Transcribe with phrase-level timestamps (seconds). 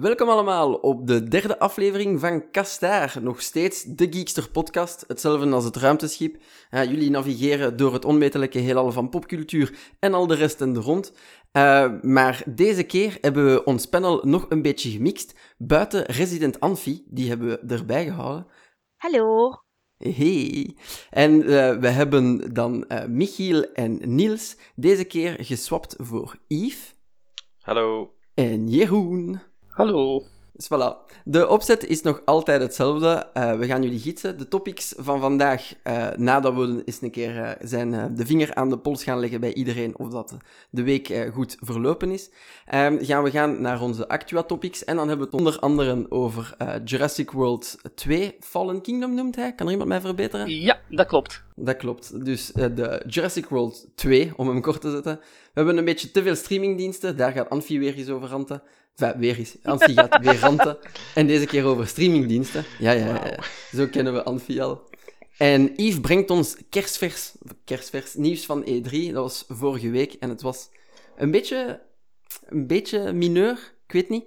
[0.00, 3.16] Welkom allemaal op de derde aflevering van Kastaar.
[3.22, 6.36] Nog steeds de Geekster podcast, hetzelfde als het ruimteschip.
[6.70, 10.80] Uh, jullie navigeren door het onmetelijke heelal van popcultuur en al de rest en de
[10.80, 11.12] rond.
[11.52, 15.54] Uh, maar deze keer hebben we ons panel nog een beetje gemixt.
[15.56, 18.46] Buiten Resident Anfi, die hebben we erbij gehouden.
[18.96, 19.52] Hallo.
[19.96, 20.76] Hey.
[21.10, 26.94] En uh, we hebben dan Michiel en Niels deze keer geswapt voor Yves.
[27.58, 28.14] Hallo.
[28.34, 29.40] En Jeroen.
[29.78, 30.22] Hallo.
[30.52, 30.96] Dus voilà.
[31.24, 33.26] De opzet is nog altijd hetzelfde.
[33.34, 34.38] Uh, we gaan jullie gidsen.
[34.38, 38.70] De topics van vandaag, uh, nadat we eens een keer uh, zijn, de vinger aan
[38.70, 40.36] de pols gaan leggen bij iedereen of dat
[40.70, 42.30] de week goed verlopen is,
[42.66, 44.84] ehm, gaan we gaan naar onze Actua-topics.
[44.84, 49.54] En dan hebben we het onder andere over Jurassic World 2 Fallen Kingdom noemt hij.
[49.54, 50.50] Kan er iemand mij verbeteren?
[50.50, 51.42] Ja, dat klopt.
[51.54, 52.24] Dat klopt.
[52.24, 55.16] Dus de Jurassic World 2, om hem kort te zetten.
[55.22, 57.16] We hebben een beetje te veel streamingdiensten.
[57.16, 58.62] Daar gaat Anfi weer eens over ranten.
[58.98, 59.56] Enfin, weer eens.
[59.62, 60.78] Anfi gaat weer ranten.
[61.14, 62.64] En deze keer over streamingdiensten.
[62.78, 63.38] Ja, ja, ja.
[63.72, 64.88] Zo kennen we Anfi al.
[65.36, 67.32] En Yves brengt ons kerstvers,
[67.64, 68.90] kerstvers nieuws van E3.
[68.90, 70.12] Dat was vorige week.
[70.12, 70.70] En het was
[71.16, 71.82] een beetje,
[72.46, 73.74] een beetje mineur.
[73.86, 74.24] Ik weet niet.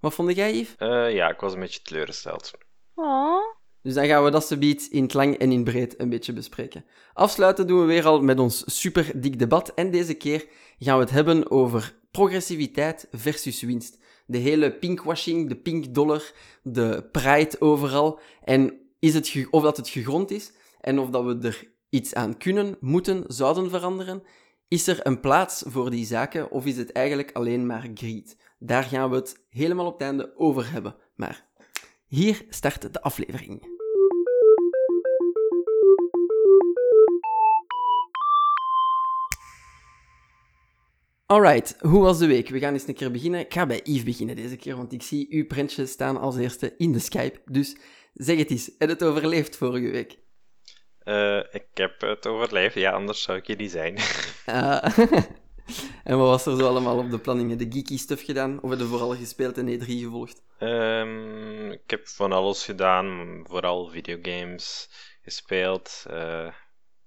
[0.00, 0.74] Wat vond jij, Yves?
[0.78, 2.50] Uh, ja, ik was een beetje teleurgesteld.
[2.94, 3.56] Oh.
[3.82, 6.84] Dus dan gaan we dat subiet in het lang en in breed een beetje bespreken.
[7.12, 9.74] Afsluiten doen we weer al met ons super dik debat.
[9.74, 10.46] En deze keer
[10.78, 13.98] gaan we het hebben over progressiviteit versus winst
[14.28, 18.20] de hele pinkwashing, de pink dollar, de pride overal.
[18.44, 22.36] En is het of dat het gegrond is en of dat we er iets aan
[22.36, 24.22] kunnen, moeten, zouden veranderen.
[24.68, 28.36] Is er een plaats voor die zaken of is het eigenlijk alleen maar greed?
[28.58, 30.96] Daar gaan we het helemaal op het einde over hebben.
[31.14, 31.46] Maar
[32.06, 33.77] hier start de aflevering.
[41.30, 42.48] Alright, hoe was de week?
[42.48, 43.40] We gaan eens een keer beginnen.
[43.40, 46.74] Ik ga bij Yves beginnen deze keer, want ik zie uw printje staan als eerste
[46.76, 47.40] in de Skype.
[47.44, 47.76] Dus
[48.14, 50.18] zeg het eens, heb het overleefd vorige week?
[51.04, 53.96] Uh, ik heb het overleefd, ja, anders zou ik hier niet zijn.
[54.46, 54.98] Uh,
[56.08, 57.58] en wat was er zo allemaal op de planningen?
[57.58, 58.62] De geeky stuff gedaan?
[58.62, 60.42] Of heb je vooral gespeeld en E3 gevolgd?
[60.58, 64.88] Um, ik heb van alles gedaan, vooral videogames
[65.22, 66.52] gespeeld, uh,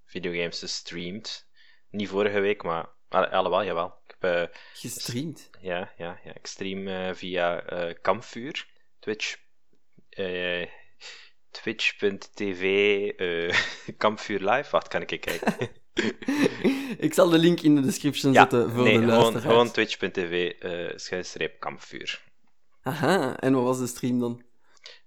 [0.05, 1.49] videogames gestreamd.
[1.89, 3.99] Niet vorige week, maar allemaal, jawel.
[4.21, 4.43] Uh,
[4.73, 5.49] Gestreamd?
[5.59, 8.67] Ja, ja, ja, ik stream uh, via uh, Kampvuur,
[8.99, 9.37] Twitch,
[11.49, 12.63] twitch.tv,
[13.97, 14.71] Kampvuur Live.
[14.71, 15.69] Wacht, kan ik kijken?
[17.07, 19.45] ik zal de link in de description ja, zetten voor nee, de gewoon, luisteraars.
[19.45, 20.53] gewoon twitch.tv,
[20.95, 22.21] schuinstreep Kampvuur.
[22.83, 24.43] Aha, en wat was de stream dan?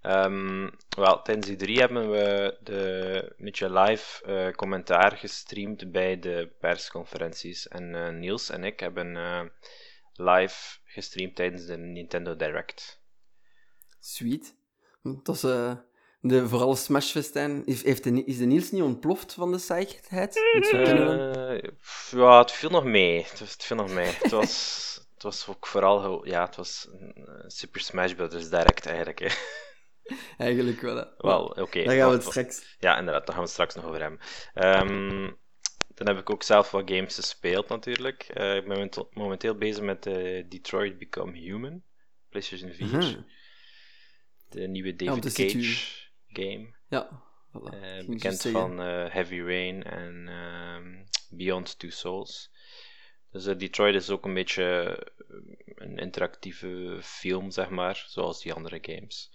[0.06, 6.18] Um, wel, tijdens die drie hebben we de, een beetje live uh, commentaar gestreamd bij
[6.18, 7.68] de persconferenties.
[7.68, 9.40] En uh, Niels en ik hebben uh,
[10.12, 13.02] live gestreamd tijdens de Nintendo Direct.
[14.00, 14.56] Sweet.
[15.22, 17.62] Was de, vooral Smashfestijn.
[17.66, 20.34] Heeft de, is de Niels niet ontploft van de saaiheid?
[22.10, 23.22] ja, het viel nog mee.
[23.22, 24.12] Het, het viel nog mee.
[24.22, 24.82] het was...
[25.14, 26.88] Het was ook vooral, ja, het was
[27.46, 28.50] Super Smash Bros.
[28.50, 29.18] Direct eigenlijk.
[29.18, 29.28] Hè.
[30.38, 30.96] Eigenlijk wel.
[30.96, 31.04] Hè.
[31.16, 31.60] Wel, oké.
[31.60, 31.84] Okay.
[31.84, 32.76] Daar gaan we het straks.
[32.78, 34.20] Ja, inderdaad, daar gaan we het straks nog over hebben.
[34.54, 35.38] Um,
[35.94, 38.30] dan heb ik ook zelf wat games gespeeld natuurlijk.
[38.34, 41.82] Uh, ik ben momenteel bezig met uh, Detroit Become Human,
[42.28, 42.86] PlayStation 4.
[42.86, 43.22] Uh-huh.
[44.48, 46.74] De nieuwe David ja, Cage game.
[46.88, 47.74] Ja, voilà.
[47.74, 52.50] uh, bekend van Heavy Rain en um, Beyond Two Souls.
[53.30, 54.98] Dus Detroit is ook een beetje
[55.74, 59.32] een interactieve film, zeg maar, zoals die andere games.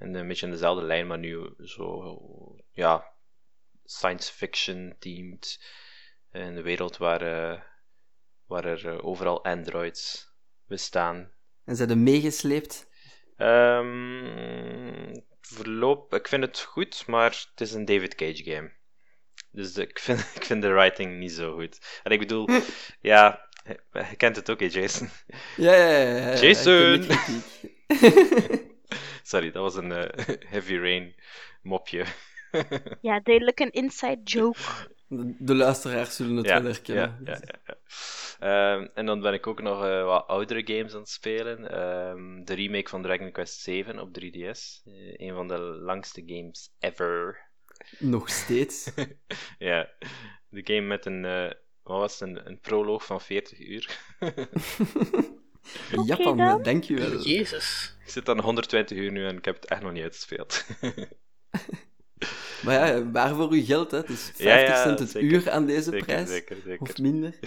[0.00, 3.12] En een beetje in dezelfde lijn, maar nu zo, ja,
[3.84, 5.60] science fiction themed.
[6.32, 7.60] In de wereld waar, uh,
[8.46, 10.32] waar er uh, overal androids
[10.66, 11.32] bestaan.
[11.64, 12.88] En zijn er meegesleept?
[13.36, 18.72] Um, verloop, ik vind het goed, maar het is een David Cage game.
[19.52, 22.00] Dus de, ik, vind, ik vind de writing niet zo goed.
[22.02, 22.48] En ik bedoel,
[23.00, 23.48] ja,
[23.92, 25.08] je kent het ook, hè, Jason?
[25.56, 26.16] Ja, ja, ja.
[26.16, 27.06] ja Jason!
[29.30, 30.04] Sorry, dat was een uh,
[30.52, 31.14] Heavy Rain
[31.62, 32.04] mopje.
[33.08, 34.58] ja, duidelijk een inside joke.
[35.06, 37.20] De, de luisteraars zullen het ja, wel herkennen.
[37.24, 37.76] Ja, ja, ja,
[38.38, 38.74] ja.
[38.74, 41.80] Um, en dan ben ik ook nog uh, wat oudere games aan het spelen.
[41.80, 44.84] Um, de remake van Dragon Quest 7 op 3DS.
[44.84, 47.38] Uh, een van de langste games ever.
[47.98, 48.92] Nog steeds?
[49.58, 49.90] ja,
[50.48, 51.50] de game met een, uh,
[51.82, 53.98] wat was het, een, een proloog van 40 uur.
[55.92, 56.62] Okay, Japan, dan.
[56.62, 57.20] dankjewel.
[57.22, 57.96] Jezus.
[58.04, 60.64] Ik zit aan 120 uur nu en ik heb het echt nog niet uitgespeeld.
[62.64, 63.96] maar ja, waarvoor uw geld, hè?
[63.98, 65.28] Het is 50 Ja, ja, cent het zeker.
[65.30, 66.28] uur aan deze zeker, prijs.
[66.28, 66.80] zeker, zeker.
[66.90, 67.38] Of minder.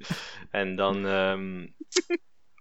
[0.50, 1.66] en dan, ehm,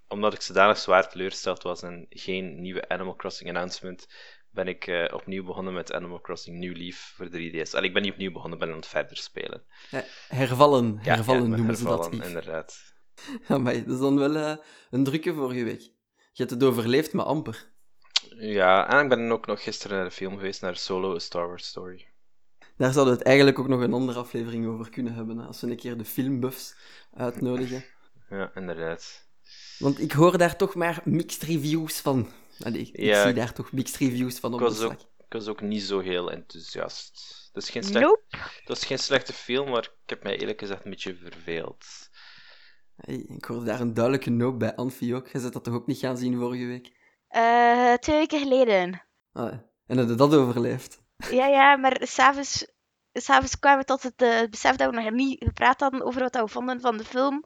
[0.08, 4.08] omdat ik zodanig zwaar teleurgesteld was en geen nieuwe Animal Crossing announcement,
[4.50, 7.72] ben ik uh, opnieuw begonnen met Animal Crossing New Leaf voor 3DS.
[7.72, 9.64] Allee, ik ben niet opnieuw begonnen, ben aan het verder spelen.
[9.92, 12.12] Ja, hervallen, hervallen ja, noemen ze dat.
[12.14, 12.91] inderdaad.
[13.48, 14.56] Ja, maar dat is dan wel uh,
[14.90, 15.82] een drukke vorige week.
[16.32, 17.70] Je hebt het overleefd, maar amper.
[18.30, 21.48] Ja, en ik ben ook nog gisteren naar de film geweest, naar Solo, A Star
[21.48, 22.08] Wars Story.
[22.78, 25.70] Daar zouden we het eigenlijk ook nog een andere aflevering over kunnen hebben, als we
[25.70, 26.76] een keer de filmbuffs
[27.14, 27.84] uitnodigen.
[28.30, 29.28] Ja, inderdaad.
[29.80, 32.30] Want ik hoor daar toch maar mixed reviews van.
[32.60, 35.48] Allee, ik zie daar toch mixed reviews van op ik was, de ook, ik was
[35.48, 37.40] ook niet zo heel enthousiast.
[37.54, 38.22] Dat is, geen slecht, nope.
[38.66, 41.86] dat is geen slechte film, maar ik heb mij eerlijk gezegd een beetje verveeld.
[43.02, 45.28] Hey, ik hoorde daar een duidelijke noop bij Anfie ook.
[45.28, 46.92] Je zet dat toch ook niet gaan zien vorige week?
[47.36, 49.04] Uh, twee weken geleden.
[49.34, 49.54] Ah,
[49.88, 51.02] en heb je dat overleefd?
[51.32, 52.68] Ja, ja, maar s'avonds,
[53.14, 56.36] s'avonds kwamen we tot het uh, besef dat we nog niet gepraat hadden over wat
[56.36, 57.46] we vonden van de film.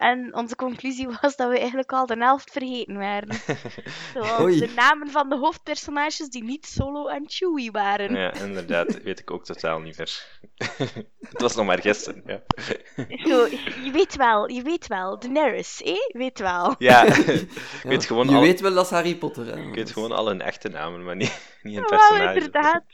[0.00, 3.34] En onze conclusie was dat we eigenlijk al de helft vergeten waren.
[4.14, 8.14] Zoals de namen van de hoofdpersonages die niet Solo en Chewie waren.
[8.14, 8.98] Ja, inderdaad.
[9.02, 10.24] Weet ik ook totaal niet meer.
[11.20, 12.42] Het was nog maar gisteren, ja.
[13.08, 13.46] Zo,
[13.84, 15.18] je weet wel, je weet wel.
[15.18, 15.94] Daenerys, eh?
[16.08, 16.74] weet wel.
[16.78, 17.04] Ja,
[17.82, 19.66] weet gewoon Je weet wel dat Harry Potter, hè.
[19.68, 22.22] Ik weet gewoon al hun echte namen, maar niet, niet hun personage.
[22.22, 22.84] Ja, inderdaad.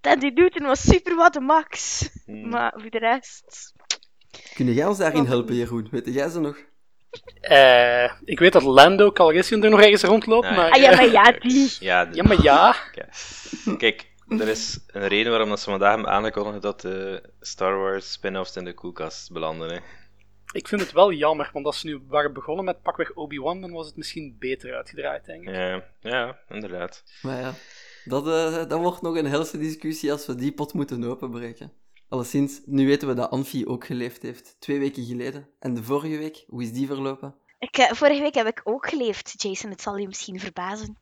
[0.00, 2.08] Tandy Newton was super wat de max.
[2.24, 2.48] Hmm.
[2.48, 3.76] Maar voor de rest...
[4.54, 5.88] Kun jij ons daarin helpen, Jeroen?
[5.90, 6.56] Weet jij ze nog?
[7.50, 10.70] Uh, ik weet dat Lando Calrissian er nog ergens rondloopt, ah, maar...
[10.70, 11.76] Ah, ja, maar ja, die...
[11.80, 12.76] Ja, ja maar ja.
[13.78, 18.12] Kijk, er is een reden waarom dat ze vandaag hebben aangekondigd dat de Star Wars
[18.12, 19.70] spin-offs in de koelkast belanden.
[19.70, 19.78] Hè.
[20.52, 23.72] Ik vind het wel jammer, want als ze nu waren begonnen met pakweg Obi-Wan, dan
[23.72, 25.54] was het misschien beter uitgedraaid, denk ik.
[25.54, 27.04] Ja, ja inderdaad.
[27.22, 27.54] Maar ja,
[28.04, 31.72] dat, uh, dat wordt nog een helse discussie als we die pot moeten openbreken.
[32.08, 35.48] Alleszins, nu weten we dat Anfie ook geleefd heeft, twee weken geleden.
[35.58, 37.34] En de vorige week, hoe is die verlopen?
[37.58, 39.70] Ik, uh, vorige week heb ik ook geleefd, Jason.
[39.70, 40.98] Het zal je misschien verbazen.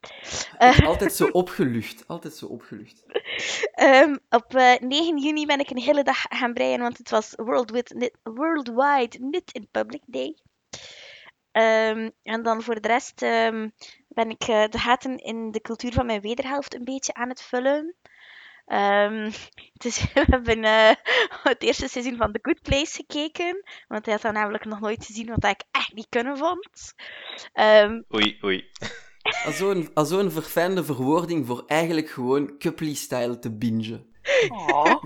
[0.59, 2.05] Uh, altijd zo opgelucht.
[2.07, 3.05] Altijd zo opgelucht.
[3.83, 7.11] Um, op uh, eh, 9 juni ben ik een hele dag gaan breien, want het
[7.11, 10.37] was World with, Worldwide Knit in Public Day.
[11.53, 13.73] Um, en dan voor de rest um,
[14.09, 17.95] ben ik de gaten in de cultuur van mijn wederhelft een beetje aan het vullen.
[18.67, 19.31] Um,
[19.73, 20.91] dus we hebben uh,
[21.43, 23.65] het eerste seizoen van The Good Place gekeken.
[23.89, 26.95] Want hij had dan namelijk nog nooit gezien wat ik echt niet kunnen vond.
[27.55, 28.71] Um, oei, oei.
[29.45, 34.15] Als zo'n zo verfijnde verwoording voor eigenlijk gewoon Couply-style te bingen.
[34.49, 34.95] Oh.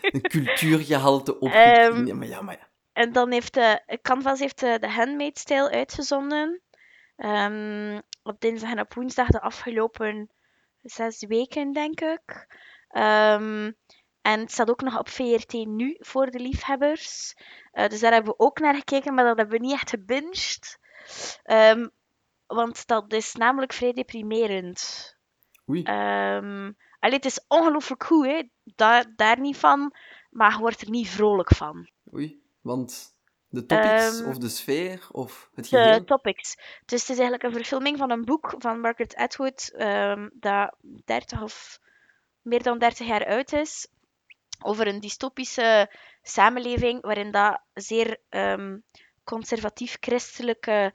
[0.00, 1.52] een cultuurgehalte op.
[1.52, 2.68] Um, ja, maar ja, maar ja.
[2.92, 6.60] En dan heeft de Canvas heeft de, de Handmade-style uitgezonden.
[7.16, 10.30] Um, op dinsdag en op woensdag de afgelopen
[10.82, 12.46] zes weken, denk ik.
[12.92, 13.76] Um,
[14.22, 17.34] en het staat ook nog op VRT nu voor de liefhebbers.
[17.72, 20.78] Uh, dus daar hebben we ook naar gekeken, maar dat hebben we niet echt gebinged.
[21.44, 21.90] Um,
[22.46, 25.16] want dat is namelijk vrij deprimerend.
[25.68, 25.80] Oei.
[25.80, 28.42] Um, allee, het is ongelooflijk goed, hè.
[28.64, 29.94] Daar, daar niet van.
[30.30, 31.90] Maar je wordt er niet vrolijk van.
[32.14, 33.14] Oei, want
[33.50, 35.98] de topics of de sfeer of het geheel?
[35.98, 36.56] De topics.
[36.84, 40.74] Dus het is eigenlijk een verfilming van een boek van Margaret Atwood, um, dat
[41.04, 41.80] 30 of
[42.42, 43.88] meer dan 30 jaar oud is.
[44.62, 45.90] Over een dystopische
[46.22, 48.84] samenleving waarin dat zeer um,
[49.24, 50.94] conservatief-christelijke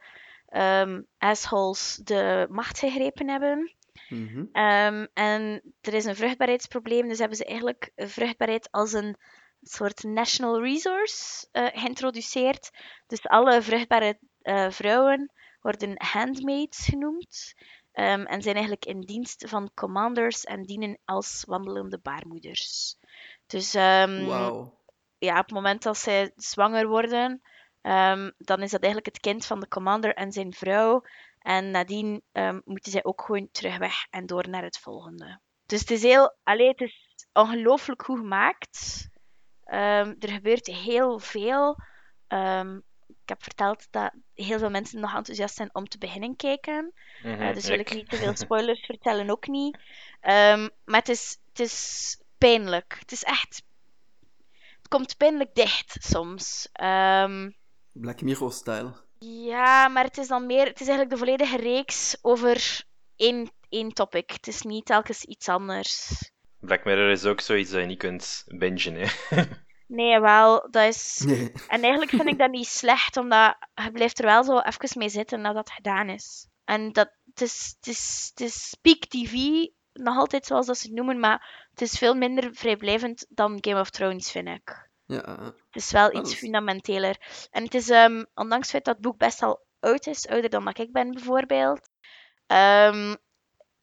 [1.18, 3.74] assholes de macht gegrepen hebben.
[4.08, 5.08] Mm -hmm.
[5.14, 9.16] en er is een vruchtbaarheidsprobleem, dus hebben ze eigenlijk vruchtbaarheid als een
[9.68, 12.70] soort national resource uh, geïntroduceerd.
[13.06, 17.54] Dus alle vruchtbare uh, vrouwen worden handmaids genoemd.
[17.92, 22.96] Um, en zijn eigenlijk in dienst van commanders en dienen als wandelende baarmoeders.
[23.46, 24.72] Dus um, wow.
[25.18, 27.42] ja, op het moment dat zij zwanger worden,
[27.82, 31.02] um, dan is dat eigenlijk het kind van de commander en zijn vrouw.
[31.38, 32.22] En nadien
[32.64, 35.40] moeten zij ook gewoon terug weg en door naar het volgende.
[35.66, 39.08] Dus het is heel, allee, het is ongelooflijk goed gemaakt.
[39.66, 41.78] Um, er gebeurt heel veel.
[42.28, 46.92] Um, ik heb verteld dat heel veel mensen nog enthousiast zijn om te beginnen kijken.
[47.22, 49.76] Mm -hmm, uh, dus wil ik niet te veel spoilers vertellen, ook niet.
[50.22, 52.96] Um, maar het is, het is pijnlijk.
[52.98, 53.62] Het is echt.
[54.76, 56.68] Het komt pijnlijk dicht soms.
[57.92, 58.92] Black Mirror-style.
[59.18, 60.66] Ja, maar het is dan meer.
[60.66, 62.84] Het is eigenlijk de volledige reeks over
[63.16, 64.30] één, één topic.
[64.30, 66.30] Het is niet telkens iets anders.
[66.66, 69.06] Black Mirror is ook zoiets dat je niet kunt bingen, hè?
[69.86, 71.22] nee, wel, dat is...
[71.26, 71.52] Nee.
[71.68, 75.08] En eigenlijk vind ik dat niet slecht, omdat je blijft er wel zo even mee
[75.08, 76.48] zitten nadat het gedaan is.
[76.64, 79.32] En dat, het is, het is, het is peak TV,
[79.92, 83.80] nog altijd zoals dat ze het noemen, maar het is veel minder vrijblijvend dan Game
[83.80, 84.88] of Thrones, vind ik.
[85.06, 85.38] Ja.
[85.70, 87.16] Het is wel iets fundamenteler.
[87.50, 90.50] En het is, um, ondanks het feit dat het boek best al oud is, ouder
[90.50, 91.88] dan dat ik ben bijvoorbeeld,
[92.46, 93.14] ehm,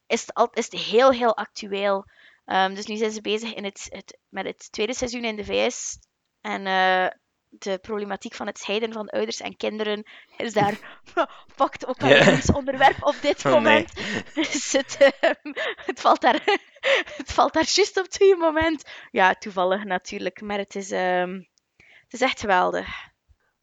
[0.08, 2.06] is, het al, is het heel, heel actueel.
[2.46, 5.46] Ehm, dus nu zijn ze bezig in het, het, met het tweede seizoen in de
[5.46, 5.98] VS.
[6.42, 7.08] En uh,
[7.50, 10.04] de problematiek van het scheiden van ouders en kinderen
[10.38, 11.02] is daar
[11.56, 12.56] pakt ook al yeah.
[12.56, 13.96] onderwerp op dit oh, moment.
[13.96, 14.24] Nee.
[14.34, 15.54] Dus het, um,
[15.86, 16.44] het, valt daar,
[17.18, 18.84] het valt daar juist op het goede moment.
[19.12, 21.48] Ja, toevallig natuurlijk, maar het is, um,
[21.78, 23.12] het is echt geweldig.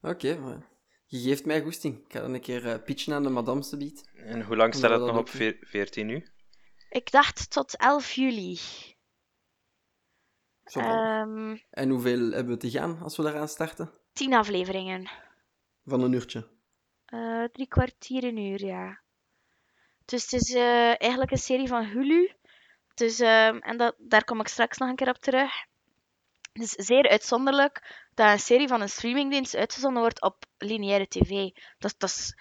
[0.00, 0.58] Oké, okay,
[1.06, 2.04] je geeft mij goesting.
[2.04, 4.10] Ik ga dan een keer uh, pitchen aan de madame bied.
[4.14, 5.28] En hoe lang staat het nog op
[5.60, 6.26] 14 nu?
[6.90, 8.58] Ik dacht tot 11 juli.
[10.76, 13.90] Um, en hoeveel hebben we te gaan als we daaraan starten?
[14.12, 15.10] Tien afleveringen.
[15.84, 16.48] Van een uurtje?
[17.14, 19.00] Uh, drie kwartier een uur, ja.
[20.04, 22.32] Dus het is uh, eigenlijk een serie van Hulu.
[22.94, 25.52] Dus, uh, en dat, daar kom ik straks nog een keer op terug.
[26.52, 31.50] Het is zeer uitzonderlijk dat een serie van een streamingdienst uitgezonden wordt op lineaire tv.
[31.78, 32.34] Dat, dat,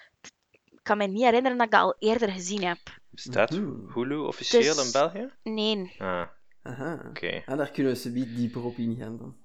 [0.50, 2.99] ik kan me niet herinneren dat ik dat al eerder gezien heb.
[3.10, 3.50] Bestaat
[3.94, 5.30] Hulu officieel dus, in België?
[5.42, 5.94] Nee.
[5.98, 6.26] Ah.
[6.62, 6.94] Aha.
[6.94, 7.08] Oké.
[7.08, 7.42] Okay.
[7.46, 9.36] Ah, daar kunnen we ze niet dieper op ingaan dan.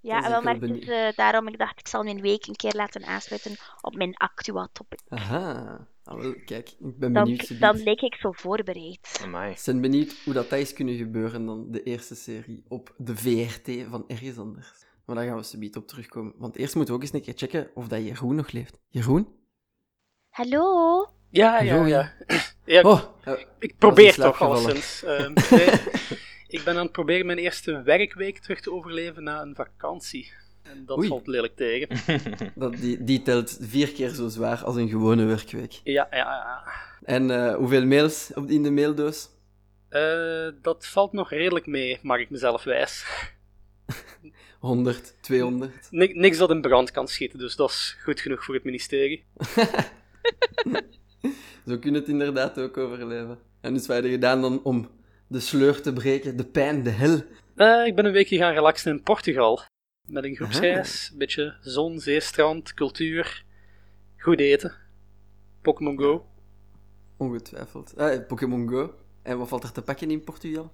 [0.00, 2.72] Ja, wel, maar het is uh, daarom ik dacht ik zal mijn week een keer
[2.74, 5.00] laten aansluiten op mijn actua topic.
[5.08, 5.86] Aha.
[6.04, 7.60] Ah, wel, kijk, ik ben dan, benieuwd.
[7.60, 9.20] Dan leek ik zo voorbereid.
[9.22, 9.50] Amai.
[9.50, 13.88] Ik ben benieuwd hoe dat is kunnen gebeuren dan de eerste serie op de VRT
[13.88, 14.72] van ergens anders.
[15.04, 16.34] Maar daar gaan we subiet op terugkomen.
[16.36, 18.78] Want eerst moeten we ook eens een keer checken of dat Jeroen nog leeft.
[18.88, 19.28] Jeroen?
[20.28, 21.06] Hallo?
[21.32, 22.12] Ja, ja, ja.
[22.64, 23.02] ja oh,
[23.58, 25.02] ik probeer toch al sinds.
[25.06, 25.74] Uh,
[26.48, 30.32] ik ben aan het proberen mijn eerste werkweek terug te overleven na een vakantie.
[30.62, 31.88] En dat valt lelijk tegen.
[32.54, 35.72] dat, die, die telt vier keer zo zwaar als een gewone werkweek.
[35.84, 36.62] Ja, ja, ja.
[37.04, 39.28] En uh, hoeveel mails op, in de maildoos?
[39.90, 43.04] Uh, dat valt nog redelijk mee, mag ik mezelf wijs.
[44.60, 45.88] 100, 200.
[45.90, 49.24] niks dat in brand kan schieten, dus dat is goed genoeg voor het ministerie.
[51.66, 53.38] Zo kun je het inderdaad ook overleven.
[53.60, 54.88] En dus wat heb je gedaan dan om
[55.26, 57.22] de sleur te breken, de pijn, de hel?
[57.56, 59.60] Uh, ik ben een weekje gaan relaxen in Portugal.
[60.08, 61.08] Met een groepsreis.
[61.12, 63.44] Een beetje zon, zee, strand, cultuur.
[64.16, 64.72] Goed eten.
[65.62, 66.26] Pokémon Go.
[67.16, 67.96] Ongetwijfeld.
[67.96, 68.94] Ah, Pokémon Go.
[69.22, 70.72] En wat valt er te pakken in Portugal?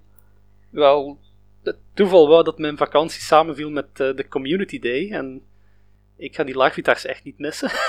[0.70, 1.18] Wel,
[1.62, 5.10] het toeval wou dat mijn vakantie samenviel met uh, de Community Day.
[5.10, 5.42] En
[6.16, 7.70] ik ga die laagvitaars echt niet missen.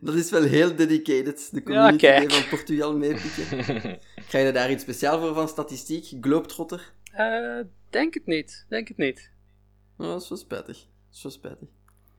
[0.00, 3.64] Dat is wel heel dedicated, de community ja, van Portugal meepikken.
[4.30, 6.12] Ga je daar iets speciaal voor van statistiek?
[6.20, 6.92] Globetrotter?
[7.18, 9.30] Uh, denk het niet, denk het niet.
[9.98, 10.86] Oh, dat is wel spijtig.
[11.10, 11.68] zo spijtig.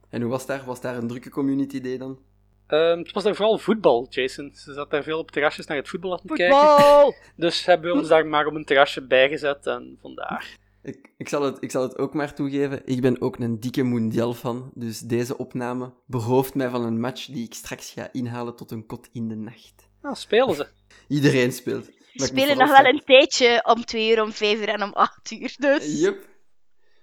[0.10, 0.66] En hoe was daar?
[0.66, 2.20] Was daar een drukke community day dan?
[2.68, 4.52] Um, het was daar vooral voetbal, Jason.
[4.54, 7.16] Ze zat daar veel op terrasjes naar het voetbal aan het kijken.
[7.46, 10.58] Dus hebben we ons daar maar op een terrasje bijgezet en vandaar.
[10.84, 12.82] Ik, ik, zal het, ik zal het ook maar toegeven.
[12.86, 14.72] Ik ben ook een dikke Mundial fan.
[14.76, 18.86] Dus deze opname berooft mij van een match die ik straks ga inhalen tot een
[18.86, 19.90] kot in de nacht.
[20.02, 20.68] Nou, spelen ze.
[21.08, 21.86] Iedereen speelt.
[22.14, 25.32] Ze spelen nog wel een tijdje om twee uur, om vijf uur en om acht
[25.32, 25.56] uur.
[25.58, 26.00] Dus.
[26.00, 26.30] Yep.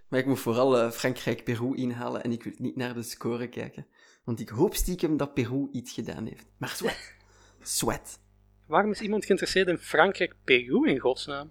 [0.08, 3.86] Maar ik moet vooral uh, Frankrijk-Peru inhalen en ik wil niet naar de score kijken.
[4.24, 6.46] Want ik hoop stiekem dat Peru iets gedaan heeft.
[6.56, 7.14] Maar sweat.
[7.62, 8.18] Sweat.
[8.66, 11.50] Waarom is iemand geïnteresseerd in Frankrijk-Peru in godsnaam?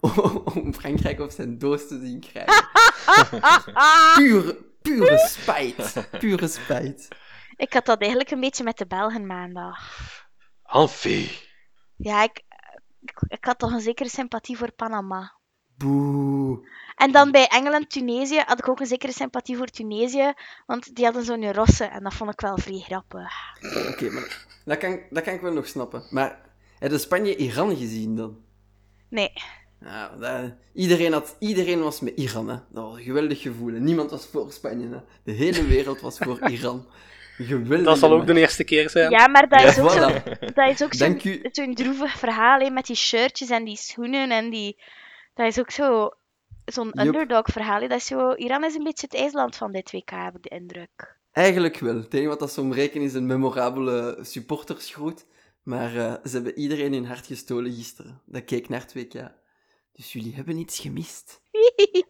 [0.54, 2.68] om Frankrijk op zijn doos te zien krijgen.
[4.16, 6.08] pure, pure spijt.
[6.18, 7.08] Pure spijt.
[7.56, 9.78] Ik had dat eigenlijk een beetje met de Belgen maandag.
[10.62, 11.30] Alfie.
[11.96, 12.42] Ja, ik,
[13.28, 15.34] ik, had toch een zekere sympathie voor Panama.
[15.76, 16.68] Boe.
[16.94, 20.32] En dan bij Engeland, Tunesië had ik ook een zekere sympathie voor Tunesië,
[20.66, 23.32] want die hadden zo'n rosse en dat vond ik wel vrij grappig.
[23.88, 26.06] Oké, maar dat kan, dat kan ik wel nog snappen.
[26.10, 26.40] Maar
[26.78, 28.44] heb je Spanje-Iran gezien dan?
[29.08, 29.32] Nee.
[29.78, 32.48] Nou, dat, iedereen, had, iedereen was met Iran.
[32.48, 32.54] Hè.
[32.54, 33.70] Dat was een geweldig gevoel.
[33.70, 34.88] niemand was voor Spanje.
[34.88, 34.98] Hè.
[35.24, 36.86] De hele wereld was voor Iran.
[37.36, 37.84] Geweldig.
[37.84, 39.10] Dat zal ook de eerste keer zijn.
[39.10, 40.08] Ja, maar dat is ook zo,
[40.54, 41.20] dat is ook zo'n
[41.52, 44.30] zo droevig verhaal hè, met die shirtjes en die schoenen.
[44.30, 44.82] En die,
[45.34, 46.10] dat is ook zo,
[46.64, 47.80] zo'n underdog verhaal.
[47.80, 47.88] Hè.
[47.88, 50.48] Dat is zo, Iran is een beetje het IJsland van dit WK, heb ik de
[50.48, 51.16] indruk.
[51.32, 51.96] Eigenlijk wel.
[51.96, 55.26] Het enige wat dat zo rekenen is een memorabele supportersgroet.
[55.66, 58.20] Maar uh, ze hebben iedereen in hart gestolen gisteren.
[58.26, 59.32] Dat keek naar het WK.
[59.92, 61.40] Dus jullie hebben iets gemist.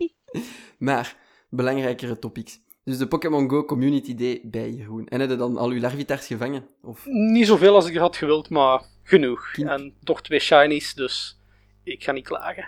[0.79, 1.17] maar,
[1.51, 2.61] belangrijkere topics.
[2.85, 5.09] Dus de Pokémon Go Community Day bij Jeroen.
[5.09, 6.69] En hebben dan al uw larvitars gevangen?
[6.83, 7.07] Of?
[7.07, 9.57] Niet zoveel als ik had gewild, maar genoeg.
[9.57, 11.39] En toch twee shinies, dus
[11.83, 12.67] ik ga niet klagen.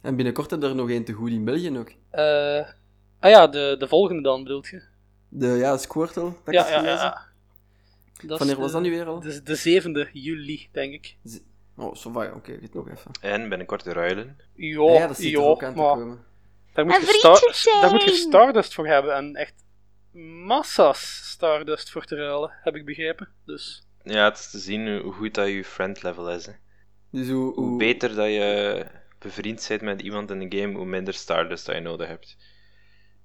[0.00, 1.92] En binnenkort heb er nog één te goed in België ook.
[2.12, 2.68] Uh,
[3.20, 4.82] ah ja, de, de volgende dan bedoelt je?
[5.28, 6.32] De, ja, Squirtle.
[6.44, 7.32] Dat ja, ja, ja.
[8.26, 9.20] Wanneer was dat nu weer al?
[9.20, 11.16] De, de 7e juli, denk ik.
[11.76, 13.10] Oh, zo oké, okay, dit nog even.
[13.20, 14.36] En binnenkort de ruilen.
[14.54, 16.24] Ja, ja dat zit er ook aan te komen.
[16.72, 19.64] Daar moet, je daar moet je Stardust voor hebben en echt
[20.46, 23.28] massa's Stardust voor te ruilen, heb ik begrepen.
[23.44, 26.46] Dus Ja, het is te zien hoe goed dat je friend level is.
[26.46, 26.52] Hè.
[27.10, 28.86] Dus hoe, Hoe hoe beter dat je
[29.18, 32.36] bevriend bent met iemand in de game, hoe minder Stardust dat je nodig hebt.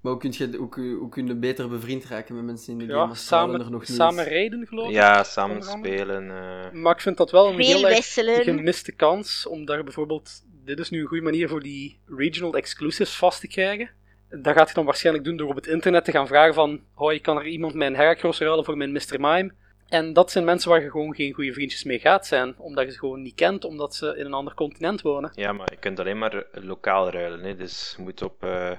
[0.00, 2.78] Maar hoe kun je, hoe, kun- hoe kun je beter bevriend raken met mensen in
[2.78, 4.94] de game als Stralen er samen, nog niet samen rijden geloof ik.
[4.94, 6.30] Ja, samen spelen.
[6.30, 8.14] eh, Maar ik vind dat wel een Veel heel erg
[8.44, 10.48] gemiste kans, omdat je bijvoorbeeld...
[10.64, 13.90] Dit is nu een goede manier voor die regional exclusives vast te krijgen.
[14.28, 17.20] Dat gaat je dan waarschijnlijk doen door op het internet te gaan vragen van hoi,
[17.20, 19.16] kan er iemand mijn Heracross ruilen voor mijn Mr.
[19.20, 19.52] Mime?
[19.88, 22.92] En dat zijn mensen waar je gewoon geen goede vriendjes mee gaat zijn, omdat je
[22.92, 25.32] ze gewoon niet kent, omdat ze in een ander continent wonen.
[25.34, 27.40] Ja, maar je kunt alleen maar lokaal ruilen.
[27.42, 27.56] Hè.
[27.56, 28.70] Dus je moet op eh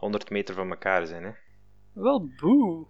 [0.00, 1.24] 100 meter van elkaar zijn.
[1.24, 1.30] Hè.
[1.92, 2.86] Wel, boe.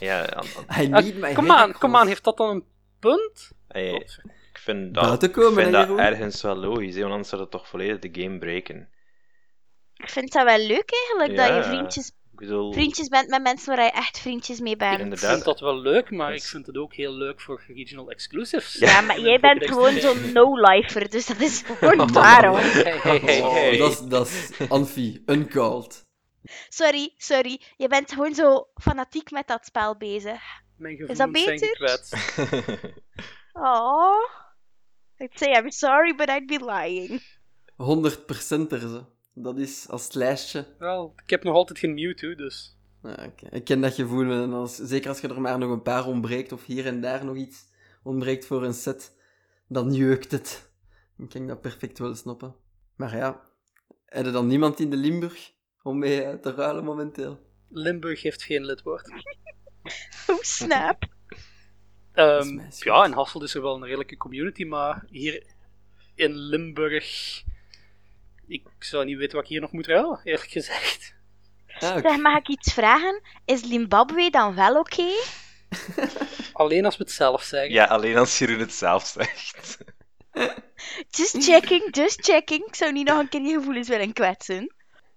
[0.00, 0.42] Ja,
[0.80, 2.64] I need my Kom aan, kom aan, heeft dat dan een
[2.98, 3.52] punt?
[3.68, 7.28] hey, Godver- ik vind dat, ik komen, vind dat ergens wel logisch, hè, want anders
[7.28, 8.88] zou het toch volledig de game breken.
[9.94, 13.76] Ik vind dat wel leuk eigenlijk, dat je vriendjes, Ik bedoel, vriendjes bent met mensen
[13.76, 14.94] waar je echt vriendjes mee bent.
[14.94, 15.30] Ik Inderdaad.
[15.32, 18.72] vind dat wel leuk, maar ik vind het ook heel leuk voor regional exclusives.
[18.74, 22.10] Ja, maar jij bent gewoon zo'n no-lifer, dus dat is gewoon.
[22.12, 23.76] Hey, hey, hey, Oh, hey.
[23.76, 26.02] dat is- dat is Anfi, uncalled.
[26.68, 27.60] Sorry, sorry.
[27.76, 30.40] Je bent gewoon zo fanatiek met dat spel bezig.
[30.76, 31.68] Mijn dat gevoelens zijn beter?
[31.76, 32.16] gekwetst.
[33.52, 34.28] Oh.
[35.18, 37.22] I'd say I'm sorry, but I'd be lying.
[37.76, 39.04] 100% er ze.
[39.34, 40.66] Dat is als het lijstje.
[40.78, 42.76] Wel, ik heb nog altijd geen Mewtwo, dus...
[43.02, 43.48] Ja, oké.
[43.50, 46.52] Ik ken dat gevoel, en als, zeker als je er maar nog een paar ontbreekt,
[46.52, 47.64] of hier en daar nog iets
[48.02, 49.16] ontbreekt voor een set,
[49.68, 50.70] dan jeukt het.
[51.18, 52.54] Ik kan dat perfect wel snappen.
[52.96, 53.40] Maar ja,
[54.06, 57.40] heb je dan niemand in de Limburg om mee eh, te ruilen momenteel?
[57.68, 59.08] Limburg heeft geen lidwoord.
[60.26, 61.04] Oh, snap.
[62.12, 65.54] Ehm, ja, in Hasselt is er wel een redelijke community, maar hier
[66.14, 67.42] in Limburg...
[68.46, 71.14] Ik zou niet weten wat ik hier nog moet ruilen, eerlijk gezegd.
[71.78, 72.00] Ah.
[72.02, 73.22] Zeg, mag ik iets vragen?
[73.44, 75.06] Is Zimbabwe dan wel oké?
[76.52, 77.72] Alleen als we het zelf zeggen.
[77.72, 79.78] ja, alleen als Jeroen het zelf zegt.
[81.10, 82.66] Just checking, just checking.
[82.66, 84.62] Ik zou niet nog een keer je gevoelens willen kwetsen.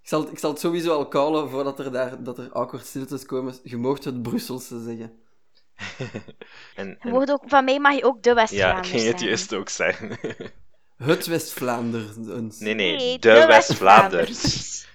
[0.01, 2.85] Ik zal, het- ik zal het sowieso al callen voordat er, daar, dat er awkward
[2.85, 3.55] stiltes komen.
[3.63, 5.19] Je moogt het Brusselse zeggen.
[6.75, 6.97] En,
[7.31, 10.17] ook, van mij mag je ook de ja, ik ging het juist ook zeggen.
[10.97, 12.15] Het West-Vlaanders.
[12.59, 14.41] nee, nee, Nee, de, West-Vlaanders.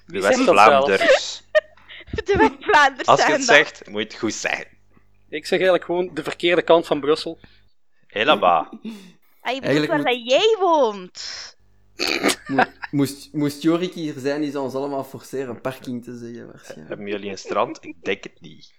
[0.07, 0.21] De?
[0.21, 1.43] West-Vlaanders.
[2.25, 4.67] De West-Vlaanders Als je het zegt, moet je het goed zeggen.
[5.29, 7.39] Ik zeg eigenlijk gewoon de verkeerde kant van Brussel.
[8.07, 8.65] Helemaal.
[8.65, 8.73] Ah,
[9.55, 11.57] je bedoelt Eigenlijk waar moet- jij woont.
[12.47, 16.89] Mo- moest, moest Jorik hier zijn, die zou ons allemaal forceren parking te zeggen, waarschijnlijk.
[16.89, 17.79] Hebben jullie een strand?
[17.85, 18.73] Ik denk het niet.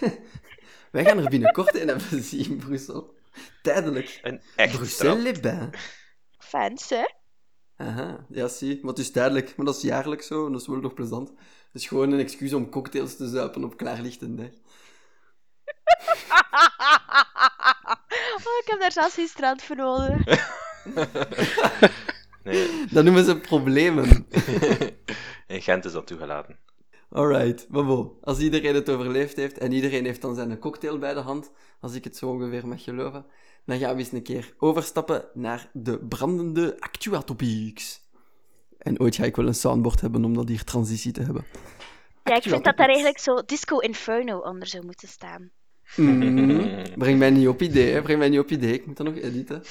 [0.92, 3.14] Wij gaan er binnenkort een hebben zien in Brussel.
[3.62, 4.18] Tijdelijk.
[4.22, 5.42] Een echt strand.
[6.46, 7.04] Fans, hè?
[7.76, 8.78] Aha, ja, zie.
[8.80, 9.56] Maar het is tijdelijk.
[9.56, 11.28] Maar dat is jaarlijks zo, en dat is wel nog plezant.
[11.28, 14.46] Het is gewoon een excuus om cocktails te zuipen op klaarlichte dag.
[18.46, 20.24] oh, ik heb daar zelfs geen strand voor nodig.
[22.44, 24.26] Nee, Dat noemen ze problemen.
[25.46, 26.58] in Gent is dat toegelaten.
[27.10, 28.12] Alright, maar bon.
[28.20, 31.94] Als iedereen het overleefd heeft en iedereen heeft dan zijn cocktail bij de hand, als
[31.94, 33.26] ik het zo ongeveer mag geloven,
[33.66, 38.04] dan gaan we eens een keer overstappen naar de brandende Actuatopics.
[38.78, 41.44] En ooit ga ik wel een soundboard hebben om dat hier transitie te hebben.
[42.24, 45.50] Ja, ik vind dat daar eigenlijk zo Disco Inferno onder zou moeten staan.
[45.96, 46.98] Mhm.
[46.98, 48.02] Breng mij niet op idee, hè.
[48.02, 48.72] Breng mij niet op idee.
[48.72, 49.62] Ik moet dat nog editen.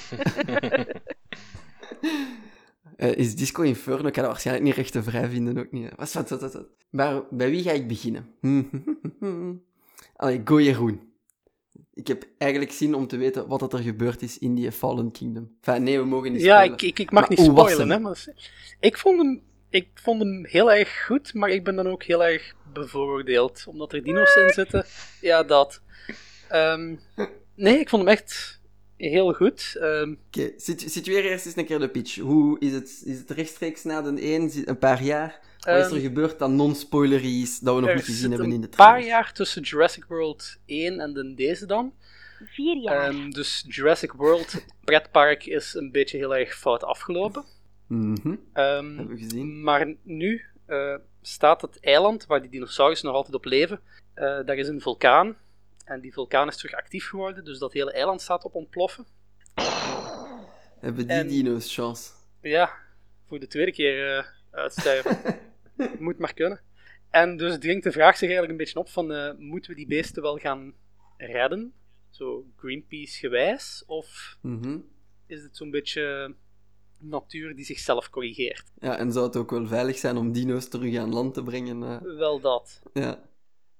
[2.96, 4.06] Eh, is Disco Inferno?
[4.06, 5.90] Ik kan dat waarschijnlijk niet rechten vrij vinden, ook niet.
[5.96, 6.66] wat, wat, wat.
[6.90, 8.26] Maar bij wie ga ik beginnen?
[10.16, 11.15] Allee, go Jeroen.
[11.96, 15.56] Ik heb eigenlijk zin om te weten wat er gebeurd is in die Fallen Kingdom.
[15.62, 16.74] Enfin, nee, we mogen niet Ja, spoilen.
[16.74, 17.98] ik, ik, ik mag Maar niet spoilen, hè.
[17.98, 18.24] Maar
[18.80, 22.24] ik, vond hem, ik vond hem heel erg goed, maar ik ben dan ook heel
[22.24, 23.64] erg bevooroordeeld.
[23.68, 24.84] Omdat er dino's in zitten.
[25.20, 25.80] Ja, dat.
[26.48, 26.94] Ehm,
[27.54, 28.60] nee, ik vond hem echt
[28.96, 29.76] heel goed.
[29.80, 32.16] Ehm, Oké, situ- situeer eerst eens een keer de pitch.
[32.18, 33.02] Hoe is het?
[33.04, 35.40] Is het rechtstreeks na de 1, een paar jaar?
[35.66, 38.60] Wat is er Ehm, gebeurd dat non-spoilery is, dat we nog niet gezien hebben in
[38.60, 39.06] de een paar trailer?
[39.08, 41.92] jaar tussen Jurassic World 1 en de deze dan.
[42.44, 43.08] Vier jaar.
[43.08, 47.44] Ehm, dus Jurassic World pretpark is een beetje heel erg fout afgelopen.
[47.86, 49.62] Mhm, Ehm, hebben we gezien.
[49.62, 53.80] Maar nu eh, staat het eiland waar die dinosaurussen nog altijd op leven,
[54.14, 55.36] eh daar is een vulkaan.
[55.84, 59.06] En die vulkaan is terug actief geworden, dus dat hele eiland staat op ontploffen.
[60.80, 62.10] Hebben die en- dino's chance?
[62.40, 62.70] Ja,
[63.28, 65.18] voor de tweede keer eh uitsterven.
[65.98, 66.60] Moet maar kunnen.
[67.10, 69.86] En dus dringt de vraag zich eigenlijk een beetje op van, eh, moeten we die
[69.86, 70.72] beesten wel gaan
[71.16, 71.72] redden?
[72.10, 73.82] Zo Greenpeace gewijs?
[73.86, 74.78] Of Mhm.
[75.26, 76.34] is het zo'n beetje
[77.00, 78.64] natuur die zichzelf corrigeert?
[78.80, 81.82] Ja, en zou het ook wel veilig zijn om dino's terug aan land te brengen?
[81.82, 82.00] eh?
[82.16, 82.80] Wel dat.
[82.92, 83.22] ja.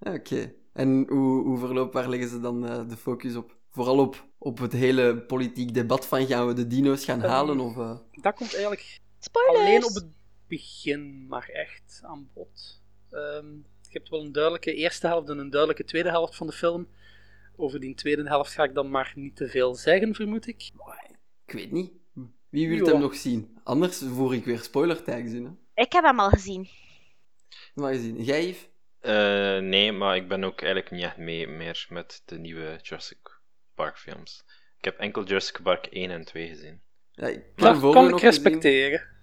[0.00, 0.52] Oké.
[0.72, 3.56] En hoe, hoe verloopt, waar leggen ze dan uh, de focus op?
[3.70, 7.60] Vooral op, op het hele politiek debat van gaan we de dino's gaan halen?
[7.60, 7.96] Of, uh...
[8.12, 9.58] Dat komt eigenlijk Spoilers.
[9.58, 10.06] alleen op het
[10.48, 12.82] begin maar echt aan bod.
[13.10, 16.52] Um, je hebt wel een duidelijke eerste helft en een duidelijke tweede helft van de
[16.52, 16.88] film.
[17.56, 20.70] Over die tweede helft ga ik dan maar niet te veel zeggen, vermoed ik.
[21.46, 21.92] Ik weet niet.
[22.48, 23.58] Wie wil hem nog zien?
[23.64, 25.44] Anders voer ik weer spoiler tags in.
[25.44, 25.82] Hè?
[25.82, 26.68] Ik heb hem al gezien.
[27.74, 28.22] Wat gezien?
[28.22, 28.68] Jij, Yves?
[29.02, 33.40] Uh, nee, maar ik ben ook eigenlijk niet echt mee meer met de nieuwe Jurassic
[33.74, 34.44] Park films.
[34.78, 36.80] Ik heb enkel Jurassic Park 1 en 2 gezien.
[37.12, 39.15] Ja, ik dat kan ik respecteren.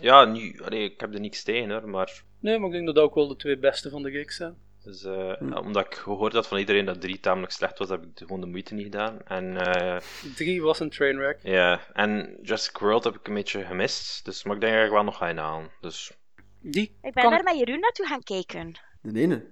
[0.00, 2.22] Ja, nu, allee, ik heb er niks tegen hoor, maar...
[2.40, 4.56] Nee, maar ik denk dat dat ook wel de twee beste van de gigs zijn.
[4.86, 5.52] Dus, uh, hm.
[5.52, 8.46] Omdat ik gehoord had van iedereen dat 3 tamelijk slecht was, heb ik gewoon de
[8.46, 9.22] moeite niet gedaan.
[9.24, 9.96] En, uh,
[10.34, 11.38] 3 was een trainwreck.
[11.42, 14.90] Ja, en Jurassic World heb ik een beetje gemist, dus, maar ik denk dat ik
[14.90, 15.70] wel nog ga inhalen.
[15.80, 16.12] Dus...
[16.60, 18.80] Die ik ben daar met Jeroen naartoe gaan kijken.
[19.02, 19.44] De ene?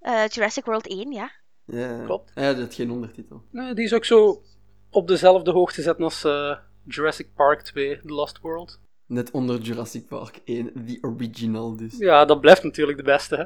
[0.00, 1.30] Uh, Jurassic World 1, ja.
[1.66, 2.32] Ja, klopt.
[2.34, 3.44] Ja, dat is geen ondertitel.
[3.50, 4.42] Nee, die is ook zo
[4.90, 8.80] op dezelfde hoogte zetten als uh, Jurassic Park 2, The Lost World.
[9.06, 11.98] Net onder Jurassic Park 1, the original dus.
[11.98, 13.44] Ja, dat blijft natuurlijk de beste, hè.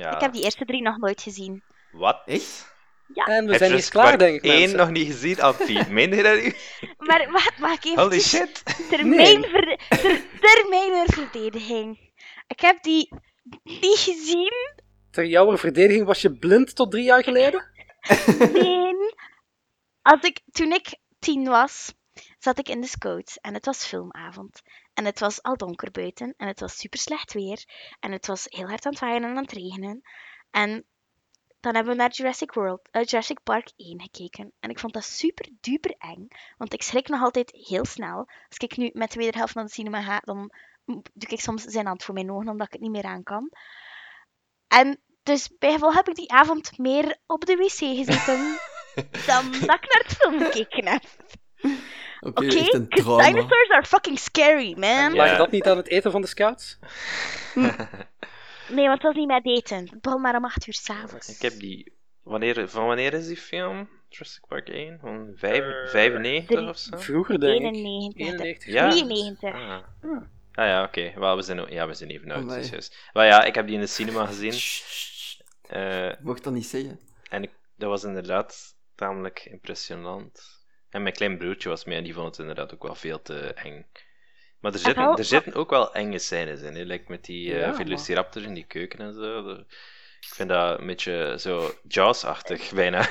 [0.00, 0.14] Ja.
[0.14, 1.62] Ik heb die eerste drie nog nooit gezien.
[1.92, 2.22] Wat?
[2.26, 2.74] Echt?
[3.14, 3.24] Ja.
[3.24, 4.78] En we zijn hier klaar, denk ik, één mensen.
[4.78, 5.88] nog niet gezien, Alfie.
[5.90, 6.54] Meen je dat nu?
[6.98, 8.02] Maar wacht, mag ik even...
[8.02, 8.62] Holy shit.
[8.88, 12.12] Ter, mijn ver, ter, ter mijn verdediging.
[12.46, 13.12] Ik heb die
[13.62, 14.82] niet gezien.
[15.10, 17.64] Ter jouw verdediging was je blind tot drie jaar geleden?
[18.52, 19.14] Nee.
[20.02, 21.94] Als ik, toen ik tien was,
[22.38, 24.62] zat ik in de scouts en het was filmavond.
[24.96, 27.64] En het was al donker buiten en het was super slecht weer.
[28.00, 30.02] En het was heel hard aan het waaien en aan het regenen.
[30.50, 30.84] En
[31.60, 34.52] dan hebben we naar Jurassic, World, uh, Jurassic Park 1 gekeken.
[34.60, 36.28] En ik vond dat super duper eng.
[36.56, 38.28] Want ik schrik nog altijd heel snel.
[38.48, 40.52] Als ik nu met de wederhelft naar de cinema ga, dan
[40.84, 43.50] doe ik soms zijn hand voor mijn ogen omdat ik het niet meer aan kan.
[44.68, 48.58] En dus bij gevolg heb ik die avond meer op de wc gezeten
[49.26, 51.02] dan dat ik naar het film gekeken heb.
[52.20, 52.48] Oké, okay,
[52.98, 55.14] dinosaurs are fucking scary, man.
[55.14, 56.78] Lag je dat niet aan het eten van de scouts?
[58.68, 59.76] Nee, want het was niet met eten.
[59.78, 61.28] Het begon maar om 8 uur s'avonds.
[61.28, 61.92] Ik heb die...
[62.22, 63.88] Wanneer, van wanneer is die film?
[64.08, 64.98] Jurassic Park 1?
[65.00, 66.96] Van vijf, Uh, 95 drie- of zo?
[66.96, 67.74] Vroeger, denk ik.
[67.74, 68.26] 91.
[68.26, 68.72] 91.
[68.72, 68.90] Ja.
[68.90, 69.52] 93.
[69.54, 69.70] Ah.
[70.02, 70.22] Ah.
[70.52, 71.12] Ah ja, oké.
[71.16, 72.42] Wel, we zijn, ja, we zijn even oud.
[72.42, 72.70] Amai.
[72.70, 74.54] Dus ja, ik heb die in de cinema gezien.
[75.66, 77.00] Eh, Mocht dat niet zeggen.
[77.28, 80.55] en ik, dat was inderdaad tamelijk impressionant.
[80.90, 83.38] En mijn klein broertje was mee en die vond het inderdaad ook wel veel te
[83.54, 83.86] eng.
[84.60, 86.82] Maar er zitten, er zitten ook wel enge scènes in, hè?
[86.82, 89.50] Like met die Ja, Velociraptor in die keuken en zo.
[90.20, 93.00] Ik vind dat een beetje zo Jaws-achtig, bijna.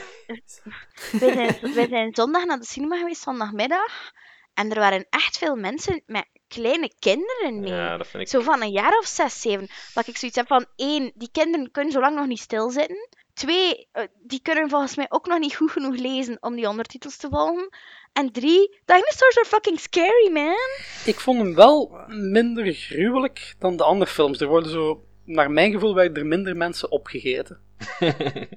[1.12, 4.12] We zijn, we zijn zondag naar de cinema geweest, zondagmiddag.
[4.54, 7.72] En er waren echt veel mensen met kleine kinderen mee.
[7.72, 8.30] Ja, dat vind ik...
[8.30, 9.68] Zo van een jaar of zes, zeven.
[9.94, 13.10] Dat ik zoiets heb van, één, die kinderen kunnen zo lang nog niet stilzitten.
[13.36, 17.18] Twee, eh, die kunnen volgens mij ook nog niet goed genoeg lezen om die ondertitels
[17.18, 17.70] te volgen.
[18.14, 20.58] En drie, dinosaurs are fucking scary, man.
[21.06, 24.40] Ik vond hem wel minder gruwelijk dan de andere films.
[24.42, 27.60] Er worden zo, naar mijn gevoel, werden er minder mensen opgegeten.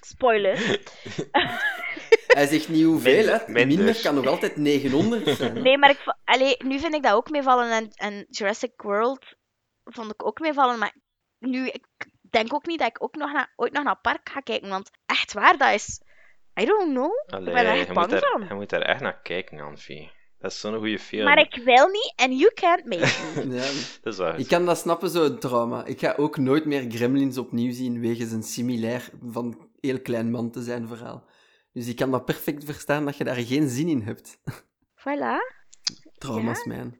[0.00, 0.80] Spoiler.
[2.26, 3.52] Hij zegt niet hoeveel, Minder- hè.
[3.52, 3.76] minder.
[3.76, 5.54] Minder kan nog altijd 900 zijn.
[5.56, 5.60] hè.
[5.66, 7.70] Nee, maar ik, allee, nu vind ik dat ook meevallen.
[7.70, 9.24] En, en Jurassic World
[9.84, 10.78] vond ik ook meevallen.
[10.78, 10.94] Maar
[11.38, 11.86] nu, ik
[12.30, 14.68] denk ook niet dat ik ook nog naar, ooit nog naar het park ga kijken.
[14.68, 16.00] Want echt waar, dat is...
[16.60, 17.10] I don't know.
[17.26, 18.46] Allee, ben er echt je, bang moet daar, van.
[18.48, 20.10] je moet daar echt naar kijken, Anfie.
[20.38, 21.24] Dat is zo'n goede film.
[21.24, 23.54] Maar ik wil niet en you can't make me.
[23.56, 23.62] Ja,
[24.02, 24.38] Dat is waar.
[24.38, 25.84] ik kan dat snappen, zo'n trauma.
[25.84, 30.50] Ik ga ook nooit meer Gremlins opnieuw zien, wegens een similair van heel klein man
[30.50, 31.24] te zijn verhaal.
[31.72, 34.38] Dus ik kan dat perfect verstaan dat je daar geen zin in hebt.
[35.00, 35.36] Voilà.
[36.18, 36.96] Trauma's, man.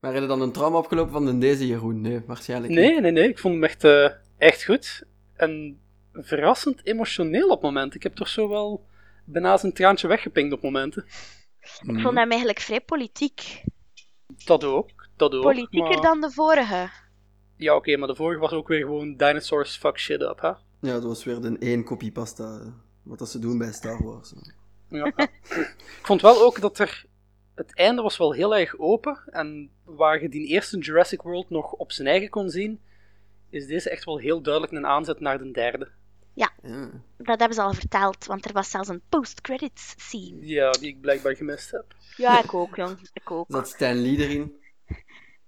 [0.00, 2.00] Maar heb je dan een trauma opgelopen van de deze Jeroen?
[2.00, 2.82] Nee, waarschijnlijk niet.
[2.82, 3.28] Nee, nee, nee.
[3.28, 4.08] Ik vond hem echt, eh,
[4.38, 5.02] echt goed.
[5.36, 5.80] En
[6.12, 7.96] verrassend emotioneel op momenten.
[7.96, 8.86] Ik heb toch zo wel
[9.24, 11.04] bijna zijn traantje weggepinkt op momenten.
[11.82, 13.62] Ik vond hem eigenlijk vrij politiek.
[14.44, 14.90] Dat ook.
[15.16, 15.42] Dat ook.
[15.42, 16.90] Politieker maar- dan de vorige.
[17.56, 20.48] Ja, oké, maar de vorige was ook weer gewoon dinosaurs fuck shit up, hè?
[20.48, 22.58] Ja, dat was weer de één kopie pasta.
[22.60, 22.66] eh,
[23.02, 24.32] Wat dat ze doen bij Star Wars.
[24.88, 25.12] Ja.
[25.96, 27.04] ik vond wel ook dat er...
[27.60, 29.22] Het einde was wel heel erg open.
[29.26, 32.80] En waar je die eerste Jurassic World nog op zijn eigen kon zien,
[33.50, 35.88] is deze echt wel heel duidelijk een aanzet naar de derde.
[36.34, 36.50] Ja.
[37.16, 40.46] Dat hebben ze al verteld, want er was zelfs een post-credits scene.
[40.46, 41.84] Ja, die ik blijkbaar gemist heb.
[42.16, 42.98] Ja, ik ook, jong.
[43.12, 43.44] Ik ook.
[43.48, 44.58] Zat Stan Lee erin?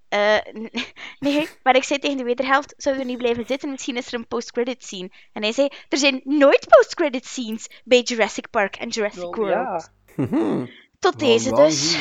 [0.07, 0.37] Eh,
[1.19, 3.69] nee, maar ik zei tegen de wederhelft, zouden we niet blijven zitten?
[3.69, 5.11] Misschien is er een post-credit scene.
[5.31, 9.49] En hij zei, er zijn nooit post-credit scenes bij Jurassic Park en Jurassic World.
[9.49, 9.91] ja.
[11.03, 11.97] Tot deze dus.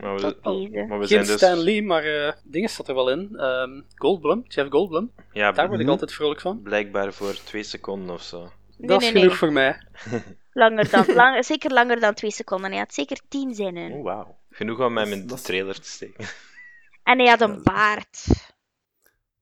[0.00, 0.84] Maar we, Tot deze.
[0.86, 1.36] maar we Geen zijn dus...
[1.36, 3.36] Stan Lee, maar eh dingen staat er wel in.
[3.36, 5.12] Ehm, Goldblum, Jeff Goldblum.
[5.32, 5.92] Ja, Daar word ik Mhm.
[5.94, 6.62] altijd vrolijk van.
[6.62, 8.40] blijkbaar voor twee seconden of zo.
[8.76, 9.22] Nee, dat is nee.
[9.22, 9.82] genoeg voor mij.
[10.52, 12.70] Langer dan, lang, zeker langer dan twee seconden.
[12.70, 13.92] Hij had zeker tien zinnen.
[13.92, 14.36] Oh, wauw.
[14.50, 16.24] Genoeg om hem in de trailer te steken.
[17.02, 18.24] En hij had een baard.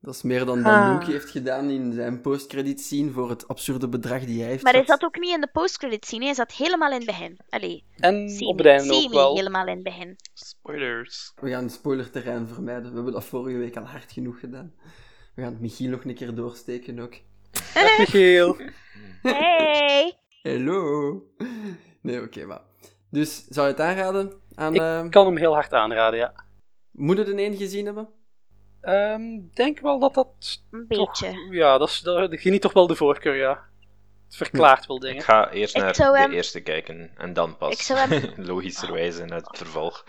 [0.06, 0.88] Dat is meer dan Ah.
[0.88, 4.62] Dan Luke heeft gedaan in zijn postcredit scene voor het absurde bedrag die hij heeft.
[4.62, 7.38] Maar hij zat ook niet in de postcredit scene, hij zat helemaal in het begin.
[7.48, 9.36] Allee, En semi, op het einde ook wel.
[9.36, 10.16] helemaal in het begin.
[10.34, 11.32] Spoilers.
[11.40, 12.88] We gaan het spoilerterrein vermijden.
[12.88, 14.72] We hebben dat vorige week al hard genoeg gedaan.
[15.34, 17.14] We gaan het Michiel nog een keer doorsteken ook.
[17.74, 18.56] Dag Michiel.
[19.22, 20.18] Hey!
[20.42, 21.22] Hallo.
[22.00, 22.60] Nee, oké, maar.
[23.10, 24.74] Dus, zou je het aanraden aan...
[24.74, 26.32] Ik eh, kan hem heel hard aanraden, ja.
[26.90, 28.08] Moet je de een gezien hebben?
[28.86, 29.22] Ehm
[29.54, 31.08] denk wel dat dat Een toch...
[31.20, 31.48] beetje.
[31.50, 33.64] Ja, dat, is, dat geniet toch wel de voorkeur, ja.
[34.26, 35.22] Het verklaart wel Ik dingen.
[35.22, 39.24] ga eerst Ik naar de hem- eerste kijken en dan pas Ik zou hem- logischerwijze
[39.24, 40.04] naar het vervolg.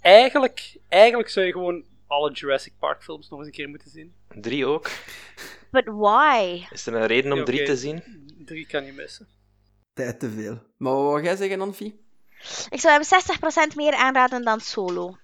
[0.00, 4.14] Eigenlijk, eigenlijk zou je gewoon alle Jurassic Park films nog eens een keer moeten zien.
[4.28, 4.90] Drie ook.
[5.70, 6.66] But why?
[6.70, 8.02] Is er een reden om drie te zien?
[8.44, 9.28] Drie kan je missen.
[9.94, 10.62] Tijd te veel.
[10.76, 12.04] Maar wat wou jij zeggen, Anfie?
[12.70, 13.22] Ik zou hem
[13.72, 15.16] 60% meer aanraden dan solo.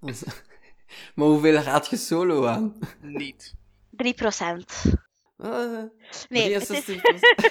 [1.14, 2.78] Maar hoeveel raad je solo aan?
[3.00, 3.54] Niet.
[3.90, 5.00] 3%.
[5.36, 5.82] Ah,
[6.28, 6.94] Nee, het is, 63%.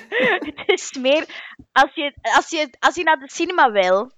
[0.56, 1.25] het is meer
[1.71, 4.12] als je, als, je, als je naar de cinema wil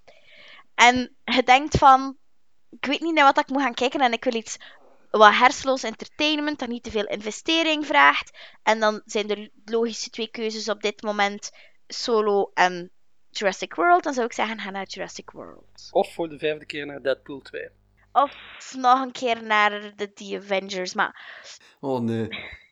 [0.76, 2.18] en je denkt van
[2.70, 4.58] ik weet niet naar wat ik moet gaan kijken en ik wil iets
[5.10, 10.30] wat hersenloos entertainment dat niet te veel investering vraagt en dan zijn er logische twee
[10.30, 11.52] keuzes op dit moment
[11.88, 12.92] Solo en
[13.30, 16.86] Jurassic World dan zou ik zeggen ga naar Jurassic World Of voor de vijfde keer
[16.86, 17.70] naar Deadpool 2.
[18.12, 18.32] Of
[18.78, 21.40] nog een keer naar de The Avengers maar
[21.80, 22.24] Oh nee,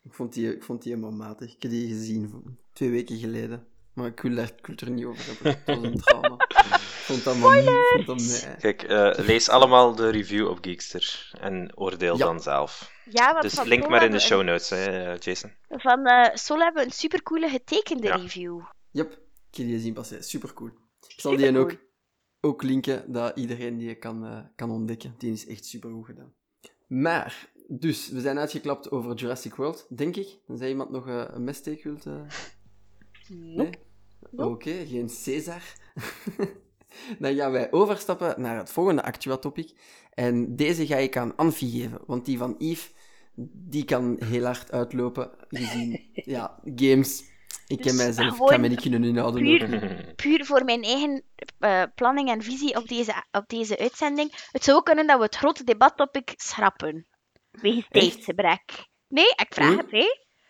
[0.04, 1.54] ik vond, die, ik vond die helemaal matig.
[1.56, 3.67] Ik heb die gezien van twee weken geleden.
[3.93, 5.52] Maar ik wil, daar, ik wil het er niet over hebben.
[5.65, 6.36] Het was een trauma.
[6.47, 6.65] Ik
[7.06, 8.06] vond dat maar niet.
[8.06, 8.47] Vond dat.
[8.60, 12.25] Kijk, eh, lees allemaal de review op Geekster en oordeel Ja.
[12.25, 12.91] dan zelf.
[13.10, 15.52] ja, want Dus van link maar in de show notes, hè, Jason.
[15.67, 18.15] een- van eh, Solo hebben we een supercoole getekende Ja.
[18.15, 18.60] review
[18.91, 20.23] Yep, ik heb die gezien passeren.
[20.23, 20.69] Super cool.
[21.08, 21.75] Ik zal die ook,
[22.41, 25.15] ook linken, dat iedereen die kan, eh, kan ontdekken.
[25.17, 26.34] Die is echt super goed gedaan.
[26.88, 30.38] Maar, dus, we zijn uitgeklapt over Jurassic World, denk ik.
[30.47, 32.06] Dan iemand nog eh, een messteek wilt.
[32.06, 32.21] eh,
[33.30, 33.78] Nope.
[34.32, 35.63] Oké, geen Caesar.
[37.19, 39.73] Dan gaan wij overstappen naar het volgende Actua-topic.
[40.13, 42.93] En deze ga ik aan Anfie geven, want die van Yves,
[43.52, 47.23] die kan heel hard uitlopen, gezien, ja, games.
[47.69, 50.15] Ik ken Dus mijzelf, ik ga mij niet kunnen inhouden.
[50.15, 51.23] puur- voor mijn eigen
[51.60, 54.32] eh, planning en visie op deze, op deze uitzending.
[54.51, 57.08] Het zou kunnen dat we het grote debattopic schrappen.
[57.51, 58.88] Wegens tijdsgebrek.
[59.08, 59.77] Nee, ik vraag Oei.
[59.77, 60.05] het, hè.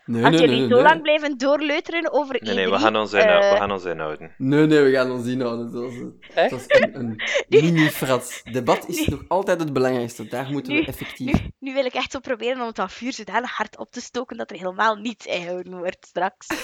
[0.10, 0.84] Nee, Als nee, jullie nee, zo nee.
[0.84, 3.84] lang blijven doorleuteren over Nee, nee, E3, we gaan ons, inhou- eh, we gaan ons
[3.86, 4.34] inhouden.
[4.38, 5.72] Nee, nee, we gaan ons inhouden.
[5.72, 5.98] Dat is,
[6.36, 6.50] Echt?
[6.50, 7.22] dat is een, een
[7.62, 8.44] mini-frats.
[8.44, 10.28] Debat is nog altijd het belangrijkste.
[10.28, 11.42] Daar moeten we effectief...
[11.42, 14.02] nu, nu wil ik echt zo proberen om het dat vuur zodanig hard op te
[14.02, 16.48] stoken dat er helemaal niets ingehouden wordt straks.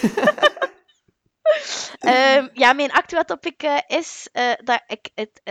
[1.99, 5.41] Ehm, ja, mijn actuele topic eh, is eh, dat ik het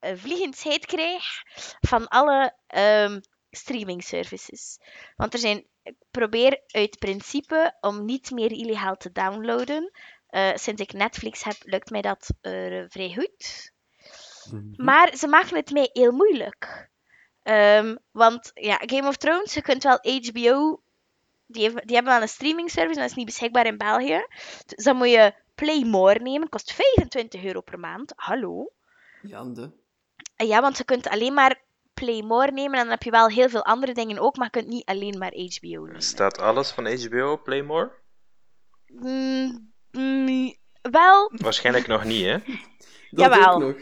[0.00, 1.24] vliegendheid krijg
[1.80, 4.78] van alle ehm, streaming services.
[5.16, 5.66] Want er zijn,
[6.10, 9.90] probeer uit principe om niet meer illegaal te downloaden.
[10.26, 13.72] Eh, sinds ik Netflix heb, lukt mij dat eh, vrij goed.
[14.50, 14.84] Mhm.
[14.84, 16.90] Maar ze maken het mij heel moeilijk.
[17.42, 20.82] Ehm, want ja, Game of Thrones, je kunt wel HBO.
[21.46, 24.26] Die, heeft- die hebben wel een streaming service, maar dat is niet beschikbaar in België.
[24.66, 28.12] Dus dan moet je Play More nemen, kost 25 euro per maand.
[28.16, 28.72] Hallo.
[29.22, 29.70] Jan de...
[30.36, 31.62] En ja, want je kunt alleen maar
[31.94, 34.58] Play More nemen en dan heb je wel heel veel andere dingen ook, maar je
[34.60, 36.02] kunt niet alleen maar HBO nemen.
[36.02, 37.90] Staat alles van HBO op Playmore?
[38.86, 42.38] Mm, mm, wel, Waarschijnlijk nog niet, hè?
[43.10, 43.52] Dat Jawel.
[43.54, 43.76] ook nog.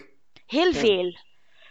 [0.47, 0.79] Heel Ja.
[0.79, 1.17] veel.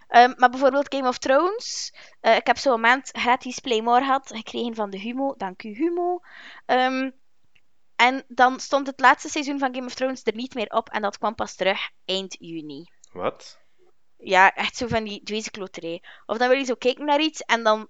[0.08, 1.94] Ehm, maar bijvoorbeeld Game of Thrones.
[2.20, 5.34] eh, ik heb zo'n maand gratis Playmore gehad, gekregen van de Humo.
[5.38, 6.20] Dank u, Humo.
[6.66, 7.10] Ehm,
[7.96, 10.90] en dan stond het laatste seizoen van Game of Thrones er niet meer op.
[10.90, 12.86] En dat kwam pas terug eind juni.
[13.12, 13.60] Wat?
[14.24, 16.04] Ja, echt zo van die dwezenkloterij.
[16.26, 17.90] Of dan wil je zo kijken naar iets en dan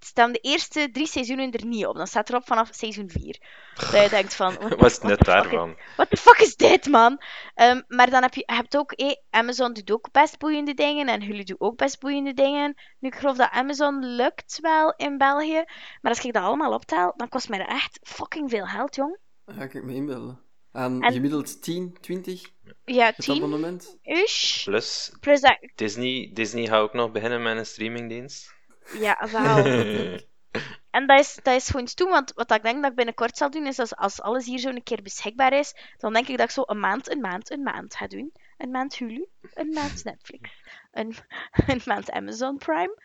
[0.00, 1.96] staan de eerste drie seizoenen er niet op.
[1.96, 3.40] Dan staat erop vanaf seizoen 4.
[3.74, 4.54] Dat je denkt van...
[4.58, 5.76] what Wat is what net daarvan?
[5.96, 7.20] What the fuck is dit, man?
[7.54, 8.92] Ehm, maar dan heb je hebt ook...
[8.92, 11.06] eh, Amazon doet ook best boeiende dingen.
[11.06, 12.74] En Hulu doet ook best boeiende dingen.
[12.98, 15.64] Nu, ik geloof dat Amazon lukt wel in België.
[16.00, 19.18] Maar als ik dat allemaal optel, dan kost mij dat echt fucking veel geld, jong.
[19.44, 20.47] Dan ga ik me inbeelden.
[20.78, 22.50] Aan En- gemiddeld 10, 20
[22.84, 23.98] Ja, het 10 abonnement.
[24.02, 24.64] ish.
[24.64, 25.58] Plus, Plus dat...
[25.74, 28.54] Disney, Disney gaat ook nog beginnen met een streamingdienst.
[28.98, 29.64] Ja, wel.
[30.90, 33.50] En dat is, dat is gewoon toe, want wat ik denk dat ik binnenkort zal
[33.50, 36.46] doen, is als, als alles hier zo een keer beschikbaar is, dan denk ik dat
[36.46, 38.32] ik zo een maand, een maand, een maand ga doen.
[38.56, 40.50] een maand Hulu, een maand Netflix,
[40.90, 41.14] een,
[41.66, 43.02] een maand Amazon Prime,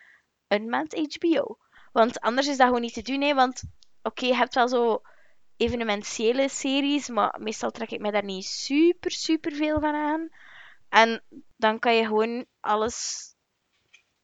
[0.48, 1.58] een maand HBO.
[1.92, 3.34] Want anders is dat gewoon niet te doen, hè.
[3.34, 3.62] Want
[4.02, 5.02] oké, je hebt wel zo
[5.56, 10.28] evenementiële series, maar meestal trek ik mij daar niet super, super veel van aan.
[10.88, 11.22] En
[11.56, 13.26] dan kan je gewoon alles,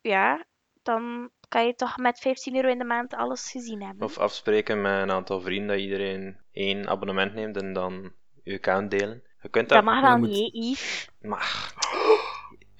[0.01, 0.45] ja,
[0.83, 4.07] dan kan je toch met 15 euro in de maand alles gezien hebben.
[4.07, 8.13] Of afspreken met een aantal vrienden dat iedereen één abonnement neemt en dan
[8.43, 9.23] je account delen.
[9.43, 9.95] Je kunt Dat dat...
[9.95, 11.09] mag wel niet, Yves.
[11.21, 11.73] Maar...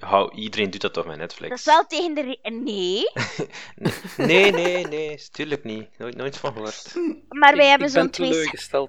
[0.01, 1.49] Hou, iedereen doet dat toch met Netflix?
[1.49, 2.21] Dat is wel tegen de...
[2.21, 3.05] re- Nee,
[4.17, 5.97] Nee, nee, nee, tuurlijk niet.
[5.97, 6.95] Nooit, nooit van gehoord.
[7.29, 8.09] maar wij ik, hebben ik ben zo'n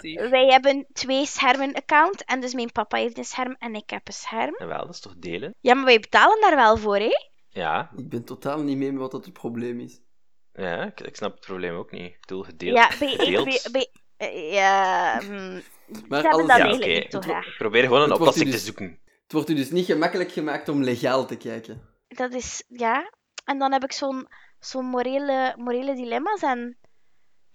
[0.00, 0.30] twee...
[0.30, 4.06] Wij hebben twee schermen account en dus mijn papa heeft een scherm en ik heb
[4.08, 4.54] een scherm.
[4.56, 5.54] En wel, dat is toch delen?
[5.60, 7.10] Ja, maar wij betalen daar wel voor, hè?
[7.48, 10.00] Ja, Ik ben totaal niet mee met wat dat het probleem is.
[10.52, 12.06] ja ik, ik snap het probleem ook niet.
[12.06, 12.76] Ik bedoel, gedeeld.
[12.76, 13.08] Ja, bij...
[13.08, 13.44] gedeeld.
[13.44, 15.52] bij, bij eh, ja, hm,
[16.08, 17.46] Maar ze hebben alles- dat Ja, niet graag.
[17.46, 19.00] Ik probeer gewoon een oplossing te dus- zoeken.
[19.32, 21.82] Het wordt u dus niet gemakkelijk gemaakt om legaal te kijken.
[22.08, 22.64] Dat is...
[22.68, 23.12] Ja.
[23.44, 26.78] En dan heb ik zo'n zo'n morele, morele dilemma's en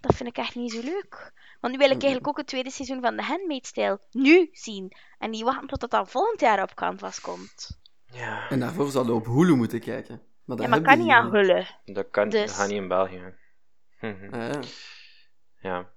[0.00, 1.32] dat vind ik echt niet zo leuk.
[1.60, 4.92] Want nu wil ik eigenlijk ook het tweede seizoen van The Handmaid's Tale nu zien.
[5.18, 7.78] En niet wachten tot dat dan volgend jaar op Canvas komt.
[8.06, 10.22] Ja, En daarvoor zouden we op Hulu moeten kijken.
[10.44, 11.66] Maar dat Ja, maar kan niet aan hullen.
[11.84, 13.34] dat kan Dus- dat gaat niet in België.
[14.00, 14.34] Mhm.
[14.34, 14.60] Ah, ja.
[15.60, 15.88] Ja.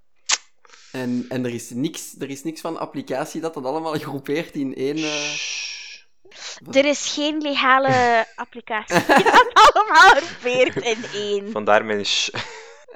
[0.91, 4.75] En, en er, is niks, er is niks van applicatie dat dat allemaal groepeert in
[4.75, 4.97] één...
[4.97, 5.59] eh.
[6.71, 11.51] Er is geen legale applicatie die dat allemaal groepeert in één.
[11.51, 12.29] Vandaar mijn sh.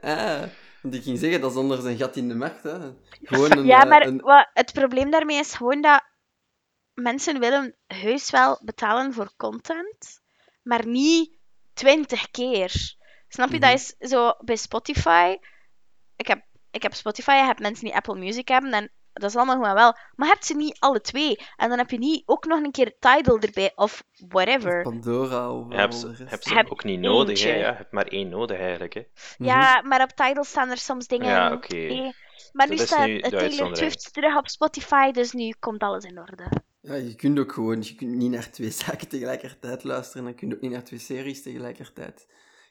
[0.02, 0.44] ah,
[0.82, 2.64] want ik ging zeggen, dat is anders een gat in de markt.
[2.64, 2.78] Hè.
[3.24, 6.04] Gewoon een, Ja, eh, maar een- wat, het probleem daarmee is gewoon dat
[6.94, 10.22] mensen willen heus wel betalen voor content,
[10.64, 11.38] maar niet
[11.74, 12.96] twintig keer.
[13.28, 13.58] Snap je?
[13.58, 13.70] Mhm.
[13.70, 15.38] Dat is zo bij Spotify.
[16.16, 19.36] Ik heb, ik heb Spotify, je hebt mensen die Apple Music hebben en dat is
[19.36, 19.98] allemaal gewoon wel.
[20.16, 21.40] Maar heb ze niet alle twee.
[21.56, 24.82] En dan heb je niet ook nog een keer Tidal erbij of whatever.
[24.82, 27.50] Pandora of Je ze, heb ze Heb ook niet nodig, hè?
[27.50, 28.94] Ja, je hebt maar één nodig eigenlijk.
[28.94, 29.02] Hè?
[29.38, 29.50] Mhm.
[29.50, 31.28] Ja, maar op Tidal staan er soms dingen.
[31.28, 32.14] Ja, oké.
[32.52, 33.78] Maar nu Dat staat nu Taylor.
[33.78, 36.52] Swift terug op Spotify, dus nu komt alles in orde.
[36.82, 40.38] Ja, je kunt ook gewoon, je kunt niet naar twee zaken tegelijkertijd luisteren en je
[40.38, 42.28] kunt ook niet naar twee series tegelijkertijd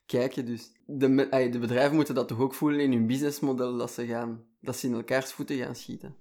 [0.07, 0.47] kijken.
[0.47, 4.45] Dus de, de bedrijven moeten dat toch ook voelen in hun businessmodel, dat ze, gaan,
[4.61, 6.17] dat ze in elkaars voeten gaan schieten.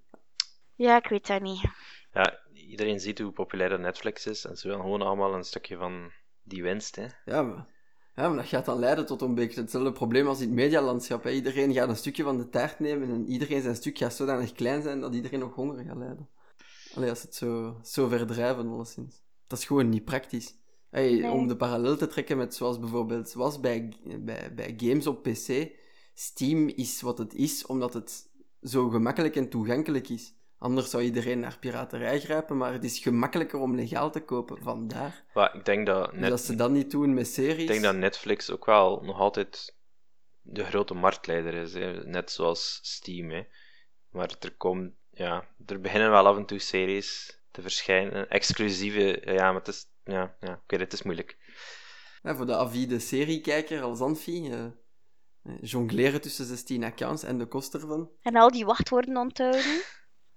[0.76, 1.62] Ja, ik weet dat niet.
[2.12, 5.76] Ja, iedereen ziet hoe populair dat Netflix is en ze willen gewoon allemaal een stukje
[5.76, 6.96] van die winst.
[6.96, 7.06] Hè?
[7.24, 7.66] Ja, maar,
[8.14, 11.24] ja, maar dat gaat dan leiden tot een beetje hetzelfde probleem als in het medialandschap.
[11.24, 11.30] Hè.
[11.30, 14.82] Iedereen gaat een stukje van de taart nemen en iedereen zijn stuk gaat zodanig klein
[14.82, 16.28] zijn dat iedereen nog honger gaat lijden.
[16.94, 19.22] Allee, als het zo, zo verdrijven, alleszins.
[19.46, 20.54] Dat is gewoon niet praktisch.
[20.90, 21.30] Hey, Nee.
[21.30, 25.70] Om de parallel te trekken met zoals bijvoorbeeld was bij, bij, bij games op PC.
[26.14, 28.30] Steam is wat het is, omdat het
[28.62, 30.34] zo gemakkelijk en toegankelijk is.
[30.64, 35.24] Anders zou iedereen naar piraterij grijpen, maar het is gemakkelijker om legaal te kopen, vandaar.
[35.34, 37.62] Maar ik denk dat, Dus net, als ze dat niet doen met series...
[37.62, 39.74] ik denk dat Netflix ook wel nog altijd
[40.40, 41.74] de grote marktleider is.
[41.74, 42.04] Hè?
[42.04, 43.30] Net zoals Steam.
[43.30, 43.42] Hè?
[44.10, 48.30] Maar er, komt, ja, er beginnen wel af en toe series te verschijnen.
[48.30, 51.38] Exclusieve, ja, maar het is, ja, ja, ik weet het, het is moeilijk.
[52.22, 54.72] Ja, voor de avide seriekijker als Anfi, eh, eh,
[55.60, 58.10] jongleren tussen 16 accounts en de kost ervan.
[58.22, 59.82] En al die wachtwoorden onthouden.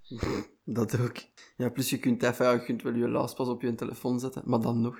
[0.78, 1.16] Dat ook.
[1.58, 4.42] Ja, plus je kunt even, ja, je kunt wel je lastpas op je telefoon zetten,
[4.46, 4.98] maar dan nog.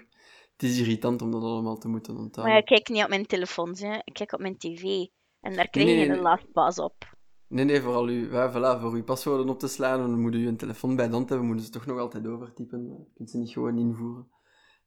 [0.52, 2.44] Het is irritant om dat allemaal te moeten onthouden.
[2.44, 3.96] Maar ja, ik kijk niet op mijn telefoon, hè.
[4.04, 4.84] ik kijk op mijn tv.
[5.42, 7.16] En daar krijg Nee, je nee, een lastpas op.
[7.48, 10.40] Nee, nee, vooral u, ja, voilà, voor uw paswoorden op te slaan, dan moet je
[10.48, 12.84] een telefoon bij de hand hebben, moeten ze toch nog altijd overtypen.
[12.88, 14.28] Je kunt ze niet gewoon invoeren.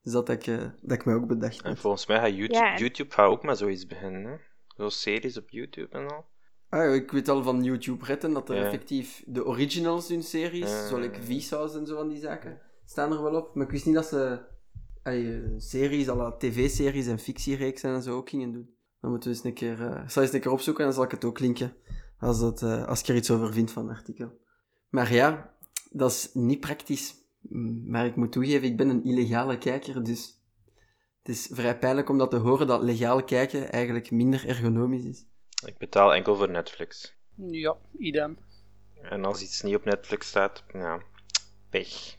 [0.02, 1.78] Dus dat ik, eh, dat ik mij ook bedacht En heb.
[1.78, 2.76] volgens mij gaat YouTube, Ja.
[2.76, 4.24] YouTube gaat ook met zoiets beginnen.
[4.24, 4.36] Hè?
[4.76, 6.24] Zo series op YouTube en al.
[6.70, 8.64] Ah, ik weet al van YouTube Redden dat er Ja.
[8.64, 10.86] effectief de originals hun series, Ja.
[10.86, 13.54] zoals Vsauce en zo van die zaken, staan er wel op.
[13.54, 14.40] Maar ik wist niet dat ze
[15.02, 18.70] allee, eh, series, alle tv-series en fictiereeksen en zo ook gingen doen.
[19.00, 21.04] Dan moeten we eens een keer, eh, zal eens een keer opzoeken en dan zal
[21.04, 21.74] ik het ook linken,
[22.18, 24.32] als, dat, eh, als ik er iets over vind van het artikel.
[24.88, 25.54] Maar ja,
[25.90, 27.14] dat is niet praktisch.
[27.40, 30.42] Mm, Maar ik moet toegeven, ik ben een illegale kijker, dus
[31.22, 35.26] het is vrij pijnlijk om dat te horen dat legaal kijken eigenlijk minder ergonomisch is.
[35.66, 37.14] Ik betaal enkel voor Netflix.
[37.34, 38.38] Ja, idem.
[39.02, 41.02] En als iets niet op Netflix staat, ja,
[41.70, 42.16] pech.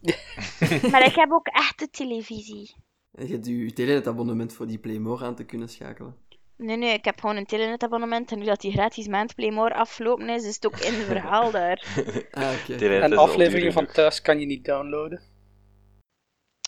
[0.90, 2.74] Maar ik heb ook echte televisie.
[3.12, 6.16] En je hebt je telenetabonnement voor die Playmore aan te kunnen schakelen.
[6.56, 8.32] Nee, nee, ik heb gewoon een telenetabonnement.
[8.32, 11.50] En nu dat die gratis maand Playmore afgelopen is, is het ook in het verhaal
[11.50, 11.84] daar.
[12.30, 15.22] Ah, En afleveringen van thuis kan je niet downloaden.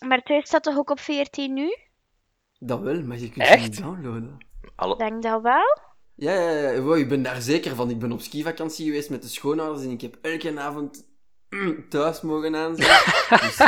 [0.07, 1.77] Maar thuis staat toch ook op 14 nu?
[2.59, 3.63] Dat wel, maar je kunt Echt?
[3.63, 4.47] ze niet downloaden.
[4.75, 4.93] Alle...
[4.93, 5.88] Ik denk dat wel.
[6.19, 6.81] Ja, ja, ja.
[6.81, 7.91] Wow, ik ben daar zeker van.
[7.91, 11.05] Ik ben op skivakantie geweest met de schoonouders en ik heb elke avond
[11.49, 12.87] mm, thuis mogen aanzien.
[13.41, 13.59] dus,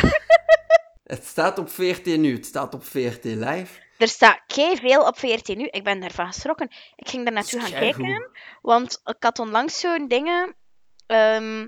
[1.05, 3.81] Het staat op 14 nu, het staat op 14 live.
[3.99, 5.67] Er staat kei veel op 14 nu.
[5.67, 6.71] Ik ben daarvan geschrokken.
[6.97, 8.31] Ik ging er naartoe gaan kijken,
[8.63, 10.55] want ik had onlangs zo'n dingen.
[11.07, 11.67] ehm,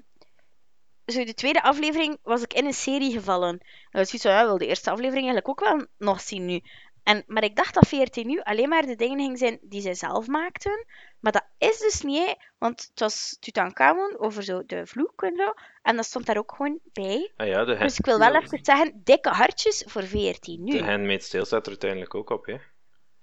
[1.07, 3.49] zo de tweede aflevering was ik in een serie gevallen.
[3.91, 6.61] En ik zoiets van, ja, wil de eerste aflevering eigenlijk ook wel nog zien nu.
[7.03, 9.95] En, maar ik dacht dat 14 nu alleen maar de dingen ging zijn die zij
[9.95, 10.87] zelf maakten.
[11.21, 15.53] Maar dat is dus niet, want het was Tutankhamon over zo de vloek en zo.
[15.83, 17.33] En dat stond daar ook gewoon bij.
[17.37, 20.73] Ah ja, de, Dus ik wil wel even zeggen, dikke hartjes voor 14 nu.
[20.73, 22.57] de Handmaid's Tale staat er uiteindelijk ook op, hè.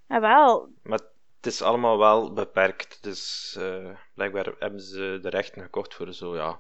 [0.07, 0.69] Ja, wel.
[0.84, 0.99] Maar
[1.36, 6.36] het is allemaal wel beperkt, dus eh, blijkbaar hebben ze de rechten gekocht voor zo,
[6.36, 6.59] ja,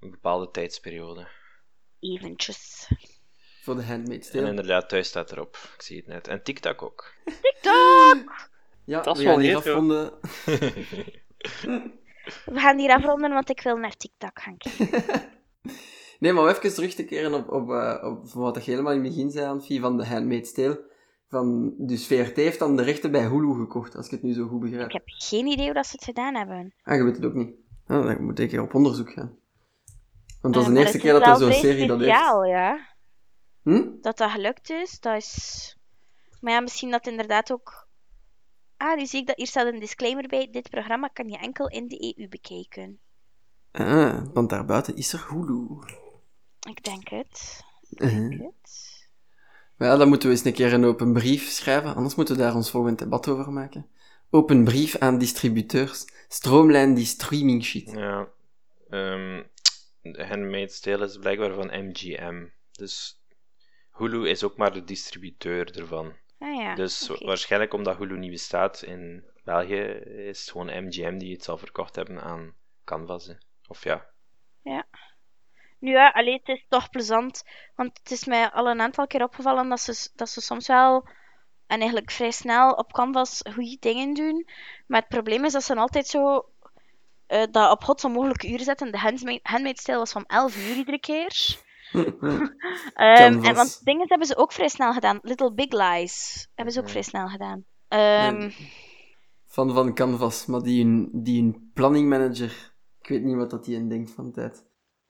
[0.00, 1.28] een bepaalde tijdsperiode.
[2.00, 2.88] Eventjes.
[3.66, 4.48] Voor de Handmaid's En Tale.
[4.48, 5.56] inderdaad, thuis staat erop.
[5.74, 6.28] Ik zie het net.
[6.28, 7.12] En TikTok ook.
[7.24, 8.48] TikTok!
[8.84, 10.12] Ja, Dat is we gaan hier afronden.
[12.44, 15.04] We gaan hier afronden, want ik wil naar TikTok gaan kijken.
[16.18, 19.04] Nee, maar om even terug te keren op, op, eh, op wat je helemaal in
[19.04, 20.90] het begin zei, Anfie, van de Handmaid's Tale.
[21.28, 24.46] Van, dus VRT heeft dan de rechten bij Hulu gekocht, als ik het nu zo
[24.46, 24.86] goed begrijp.
[24.86, 26.74] Ik heb geen idee hoe dat ze het gedaan hebben.
[26.82, 27.54] Ah, je weet het ook niet.
[27.86, 29.38] Oh, dan moet ik keer op onderzoek gaan.
[30.40, 32.10] Want dat is Eh, de eerste keer is dat er zo'n serie dat heeft.
[32.10, 32.78] speciaal, ja.
[33.66, 34.00] Hm?
[34.00, 35.76] Dat dat gelukt is, dat is...
[36.40, 37.88] Maar ja, misschien dat inderdaad ook...
[38.76, 40.48] Ah, nu zie ik dat hier staat een disclaimer bij.
[40.50, 42.98] Dit programma kan je enkel in de EU bekijken.
[43.72, 45.66] Ah, want daarbuiten is er Hulu.
[46.68, 47.64] Ik denk het.
[47.90, 48.40] Uh-huh.
[48.40, 49.04] Goed.
[49.76, 52.42] Maar ja, dan moeten we eens een keer een open brief schrijven, anders moeten we
[52.42, 53.86] daar ons volgend debat over maken.
[54.30, 56.04] Open brief aan distributeurs.
[56.28, 57.90] Stroomlijn die streaming shit.
[57.90, 58.28] Ja.
[58.90, 59.42] ehm
[60.02, 62.46] de Handmaid's Tale is blijkbaar van MGM.
[62.72, 63.15] Dus
[63.96, 66.14] Hulu is ook maar de distributeur ervan.
[66.38, 69.82] Ah ja, dus waarschijnlijk omdat Hulu niet bestaat in België,
[70.28, 73.26] is het gewoon MGM die het zal verkocht hebben aan Canvas.
[73.26, 73.34] hè.
[73.68, 74.06] Of ja.
[75.78, 77.42] Nu ja, allee, het is toch plezant.
[77.74, 81.08] Want het is mij al een aantal keer opgevallen dat ze, dat ze soms wel,
[81.66, 84.48] en eigenlijk vrij snel, op Canvas goede dingen doen.
[84.86, 86.48] Maar het probleem is dat ze altijd zo
[87.26, 88.92] eh, dat op hot zo mogelijke uren zetten.
[88.92, 91.64] De handmaid, handmaid's Tale was van 11 uur iedere keer.
[92.94, 95.18] Ehm, en, want dingen hebben ze ook vrij snel gedaan.
[95.22, 97.64] Little Big Lies hebben ze ook vrij snel gedaan.
[97.88, 98.54] Ehm, Nee.
[99.46, 103.64] Van van Canvas, maar die een, die een planning manager, ik weet niet wat dat
[103.64, 104.64] die in denkt van tijd.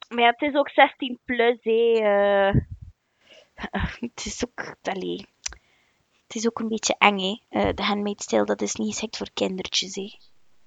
[0.09, 1.93] Maar ja, het is ook 16 plus, hè.
[2.03, 2.55] eh.
[4.01, 4.77] het is ook...
[4.83, 5.27] Allee.
[6.27, 7.41] Het is ook een beetje eng, hè.
[7.49, 10.19] Eh, de Handmaid's Tale, dat is niet geschikt voor kindertjes, hè.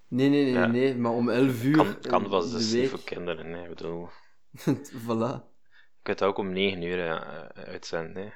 [0.07, 0.65] Nee, nee, nee, Ja.
[0.65, 1.75] nee, maar om 11 uur.
[1.75, 2.81] Kan, Canvas de week.
[2.81, 3.49] niet voor kinderen.
[3.49, 4.09] Nee, bedoel,
[5.07, 5.47] voilà.
[5.99, 8.23] Je kunt het ook om 9 uur eh, uitzenden.
[8.23, 8.29] hè.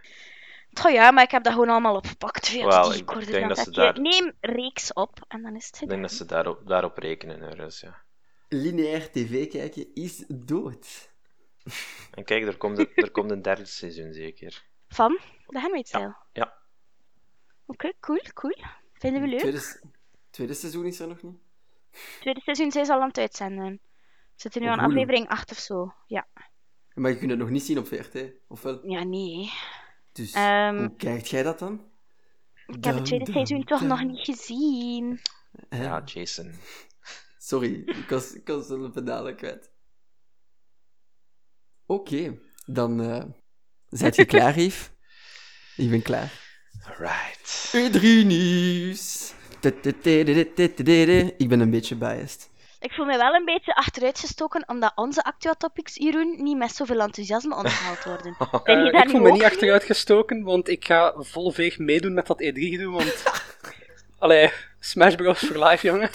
[0.87, 3.25] Oh ja, maar ik heb dat gewoon allemaal opgepakt via Wel, de ik recorder.
[3.31, 5.89] denk Dan dat ze zet je, daar- Neem reeks op, en dan is het Ik
[5.89, 8.01] denk dat ze daarop, daarop rekenen, ergens, ja.
[8.49, 11.11] Lineair tv kijken is dood.
[12.11, 14.63] En kijk, er komt, een- er komt een derde seizoen zeker.
[14.87, 16.15] Van de Handmaid's Tale.
[16.33, 16.53] Ja.
[17.65, 18.57] Oké, cool, cool.
[18.93, 19.39] Vinden we leuk.
[19.39, 19.81] Tweede,
[20.29, 21.37] tweede seizoen is er nog niet.
[22.19, 23.71] Tweede seizoen zijn ze al aan het uitzenden.
[23.73, 23.79] We
[24.35, 24.87] zitten nu aan Hulu.
[24.91, 25.93] aflevering 8 of zo.
[26.07, 26.27] Ja,
[26.93, 28.89] Maar je kunt het nog niet zien op VRT, of wel?
[28.89, 29.51] ja nee.
[30.11, 31.91] Dus Ehm, hoe kijkt jij dat dan?
[32.65, 35.19] Ik heb het tweede seizoen toch nog niet gezien.
[35.69, 36.53] Ja, Jason.
[37.37, 39.71] Sorry, ik was, ik was de pedalen kwijt.
[41.85, 43.23] Oké, dan eh
[43.89, 44.89] zijt je klaar, Yves?
[45.83, 46.41] Ik ben klaar.
[46.87, 47.73] Alright.
[47.77, 49.33] E3 nieuws.
[51.37, 52.49] Ik ben een beetje biased.
[52.83, 56.99] Ik voel me wel een beetje achteruitgestoken, omdat onze Actua Topics, Jeroen, niet met zoveel
[56.99, 58.35] enthousiasme onthaald worden.
[58.63, 61.77] Ben je Eh, daar ik voel me niet achteruit gestoken, want ik ga vol veeg
[61.77, 63.23] meedoen met dat E3-gedoe, want...
[64.19, 65.39] Allee, Smash Bros.
[65.39, 66.09] voor live, jongen.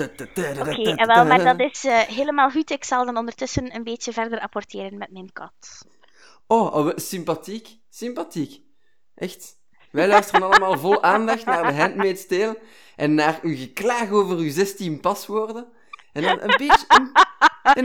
[0.61, 2.71] Oké, en wel, maar dat is eh, helemaal goed.
[2.71, 5.87] Ik zal dan ondertussen een beetje verder apporteren met mijn kat.
[6.47, 7.69] Oh, oh, sympathiek.
[7.91, 8.61] Sympathiek.
[9.15, 9.57] Echt.
[9.91, 12.59] Wij luisteren allemaal vol aandacht naar de Handmaid's Tale
[12.97, 15.77] en naar uw geklaag over uw 16 paswoorden.
[16.19, 16.85] En dan een beetje...
[16.89, 17.11] Een,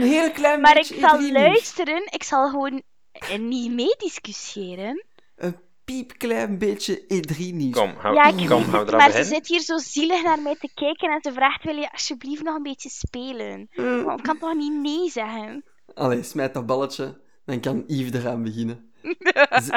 [0.08, 1.32] heel klein Maar ik beetje zal E3 nieuws.
[1.32, 2.82] luisteren, ik zal gewoon
[3.12, 5.04] eh, niet meediscussiëren.
[5.36, 7.76] Een piepklein beetje E3 nieuws.
[7.76, 10.56] Kom, gaan, Ja, ik kom, het, eraan maar ze zit hier zo zielig naar mij
[10.56, 13.68] te kijken en ze vraagt, wil je alsjeblieft nog een beetje spelen?
[13.74, 14.02] Mm.
[14.04, 15.64] Want ik kan toch niet nee zeggen?
[15.94, 18.92] Allee, smijt dat balletje, dan kan Yves eraan beginnen.
[19.62, 19.70] Z-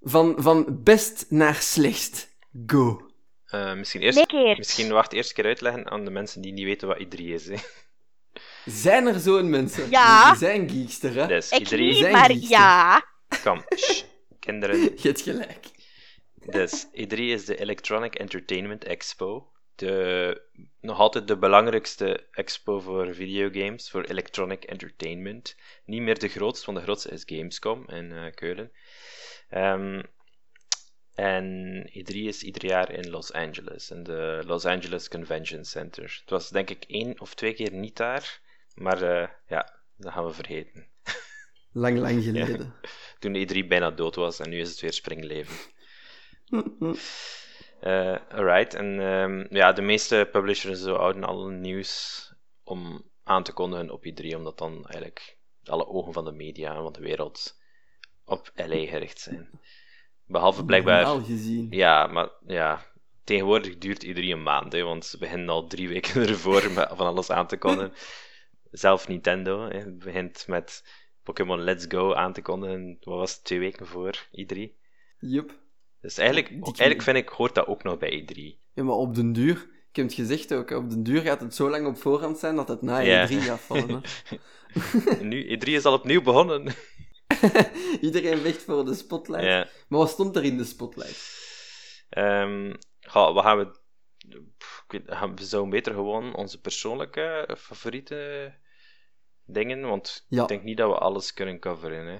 [0.00, 2.28] Van, van best naar slechtst.
[2.66, 3.10] Go.
[3.52, 6.88] Eh, misschien, eerst, misschien wacht eerst een keer uitleggen aan de mensen die niet weten
[6.88, 7.46] wat I3 is.
[7.48, 7.56] Hè.
[8.64, 9.90] Zijn er zo'n mensen?
[9.90, 10.30] Ja.
[10.30, 11.26] Die zijn geekster, hè?
[11.26, 12.50] Dus Ik I3, niet, zijn maar geekster.
[12.50, 13.04] ja.
[13.42, 14.02] kom, shh,
[14.40, 14.78] kinderen.
[15.02, 15.66] Je hebt gelijk.
[16.34, 19.50] Dus E3 is de Electronic Entertainment Expo.
[19.74, 20.42] De,
[20.80, 25.56] nog altijd de belangrijkste expo voor videogames, voor electronic entertainment.
[25.84, 28.72] Niet meer de grootste, want de grootste is Gamescom in eh, Keulen.
[29.48, 30.02] Ehm,
[31.14, 36.18] en E3 is ieder jaar in Los Angeles, in de Los Angeles Convention Center.
[36.20, 38.40] Het was denk ik één of twee keer niet daar,
[38.74, 40.86] maar uh, ja, dat gaan we vergeten.
[41.72, 42.74] Lang, lang geleden.
[42.82, 42.88] Ja,
[43.18, 45.56] toen E3 bijna dood was en nu is het weer springleven.
[47.82, 52.32] Uh, alright, en um, ja, de meeste publishers zo houden al nieuws
[52.64, 56.82] om aan te kondigen op E3, omdat dan eigenlijk alle ogen van de media en
[56.82, 57.60] van de wereld
[58.24, 59.60] op LA gericht zijn.
[60.32, 61.06] Behalve blijkbaar.
[61.06, 61.66] gezien.
[61.70, 62.86] Ja, maar ja,
[63.24, 67.30] tegenwoordig duurt iedereen een maand, hè, want ze beginnen al drie weken ervoor van alles
[67.30, 67.92] aan te kondigen.
[68.70, 70.84] Zelf Nintendo hè, begint met
[71.22, 72.96] Pokémon Let's Go aan te kondigen.
[73.00, 74.58] Wat was het, twee weken voor E3?
[75.18, 75.60] Yup.
[76.00, 78.60] Dus eigenlijk, eigenlijk vind ik, hoort dat ook nog bij E3.
[78.72, 79.56] Ja, maar op den duur,
[79.90, 82.56] ik heb het gezegd ook, op den duur gaat het zo lang op voorhand zijn
[82.56, 83.28] dat het na Ja.
[83.28, 84.02] E3 gaat vallen.
[85.20, 86.72] Nu, E3 is al opnieuw begonnen.
[88.00, 89.44] Iedereen vecht voor de spotlight.
[89.44, 89.68] ja.
[89.88, 91.40] Maar wat stond er in de spotlight?
[92.08, 93.80] Ehm, ga, wat gaan we...
[94.58, 98.52] pff, Ik weet, gaan we zouden beter gewoon onze persoonlijke eh, favoriete
[99.44, 100.42] dingen, want Ja.
[100.42, 102.06] ik denk niet dat we alles kunnen coveren.
[102.06, 102.18] Hè.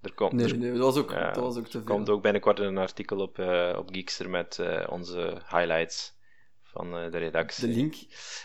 [0.00, 1.82] Er komt, Nee, er nee, dat was ook, Ja, dat was ook te veel.
[1.94, 6.18] komt ook binnenkort een artikel op, eh, op Geekster met eh, onze highlights
[6.70, 7.68] van eh, de redactie.
[7.68, 7.94] De link,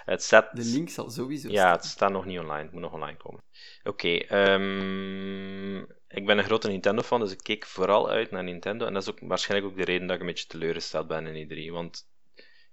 [0.05, 1.71] Het staat, de link zal sowieso ja, staan.
[1.71, 2.61] het staat nog niet online.
[2.63, 3.43] Het moet nog online komen.
[3.83, 8.85] Oké, ehm, ik ben een grote Nintendo-fan, dus ik keek vooral uit naar Nintendo.
[8.85, 11.47] En dat is ook waarschijnlijk ook de reden dat ik een beetje teleurgesteld ben in
[11.69, 11.71] E3.
[11.71, 12.07] Want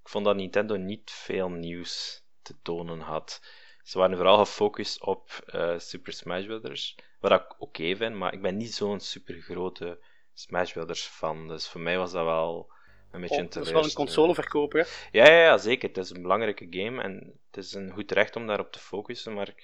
[0.02, 3.40] ik vond dat Nintendo niet veel nieuws te tonen had.
[3.82, 6.96] Ze waren vooral gefocust op eh, Super Smash Bros.
[7.20, 9.98] Wat ik oké vind, maar ik ben niet zo'n super grote
[10.34, 11.00] Smash Bros.
[11.00, 11.48] fan.
[11.48, 12.72] Dus voor mij was dat wel
[13.12, 14.80] een beetje Oh, een dat is wel een consoleverkoper.
[14.80, 15.18] hè.
[15.18, 15.88] Ja, ja, ja, zeker.
[15.88, 19.32] Het is een belangrijke game en het is een goed recht om daarop te focussen.
[19.34, 19.54] Maar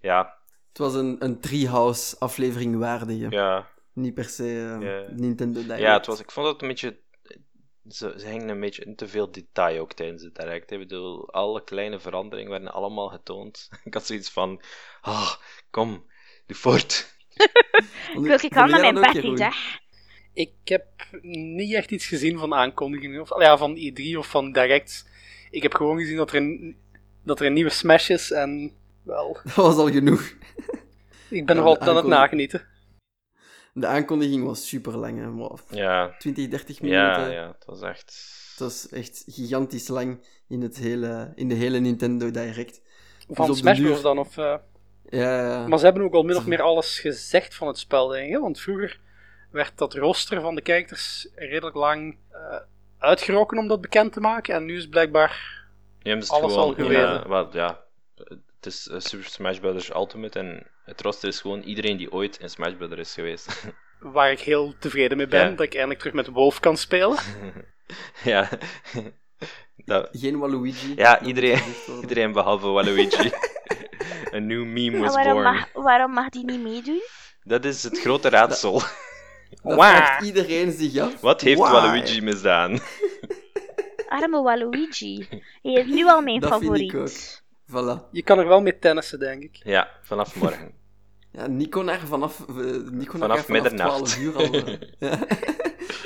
[0.00, 0.38] ja,
[0.68, 3.26] Het was een, een Treehouse aflevering waardige.
[3.30, 4.42] ja, Niet per se
[4.80, 5.04] eh, Ja.
[5.16, 5.80] Nintendo Direct.
[5.80, 6.98] ja het was, ik vond het een beetje.
[7.88, 10.70] Ze, ze hingen een beetje in te veel detail ook tijdens het direct.
[10.70, 13.68] Ik bedoel, alle kleine veranderingen werden allemaal getoond.
[13.84, 14.62] ik had zoiets van:
[15.00, 15.32] ah,
[15.70, 16.10] kom,
[16.46, 17.16] doe voort.
[18.14, 19.52] Ik wil vond naar mijn dat ook,
[20.38, 20.86] Ik heb
[21.22, 23.20] niet echt iets gezien van aankondigingen.
[23.20, 25.08] Of, ja, van E3 of van Direct.
[25.50, 26.76] Ik heb gewoon gezien dat er een,
[27.24, 28.30] dat er een nieuwe Smash is.
[28.30, 28.72] En
[29.02, 30.20] wel, Dat was al genoeg.
[31.30, 32.66] ik ben Ja, nog altijd aan het nagenieten.
[33.72, 35.18] De aankondiging was super lang.
[35.18, 35.30] Hè.
[35.30, 37.02] Wow, Ja, 20, 30 minuten.
[37.02, 38.36] ja, ja, het was echt.
[38.50, 42.80] Het was echt gigantisch lang in, het hele, in de hele Nintendo Direct.
[43.30, 44.02] Van op de Smash duur- Bros.
[44.02, 44.18] dan.
[44.18, 44.54] Of, eh,
[45.10, 45.66] Ja, ja.
[45.66, 48.32] Maar ze hebben ook al min of meer alles gezegd van het spel, denk ik.
[48.32, 48.40] hè?
[48.40, 49.00] Want vroeger
[49.50, 52.58] werd dat rooster van de characters redelijk lang eh,
[52.98, 54.54] uitgeroken om dat bekend te maken.
[54.54, 55.56] En nu is blijkbaar
[56.02, 57.00] Alles gewoon, al geweten.
[57.00, 57.80] Ja, wel, ja,
[58.14, 59.90] het is eh, Super Smash Bros.
[59.94, 62.90] Ultimate en het roster is gewoon iedereen die ooit in Smash Bros.
[62.98, 63.64] is geweest.
[64.00, 65.40] waar ik heel tevreden mee ben.
[65.44, 65.50] Ja.
[65.50, 67.18] Dat ik eindelijk terug met Wolf kan spelen.
[68.24, 68.48] ja.
[69.84, 70.92] Dat, Geen Waluigi.
[70.96, 73.30] Ja, iedereen- iedereen behalve Waluigi.
[74.30, 75.44] Een nieuw meme was waarom born.
[75.54, 77.02] mag, waarom mag die niet meedoen?
[77.44, 78.82] Dat is het grote raadsel.
[79.62, 81.20] Dat vraagt iedereen zich af.
[81.20, 81.70] Wat heeft Why?
[81.70, 82.78] Waluigi misdaan?
[84.08, 85.26] Arme Waluigi.
[85.62, 87.42] Hij is nu al mijn Dat vind ik favoriet.
[87.70, 88.10] Voilà.
[88.12, 89.60] Je kan er wel mee tennissen, denk ik.
[89.64, 90.72] Ja, vanaf morgen.
[91.32, 92.54] Ja, Nico naar vanaf, eh,
[92.90, 93.96] Nico naar Vanaf vanaf middernacht.
[93.96, 94.52] 12 uur al.
[94.52, 95.18] eh, ja.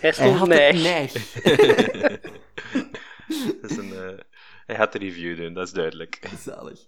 [0.01, 1.13] Hij stond neig.
[3.61, 4.19] dat is een, eh,
[4.67, 6.21] hij gaat de review doen, dat is duidelijk.
[6.39, 6.81] Zalig.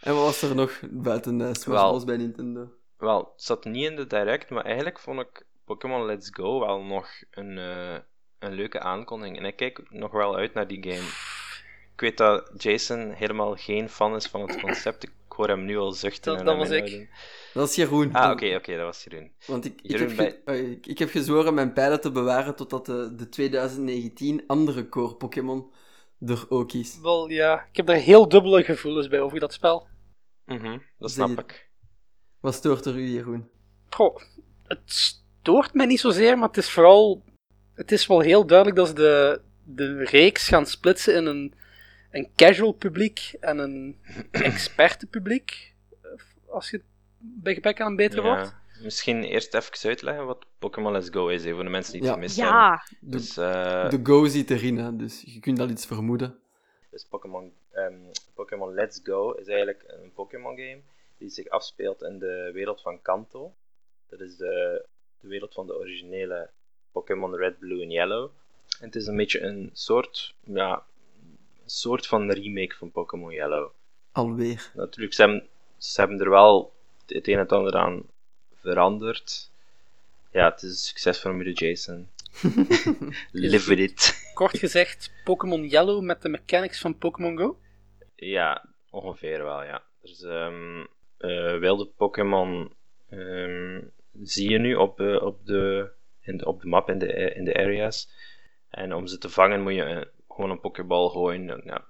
[0.00, 1.80] En wat was er nog buiten eh Smash.
[1.80, 2.72] Bros bij Nintendo?
[2.96, 6.82] Wel, het zat niet in de direct, maar eigenlijk vond ik Pokémon Let's Go wel
[6.82, 7.98] nog een, eh,
[8.38, 9.38] een leuke aankondiging.
[9.38, 11.08] En ik kijk nog wel uit naar die game.
[11.94, 15.02] Ik weet dat Jason helemaal geen fan is van het concept.
[15.04, 16.30] Ik hoor hem nu al zuchten.
[16.32, 17.10] Dat- en dat was ik.
[17.54, 18.12] Dat is Jeroen.
[18.12, 19.32] Ah, oké, oké, dat was Jeroen.
[19.46, 22.10] Want ik, ik, Jeroen heb bij- ge- eh, ik, ik heb gezworen mijn pijlen te
[22.12, 25.72] bewaren totdat de, de 2019 andere core Pokémon
[26.26, 26.98] er ook is.
[27.00, 27.66] Wel, ja.
[27.70, 29.88] Ik heb daar heel dubbele gevoelens bij over dat spel.
[30.44, 31.68] Mhm, dat snap je- ik.
[32.40, 33.50] Wat stoort er u, Jeroen?
[33.90, 34.16] Goh,
[34.66, 37.22] het stoort mij niet zozeer, maar het is vooral...
[37.74, 41.54] Het is wel heel duidelijk dat ze de, de reeks gaan splitsen in een,
[42.10, 43.96] een casual publiek en een
[44.30, 45.74] expertenpubliek.
[46.48, 46.86] Als je het
[47.18, 48.46] bij gebrek aan een betere woord.
[48.46, 48.58] Ja.
[48.82, 52.10] Misschien eerst even uitleggen wat Pokémon Let's Go is, hè, voor de mensen die het
[52.10, 52.14] Ja.
[52.14, 52.56] gemist hebben.
[52.56, 56.38] Ja, De, Dus, eh, de Go zit erin, hè, dus je kunt al iets vermoeden.
[56.90, 57.94] Dus Pokémon ehm,
[58.34, 60.80] Pokémon Let's Go is eigenlijk een Pokémon game
[61.18, 63.54] die zich afspeelt in de wereld van Kanto.
[64.08, 64.84] Dat is de,
[65.20, 66.50] de wereld van de originele
[66.92, 68.30] Pokémon Red, Blue en Yellow.
[68.80, 70.84] En het is een beetje een soort, ja,
[71.62, 73.70] een soort van remake van Pokémon Yellow.
[74.12, 74.70] Alweer.
[74.74, 75.48] Natuurlijk, ze hebben,
[75.78, 76.72] ze hebben er wel
[77.06, 78.02] het een en het ander aan
[78.54, 79.50] veranderd.
[80.32, 82.08] ja, het is een succesformule, Jason.
[83.32, 84.14] Live with it.
[84.34, 87.58] Kort gezegd, Pokémon Yellow met de mechanics van Pokémon Go?
[88.14, 89.82] Ja, ongeveer wel, ja.
[90.02, 90.80] Dus um,
[91.18, 92.72] uh, wilde Pokémon
[93.10, 93.92] um,
[94.22, 97.44] zie je nu op, uh, op, de, in de, op de map in de, in
[97.44, 98.08] de areas.
[98.68, 101.84] En om ze te vangen moet je uh, gewoon een Pokéball gooien, ja,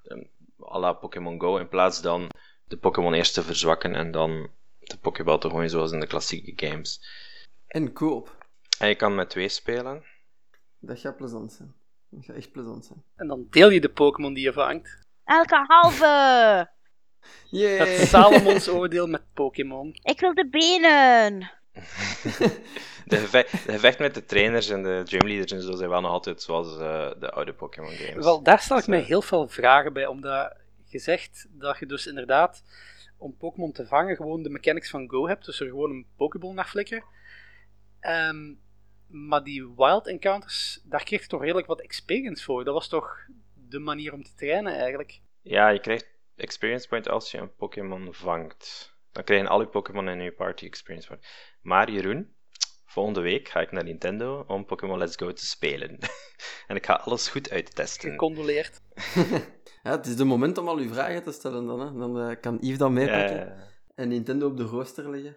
[0.62, 2.28] à la Pokémon Go, in plaats dan
[2.64, 6.66] de Pokémon eerst te verzwakken en dan de Pokéball te gooien zoals in de klassieke
[6.66, 7.00] games.
[7.66, 8.38] En koop.
[8.78, 10.04] En je kan met twee spelen.
[10.78, 11.74] Dat gaat plezant zijn.
[12.08, 13.04] Dat gaat echt plezant zijn.
[13.16, 15.08] En dan deel je de Pokémon die je vangt.
[15.24, 16.70] Elke halve!
[17.50, 17.76] Yay!
[17.76, 19.90] Het Salomons oordeel met Pokémon.
[20.02, 21.50] Ik wil de benen!
[23.06, 26.10] de, gevecht, de gevecht met de trainers en de gymleaders en zo zijn wel nog
[26.10, 28.24] altijd zoals uh, de oude Pokémon games.
[28.24, 32.06] Wel, daar stel ik mij heel veel vragen bij, omdat je zegt dat je dus
[32.06, 32.62] inderdaad
[33.16, 36.52] om Pokémon te vangen gewoon de mechanics van Go hebt, dus er gewoon een Pokéball
[36.52, 37.04] naar flikken.
[38.00, 38.60] Um,
[39.06, 42.64] maar die wild encounters, daar kreeg je toch redelijk wat experience voor.
[42.64, 43.18] Dat was toch
[43.54, 45.20] de manier om te trainen eigenlijk?
[45.42, 48.94] Ja, je krijgt experience point als je een Pokémon vangt.
[49.12, 51.26] Dan krijgen al je Pokémon in je party experience point.
[51.62, 52.34] Maar Jeroen,
[52.84, 55.98] volgende week ga ik naar Nintendo om Pokémon Let's Go te spelen.
[56.68, 58.10] en ik ga alles goed uittesten.
[58.10, 58.80] Gecondoleerd.
[59.82, 61.80] ja, het is de moment om al uw vragen te stellen dan.
[61.80, 61.98] Hè.
[61.98, 65.36] Dan uh, kan Yves dat meepakken uh, en Nintendo op de rooster leggen.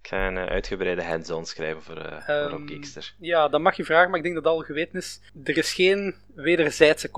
[0.00, 3.14] Ik ga een uh, uitgebreide hands-on schrijven voor, uh, um, voor Geekster.
[3.18, 5.20] Ja, dat mag je vragen, maar ik denk dat al geweten is.
[5.44, 7.10] Er is geen wederzijdse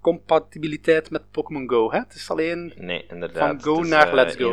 [0.00, 1.90] compatibiliteit met Pokémon Go.
[1.90, 1.98] Hè?
[1.98, 3.48] Het is alleen nee, inderdaad.
[3.48, 4.50] van Go is, naar uh, Let's Go.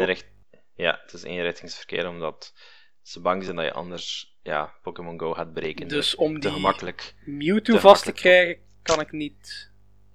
[0.79, 2.53] Ja, het is eenrichtingsverkeer, omdat
[3.01, 5.87] ze bang zijn dat je anders ja, Pokémon Go gaat breken.
[5.87, 7.15] Dus om te die gemakkelijk.
[7.25, 9.71] Mewtwo vast te krijgen, kan ik niet.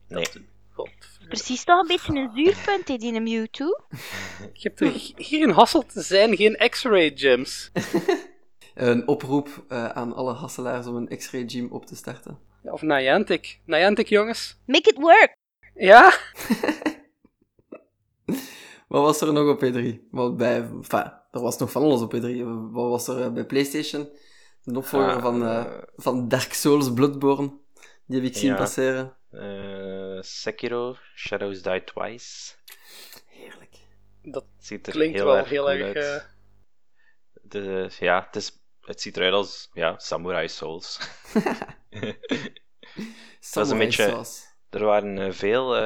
[0.08, 0.26] Nee.
[0.72, 0.90] God.
[1.28, 3.66] Precies toch een beetje een zuurpunt, hè, die Mewtwo.
[4.54, 7.70] Ik heb er hier in Hasselt zijn geen X-ray gyms.
[8.74, 12.38] een oproep uh, aan alle Hasselaars om een X-ray gym op te starten.
[12.62, 13.60] Ja, of Niantic.
[13.64, 14.58] Niantic, jongens.
[14.66, 15.36] Make it work!
[15.74, 16.12] Ja?
[18.95, 20.09] Wat was er nog op E3?
[20.11, 22.20] Wat bij, enfin, er was nog van alles op E3.
[22.72, 24.09] Wat was er bij PlayStation?
[24.64, 25.64] Een opvolger Ah, van, uh,
[25.97, 27.53] van Dark Souls Bloodborne.
[28.07, 28.57] Die heb ik zien Ja.
[28.57, 29.16] passeren.
[29.30, 32.55] Uh, Sekiro, Shadows Die Twice.
[33.26, 33.76] Heerlijk.
[34.22, 35.97] Dat ziet er klinkt heel wel erg heel erg.
[35.97, 35.97] uit.
[35.97, 36.22] eh,
[37.42, 40.99] De, ja, het, is, het ziet eruit als ja, Samurai Souls.
[43.40, 44.42] Samurai beetje- Sauce.
[44.70, 45.76] er waren eh, veel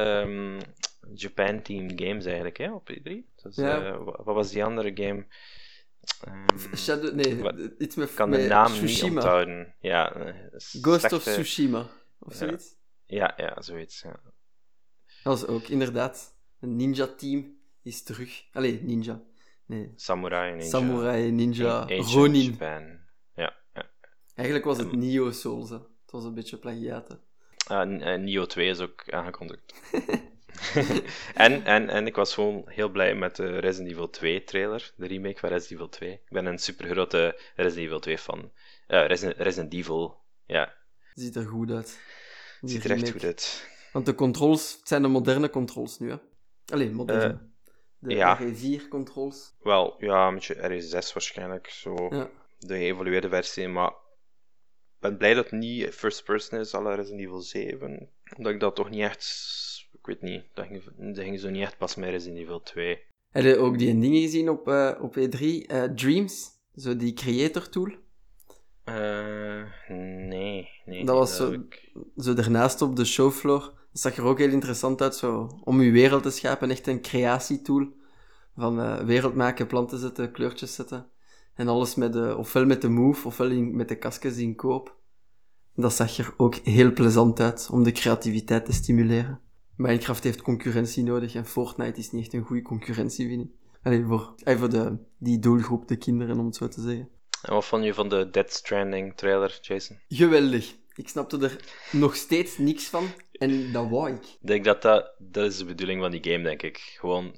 [1.09, 3.13] ehm, Japan-themed games eigenlijk hè, op E3.
[3.43, 3.85] Dus, Ja.
[3.85, 5.27] eh, wa- wat was die andere game?
[6.25, 9.75] Ehm, Shadow, nee, Wat- iets met, ik kan met de naam niet onthouden.
[9.81, 11.87] Ja, eh, Ghost of Tsushima.
[12.19, 12.75] Of zoiets.
[13.07, 14.01] Ja, ja, zoiets.
[14.03, 14.21] Ja.
[15.23, 16.37] Dat was ook inderdaad.
[16.61, 18.45] Een ninja-team is terug.
[18.53, 19.23] Allee, ninja.
[19.67, 19.93] Nee.
[19.97, 20.69] Samurai Ninja.
[20.69, 22.43] Samurai, ninja, Ronin.
[22.51, 22.99] Japan.
[23.35, 23.91] Ja, ja.
[24.35, 24.99] Eigenlijk was het Ehm.
[24.99, 25.71] Neo Souls.
[25.71, 25.77] Hè.
[25.77, 27.21] Het was een beetje plagiaten.
[27.67, 29.63] Ah, N- eh, Nio 2 is ook aangekondigd.
[31.35, 35.07] en, en, en ik was gewoon heel blij met de Resident Evil 2 trailer, de
[35.07, 36.13] remake van Resident Evil 2.
[36.13, 38.53] Ik ben een super grote Resident Evil 2 fan.
[38.87, 40.77] Eh, Resident, Resident Evil, ja,
[41.15, 42.01] Ziet er goed uit.
[42.61, 43.67] Die ziet er echt goed uit.
[43.93, 46.17] Want de controls, het zijn de moderne controls nu, hè?
[46.73, 47.39] Allee, moderne.
[47.99, 48.39] de Eh, ja.
[48.41, 49.55] RE4-controls.
[49.61, 52.31] Wel, ja, een beetje RE6 waarschijnlijk, zo Ja.
[52.59, 56.95] de geëvolueerde versie, maar ik ben blij dat het niet first person is, à la
[56.95, 58.11] Resident Evil 7.
[58.37, 59.25] Omdat ik dat toch niet echt,
[59.93, 60.83] ik weet niet, dat ging,
[61.15, 62.99] dat ging zo niet echt pas met Resident Evil 2.
[63.31, 65.67] Heb je ook die dingen gezien op, eh, op E3?
[65.67, 67.89] Eh, Dreams, zo die creator tool.
[68.85, 69.63] Eh,
[70.29, 71.05] nee, nee.
[71.05, 73.61] Dat was zo- ik- Zo daarnaast op de showfloor.
[73.93, 76.71] Dat zag er ook heel interessant uit, zo om je wereld te schapen.
[76.71, 77.97] Echt een creatietool.
[78.57, 81.07] Van wereld maken, planten zetten, kleurtjes zetten.
[81.55, 84.97] En alles met de, ofwel met de move, ofwel in, met de kastjes in koop.
[85.75, 89.41] Dat zag er ook heel plezant uit, om de creativiteit te stimuleren.
[89.79, 93.51] Minecraft heeft concurrentie nodig en Fortnite is niet echt een goede concurrentie, vind ik.
[93.83, 97.09] Allee, voor, eh, voor de, die doelgroep, de kinderen, om het zo te zeggen.
[97.43, 100.01] En wat vond je van de Dead Stranding trailer, Jason?
[100.09, 100.75] Geweldig.
[100.95, 103.07] Ik snapte er nog steeds niks van.
[103.33, 104.25] En dat wou ik.
[104.25, 106.77] Ik denk dat, dat dat is de bedoeling van die game, denk ik.
[106.77, 107.37] Gewoon,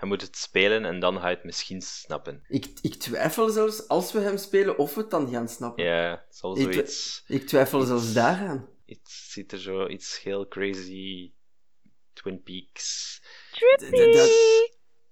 [0.00, 2.42] je moet het spelen en dan ga je het misschien snappen.
[2.48, 5.84] Ik, ik twijfel zelfs, als we hem spelen, of we het dan gaan snappen.
[5.84, 7.24] Ja, het zal zoiets...
[7.26, 8.68] Ik twijfel zelfs daaraan.
[8.86, 11.32] Het ziet er zo iets heel crazy...
[12.18, 13.20] Twin Peaks...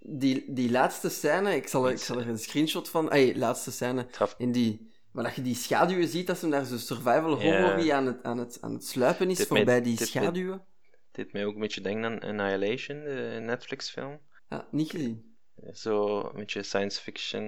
[0.08, 3.10] Die, die laatste scène, ik zal, er- ik zal er een screenshot van...
[3.10, 4.06] Ay, laatste scène.
[4.38, 4.94] In die...
[5.12, 7.62] Maar dat je die schaduwen ziet, dat ze daar zo survival Ja.
[7.62, 10.22] horror aan, het, aan, het, aan het sluipen is, Dit mij- voorbij die dit mij-
[10.22, 10.64] schaduwen.
[11.12, 14.20] dit mij ook een beetje denken aan Annihilation, de Netflix-film.
[14.48, 15.36] Ja, niet gezien.
[15.72, 17.44] Zo een beetje science fiction,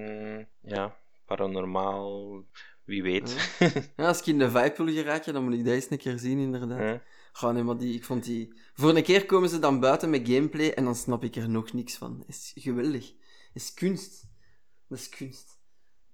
[0.63, 0.97] ja,
[1.27, 2.43] paranormaal,
[2.85, 3.37] wie weet.
[3.97, 6.19] Ja, als ik in de vibe wil geraken, dan moet ik dat eens een keer
[6.19, 6.79] zien, inderdaad.
[6.79, 6.99] Hm.
[7.39, 8.53] Gewoon, nee, maar die, ik vond die...
[8.75, 11.73] Voor een keer komen ze dan buiten met gameplay en dan snap ik er nog
[11.73, 12.25] niks van.
[12.27, 13.13] is geweldig.
[13.55, 14.29] is kunst.
[14.89, 15.59] Dat is kunst.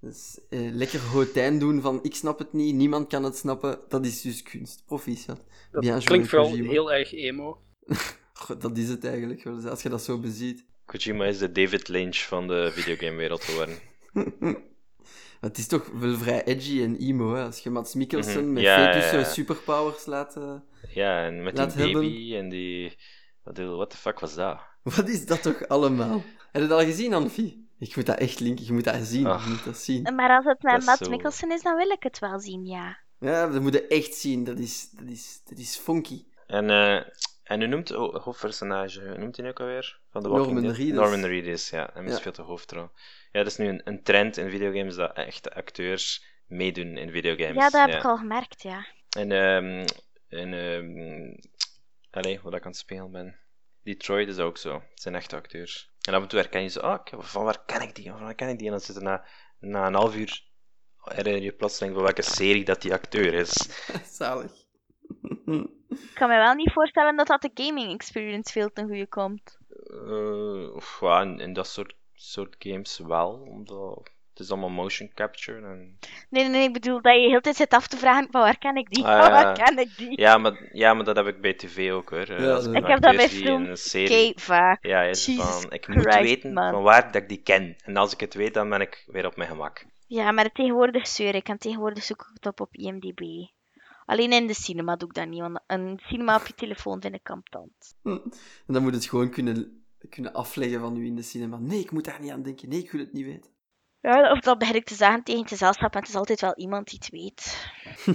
[0.01, 4.07] Dus eh, lekker hotijn doen van ik snap het niet, niemand kan het snappen, dat
[4.07, 4.83] is dus kunst.
[4.87, 5.45] Proficiat.
[5.71, 6.71] Dat Bien klinkt vooral Kojima.
[6.71, 7.63] heel erg emo.
[8.33, 10.65] Goh, dat is het eigenlijk wel, als je dat zo beziet.
[10.85, 13.79] Kojima is de David Lynch van de videogamewereld geworden.
[15.45, 17.45] het is toch wel vrij edgy en emo, hè?
[17.45, 18.53] Als je Mats Mikkelsen Mhm.
[18.53, 19.25] met Ja, fetus ja, ja.
[19.25, 20.37] superpowers laat...
[20.37, 20.55] eh,
[20.95, 22.39] Ja, en met die Laat baby hebben.
[22.39, 22.97] en die...
[23.43, 24.59] Wat de what the fuck was dat?
[24.83, 26.23] Wat is dat toch allemaal?
[26.53, 27.69] Heb je dat al gezien, Anfie?
[27.79, 29.45] Ik moet dat echt linken, je moet dat zien, Ach.
[29.45, 30.03] je moet dat zien.
[30.15, 32.67] Maar als het met is Matt zo- Mikkelsen is, dan wil ik het wel zien,
[32.67, 32.99] ja.
[33.19, 36.25] Ja, dat moet je echt zien, dat is, dat is, dat is funky.
[36.47, 37.01] En, eh
[37.45, 39.09] en hoe noemt het hoofdpersonage?
[39.09, 40.01] Hoe noemt hij nu ook alweer?
[40.11, 40.77] Van de Walking Norman Dead?
[40.77, 40.95] Reedus.
[40.99, 41.91] Norman Reedus, ja.
[41.93, 42.17] Hij Ja.
[42.17, 42.89] speelt de hoofdrol.
[43.33, 47.55] Ja, dat is nu een, een trend in videogames dat echte acteurs meedoen in videogames.
[47.55, 48.87] Ja, dat heb ik al gemerkt, ja.
[49.17, 49.87] En, ehm
[50.29, 51.37] en ehm
[52.11, 53.39] allee, wat ik aan het spelen ben.
[53.83, 54.75] Detroit is ook zo.
[54.91, 55.93] Het zijn echte acteurs.
[56.09, 58.11] En af en toe herken je ze, ah, ik- van waar ken ik die?
[58.11, 58.67] Van waar ken ik die?
[58.67, 59.25] En dan zit er na,
[59.59, 60.43] na een half uur
[61.05, 63.53] herinner je plotseling van welke serie dat die acteur is.
[64.19, 64.53] Zalig.
[65.89, 69.59] Ik kan me wel niet voorstellen dat dat de gaming experience veel ten goede komt.
[69.87, 75.11] Eh, of ja, in, in dat soort, soort games wel, omdat het is allemaal motion
[75.15, 75.67] capture.
[75.67, 75.99] En...
[76.31, 78.41] Nee, nee, nee, ik bedoel dat je de hele tijd zit af te vragen, van
[78.41, 79.05] waar ken ik die?
[79.05, 79.31] Ah, ja.
[79.43, 80.21] waar ken ik die?
[80.21, 82.29] Ja, maar, ja, maar dat heb ik bij tv ook hoor.
[82.29, 83.77] Eh, Ja, een Ik heb dat bij film.
[84.37, 84.87] vaak.
[84.87, 86.71] Ja, is Jesus van, ik moet Christ, weten man.
[86.73, 87.77] van waar dat ik die ken.
[87.85, 89.85] En als ik het weet, dan ben ik weer op mijn gemak.
[90.07, 93.21] Ja, maar tegenwoordig zeur ik en tegenwoordig zoek ik het op op IMDb.
[94.07, 97.15] Alleen in de cinema doe ik dat niet, want een cinema op je telefoon vind
[97.15, 97.97] ik kamptant.
[98.03, 98.33] En
[98.67, 101.59] dan moet het gewoon kunnen, kunnen afleggen van u in de cinema.
[101.59, 102.69] Nee, ik moet daar niet aan denken.
[102.69, 103.51] Nee, ik wil het niet weten.
[104.01, 106.55] Ja, of dat begin ik te zeggen tegen het gezelschap, en het is altijd wel
[106.55, 107.73] iemand die het weet.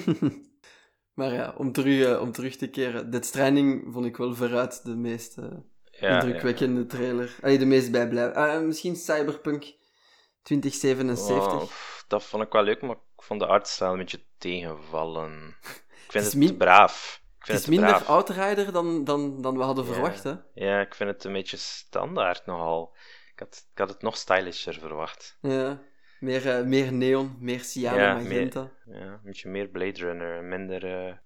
[1.18, 3.10] maar ja, om terug, eh, om terug te keren.
[3.10, 5.46] Dead Stranding vond ik wel veruit de meest eh,
[5.84, 7.36] Ja, indrukwekkende trailer.
[7.42, 8.40] Allee, de meest bijblijvende.
[8.40, 9.74] Ah, misschien Cyberpunk
[10.42, 11.52] 2077.
[11.52, 15.55] Wow, pff, dat vond ik wel leuk, maar ik vond de artstyle een beetje tegenvallen.
[16.05, 17.22] Ik vind is het, min- te braaf.
[17.39, 18.07] Ik Het vind is het te minder braaf.
[18.09, 19.93] Outrider dan, dan, dan we hadden Ja.
[19.93, 20.34] verwacht, hè?
[20.53, 22.95] Ja, ik vind het een beetje standaard nogal.
[23.34, 25.38] Ik had, ik had het nog stylischer verwacht.
[25.41, 25.82] Ja.
[26.20, 28.72] Meer, eh, meer neon, meer cyan Ja, en magenta.
[28.86, 30.82] Ja, een beetje meer Blade Runner, minder...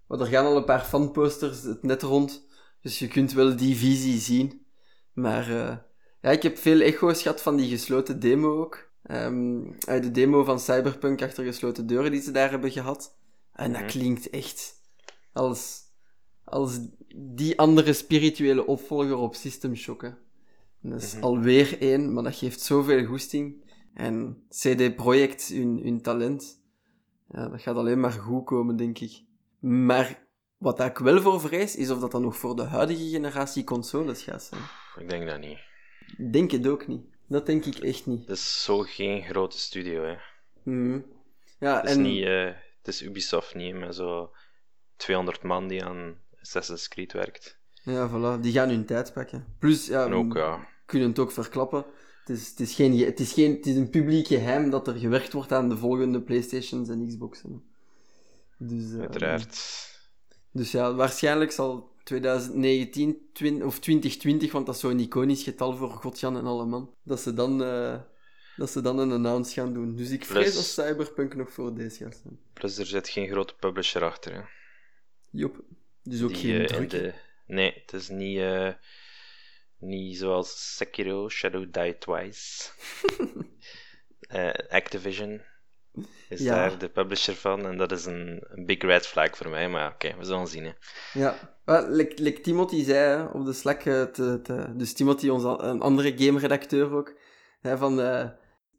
[0.06, 2.46] Maar er gaan al een paar fanposters het net rond,
[2.80, 4.66] dus je kunt wel die visie zien.
[5.12, 5.76] Maar eh,
[6.20, 8.92] ja, ik heb veel echo's gehad van die gesloten demo ook.
[9.04, 13.16] Ehm, uit de demo van Cyberpunk achter gesloten deuren die ze daar hebben gehad.
[13.52, 13.90] En dat Mhm.
[13.90, 14.80] klinkt echt
[15.32, 15.80] als,
[16.44, 16.78] als
[17.16, 20.02] die andere spirituele opvolger op System Shock.
[20.02, 20.08] hè.
[20.08, 21.22] En Dat is Mhm.
[21.22, 23.62] alweer één, maar dat geeft zoveel goesting.
[23.94, 26.62] En CD Projekt, hun, hun talent,
[27.28, 29.22] ja, dat gaat alleen maar goed komen, denk ik.
[29.58, 30.26] Maar
[30.58, 34.22] wat ik wel voor vrees, is of dat dan nog voor de huidige generatie consoles
[34.22, 34.60] gaat zijn.
[34.98, 35.58] ik denk dat niet.
[36.16, 37.04] Ik denk het ook niet.
[37.26, 38.20] Dat denk ik echt niet.
[38.20, 40.14] Het is zo geen grote studio, hè.
[40.62, 41.00] Mhm.
[41.58, 42.44] Ja, Het is, en niet, eh,
[42.78, 44.30] het is Ubisoft niet, met zo
[44.96, 47.58] 200 man die aan Assassin's Creed werkt.
[47.84, 49.46] ja, voilà, die gaan hun tijd pakken.
[49.58, 51.84] Plus, ja, ook, ja, kunnen het ook verklappen.
[52.24, 54.86] Het is, het, is geen, ge- het, is geen, het is een publiek geheim dat
[54.88, 57.64] er gewerkt wordt aan de volgende Playstations en Xboxen.
[58.58, 59.82] Dus, uiteraard.
[60.52, 65.90] Dus ja, waarschijnlijk zal 2019 twin- of 2020, want dat is zo'n iconisch getal voor
[65.90, 68.00] Godjan en alle man, dat ze dan, eh,
[68.56, 69.96] dat ze dan een announce gaan doen.
[69.96, 72.22] Dus ik vrees dat Cyberpunk nog voor deze gaat.
[72.52, 74.40] Plus er zit geen grote publisher achter, hè.
[75.30, 75.60] Jop.
[76.02, 76.90] Dus ook Die, geen eh, druk.
[76.90, 77.12] de...
[77.46, 78.72] Nee, het is niet, eh,
[79.78, 82.70] niet zoals Sekiro, Shadow Die Twice.
[84.68, 85.42] Activision
[86.28, 86.54] is Ja.
[86.54, 89.92] daar de publisher van en dat is een, een big red flag voor mij, maar
[89.92, 90.64] oké, we zullen zien.
[90.64, 90.72] Hè.
[91.12, 95.28] Ja, Wel, like, like Timothy zei hè, op de Slack, eh, te, te- dus Timothy,
[95.28, 97.14] onze, een andere game-redacteur ook,
[97.60, 98.28] hè, van eh,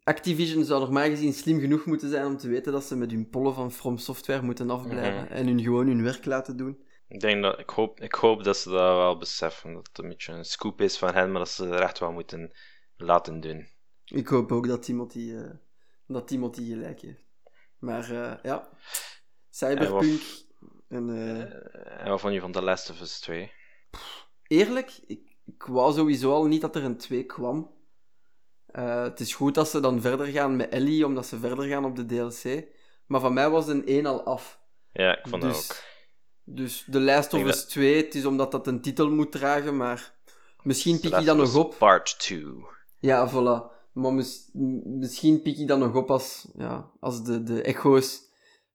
[0.03, 3.29] Activision zou normaal gezien slim genoeg moeten zijn om te weten dat ze met hun
[3.29, 5.33] pollen van From Software moeten afblijven Mhm.
[5.33, 6.83] en hun gewoon hun werk laten doen.
[7.07, 10.09] Ik, denk dat, ik, hoop, ik hoop dat ze dat wel beseffen, dat het een
[10.09, 12.51] beetje een scoop is van hen, maar dat ze er echt wel moeten
[12.97, 13.67] laten doen.
[14.05, 15.49] Ik hoop ook dat Timothy, eh,
[16.07, 17.23] dat Timothy gelijk heeft.
[17.79, 18.69] Maar eh, ja,
[19.49, 20.21] Cyberpunk.
[20.87, 23.51] En, Eh, En wat vond je van The Last of Us 2?
[24.47, 27.73] eerlijk, ik, ik wou sowieso al niet dat er een 2 kwam.
[28.65, 31.85] Eh, het is goed dat ze dan verder gaan met Ellie, omdat ze verder gaan
[31.85, 32.67] op de DLC.
[33.05, 34.59] Maar van mij was een 1 al af.
[34.91, 35.83] Ja, ik vond dus, dat ook.
[36.55, 40.13] Dus The Last of Us 2, het is omdat dat een titel moet dragen, maar
[40.63, 41.75] misschien pik je dat nog op.
[41.77, 42.43] Part 2.
[42.99, 43.74] Ja, voilà.
[43.95, 44.13] Maar
[44.83, 48.21] misschien pik ik dat nog op als, ja, als de, de echo's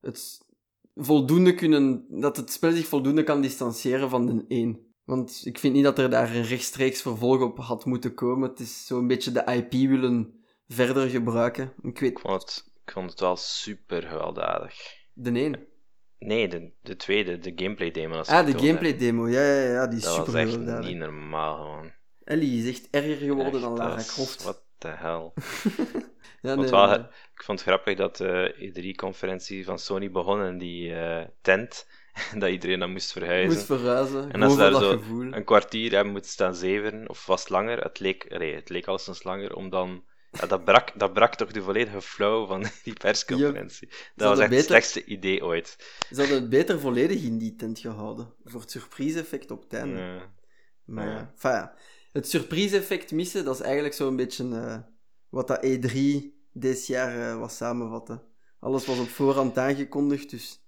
[0.01, 0.47] het
[0.95, 4.79] voldoende kunnen, dat het spel zich voldoende kan distancieren van de 1.
[5.05, 8.49] Want ik vind niet dat er daar een rechtstreeks vervolg op had moeten komen.
[8.49, 11.73] Het is zo'n beetje de IP willen verder gebruiken.
[11.83, 12.11] Ik, weet...
[12.11, 14.75] ik, vond, het, ik vond het wel super gewelddadig.
[15.12, 15.66] De 1?
[16.18, 18.21] Nee, de, de tweede, de gameplay demo.
[18.21, 21.57] Ah, de gameplay demo, ja, ja, ja, die is dat super was echt niet normaal
[21.57, 21.93] gewoon.
[22.25, 24.43] Ellie is echt erger geworden echt, dan Lara Croft.
[24.43, 25.33] Wat de hel.
[26.43, 26.95] ja, nee, wel,
[27.35, 31.87] ik vond het grappig dat de E3-conferentie van Sony begon in die uh, tent.
[32.39, 33.53] dat iedereen dan moest verhuizen.
[33.53, 34.33] Moest verhuizen.
[34.33, 35.33] En als daar zo gevoel.
[35.33, 39.22] een kwartier hebben moeten staan zeven, of vast langer, het leek, nee, het leek alleszins
[39.22, 40.05] langer, om dan...
[40.33, 43.89] Ja, dat, brak, dat brak toch de volledige flow van die persconferentie.
[44.14, 45.76] Dat was echt beter, het slechtste idee ooit.
[46.11, 48.35] Ze hadden het beter volledig in die tent gehouden.
[48.45, 50.01] Voor het surprise-effect op het einde.
[50.01, 50.33] Ja.
[50.85, 51.31] Maar ja.
[51.33, 51.74] Enfin, ja.
[52.13, 54.79] Het surprise-effect missen, dat is eigenlijk zo'n beetje uh,
[55.29, 55.99] wat dat E3
[56.53, 58.23] dit jaar uh, was samenvatten.
[58.59, 60.65] Alles was op voorhand aangekondigd, dus...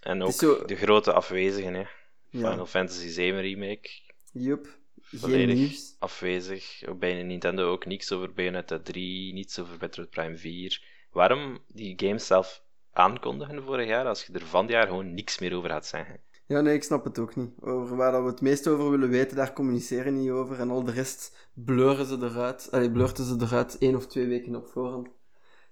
[0.00, 0.64] En ook zo...
[0.64, 1.84] de grote afwezigen, hè.
[2.30, 2.66] Final ja.
[2.66, 3.90] Fantasy 7 Remake.
[4.32, 4.78] Yup.
[5.00, 6.82] Volledig afwezig.
[6.98, 10.82] Bij Nintendo ook niks over Bayonetta 3, niets over Metroid Prime 4.
[11.10, 15.56] Waarom die games zelf aankondigen vorig jaar, als je er van jaar gewoon niks meer
[15.56, 16.20] over had zeggen?
[16.46, 17.50] Ja, nee, ik snap het ook niet.
[17.60, 20.60] Over waar we het meest over willen weten, daar communiceren niet over.
[20.60, 22.68] En al de rest blurren ze eruit.
[22.70, 25.08] Allee, blurten ze eruit één of twee weken op voorhand.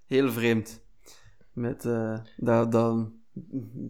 [0.06, 0.82] Heel vreemd.
[1.52, 3.08] Met uh, dat, dat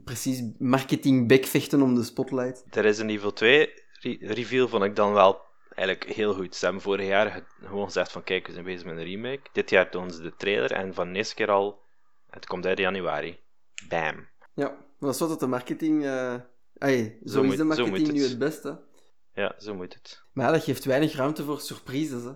[0.04, 2.64] precies marketing bekvechten om de spotlight.
[2.76, 3.70] Is een niveau 2
[4.00, 5.40] re reveal, vond ik dan wel
[5.74, 6.54] eigenlijk heel goed.
[6.54, 9.40] Ze hebben vorig jaar gewoon gezegd van kijk, we zijn bezig met een remake.
[9.52, 11.82] Dit jaar doen ze de trailer en van deze keer al,
[12.30, 13.38] het komt uit januari.
[13.88, 14.26] Bam.
[14.54, 16.04] Ja, dat is wat dat de marketing...
[16.04, 16.34] Uh...
[16.78, 18.82] Ay, zo, zo, is moet, de marketing nu het beste.
[19.32, 20.24] Ja, zo moet het.
[20.32, 22.22] Maar ja, dat geeft weinig ruimte voor surprises.
[22.22, 22.32] Hè.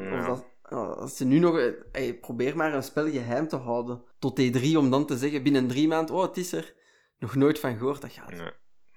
[0.00, 0.30] Ja.
[0.30, 1.54] Of dat, als ze nu nog...
[1.92, 4.04] Hey, probeer maar een spel geheim te houden.
[4.18, 6.14] Tot E3, om dan te zeggen binnen drie maanden...
[6.14, 6.74] Oh, het is er.
[7.18, 8.30] Nog nooit van gehoord, dat gaat.
[8.30, 8.52] Nee,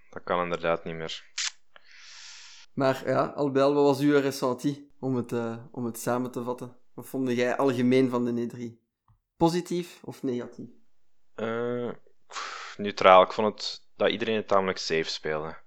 [0.09, 1.29] dat kan inderdaad niet meer.
[2.73, 6.77] Maar ja, Albel, wat was uw ressenti om het, uh, om het samen te vatten?
[6.93, 8.79] Wat vond jij algemeen van de E3?
[9.37, 10.69] Positief of negatief?
[11.35, 11.91] Uh,
[12.77, 13.21] neutraal.
[13.21, 15.57] Ik vond het dat iedereen het tamelijk safe speelde.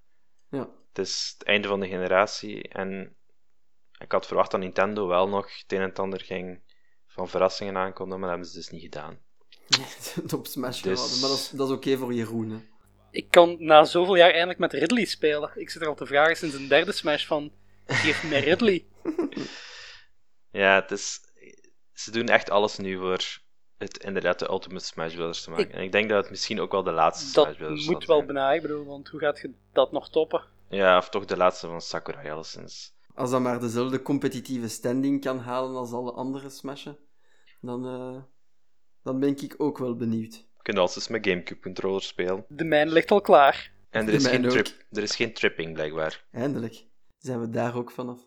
[0.48, 0.68] Ja.
[0.88, 3.16] Het is het einde van de generatie en
[3.98, 6.60] ik had verwacht dat Nintendo wel nog het een en het ander ging
[7.06, 9.18] van verrassingen aankondigen, maar dat hebben ze dus niet gedaan.
[9.68, 10.92] Nee, op Smash dus...
[10.92, 12.50] gehouden, maar dat is, dat is oké okay voor Jeroen.
[12.50, 12.58] Hè.
[13.10, 15.50] Ik kan na zoveel jaar eindelijk met Ridley spelen.
[15.54, 17.52] Ik zit er al te vragen sinds een derde Smash van,
[17.86, 18.86] geef mij Ridley.
[20.50, 21.20] ja, het is...
[21.92, 23.42] Ze doen echt alles nu voor
[23.84, 25.68] het inderdaad de Ultimate Smash Brothers te maken.
[25.68, 25.72] Ik...
[25.72, 28.52] En ik denk dat het misschien ook wel de laatste Smash Dat moet wel bijna,
[28.52, 30.42] ik bedoel, want hoe gaat je dat nog toppen?
[30.68, 32.94] Ja, of toch de laatste van Sakurai alleszins.
[33.14, 36.98] Als dat maar dezelfde competitieve standing kan halen als alle andere Smashen,
[37.60, 38.22] dan, uh,
[39.02, 40.34] dan ben ik ook wel benieuwd.
[40.34, 42.44] Je kunt als eens met Gamecube controllers spelen.
[42.48, 43.72] De mijn ligt al klaar.
[43.90, 46.24] En er is, geen, trip, er is geen tripping, blijkbaar.
[46.30, 46.86] Eindelijk.
[47.18, 48.20] Zijn we daar ook vanaf.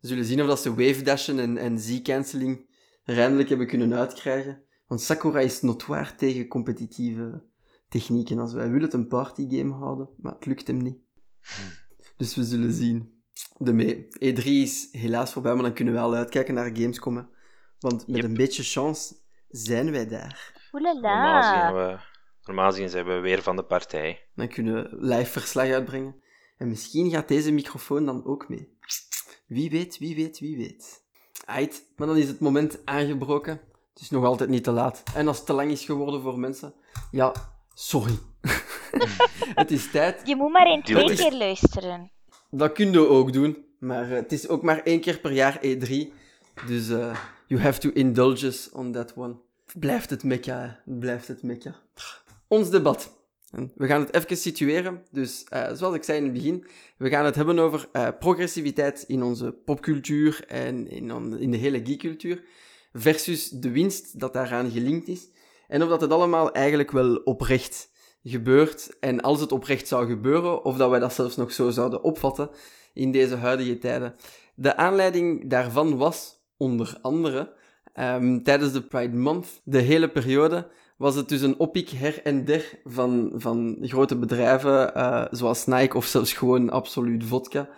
[0.00, 2.66] We zullen zien of dat ze wave dashen en, en Z-canceling
[3.04, 4.62] er eindelijk hebben kunnen uitkrijgen.
[4.86, 7.42] Want Sakura is notoir tegen competitieve
[7.88, 8.38] technieken.
[8.38, 10.98] Als wij willen het een partygame houden, maar het lukt hem niet.
[12.16, 13.14] Dus we zullen zien
[13.58, 14.06] de mee.
[14.08, 17.16] E3 is helaas voorbij, maar dan kunnen we wel uitkijken naar Gamescom.
[17.16, 17.22] Hè.
[17.78, 18.24] Want met Yep.
[18.24, 19.14] een beetje chance
[19.48, 20.68] zijn wij daar.
[20.72, 21.66] Normaal Oelala.
[21.68, 21.98] zien, we,
[22.44, 24.28] normaal gezien zijn we weer van de partij.
[24.34, 26.20] Dan kunnen we live verslag uitbrengen.
[26.56, 28.78] En misschien gaat deze microfoon dan ook mee.
[29.46, 31.04] Wie weet, wie weet, wie weet.
[31.44, 33.60] Ait, maar dan is het moment aangebroken.
[33.96, 35.02] Het is nog altijd niet te laat.
[35.14, 36.74] En als het te lang is geworden voor mensen,
[37.10, 37.32] ja,
[37.74, 38.18] sorry.
[39.54, 40.20] het is tijd.
[40.24, 42.10] Je moet maar in twee keer luisteren.
[42.50, 43.64] Dat kun je ook doen.
[43.78, 45.90] Maar eh, het is ook maar één keer per jaar E3.
[46.66, 47.16] Dus eh,
[47.46, 49.36] you have to indulge us on that one.
[49.78, 50.92] Blijft het mekka, hè.
[50.98, 51.74] Blijft het mekka.
[52.48, 53.14] Ons debat.
[53.50, 55.02] En we gaan het even situeren.
[55.10, 56.66] Dus eh, zoals ik zei in het begin,
[56.96, 61.56] we gaan het hebben over eh, progressiviteit in onze popcultuur en in, on- in de
[61.56, 62.42] hele geekcultuur.
[62.98, 65.28] Versus de winst dat daaraan gelinkt is.
[65.68, 67.90] En of dat het allemaal eigenlijk wel oprecht
[68.22, 68.96] gebeurt.
[69.00, 72.50] En als het oprecht zou gebeuren, of dat wij dat zelfs nog zo zouden opvatten
[72.92, 74.14] in deze huidige tijden.
[74.54, 77.54] De aanleiding daarvan was onder andere
[77.92, 82.44] ehm, tijdens de Pride Month, de hele periode, was het dus een oppiek her en
[82.44, 87.68] der van, van grote bedrijven, eh, zoals Nike of zelfs gewoon Absoluut Vodka.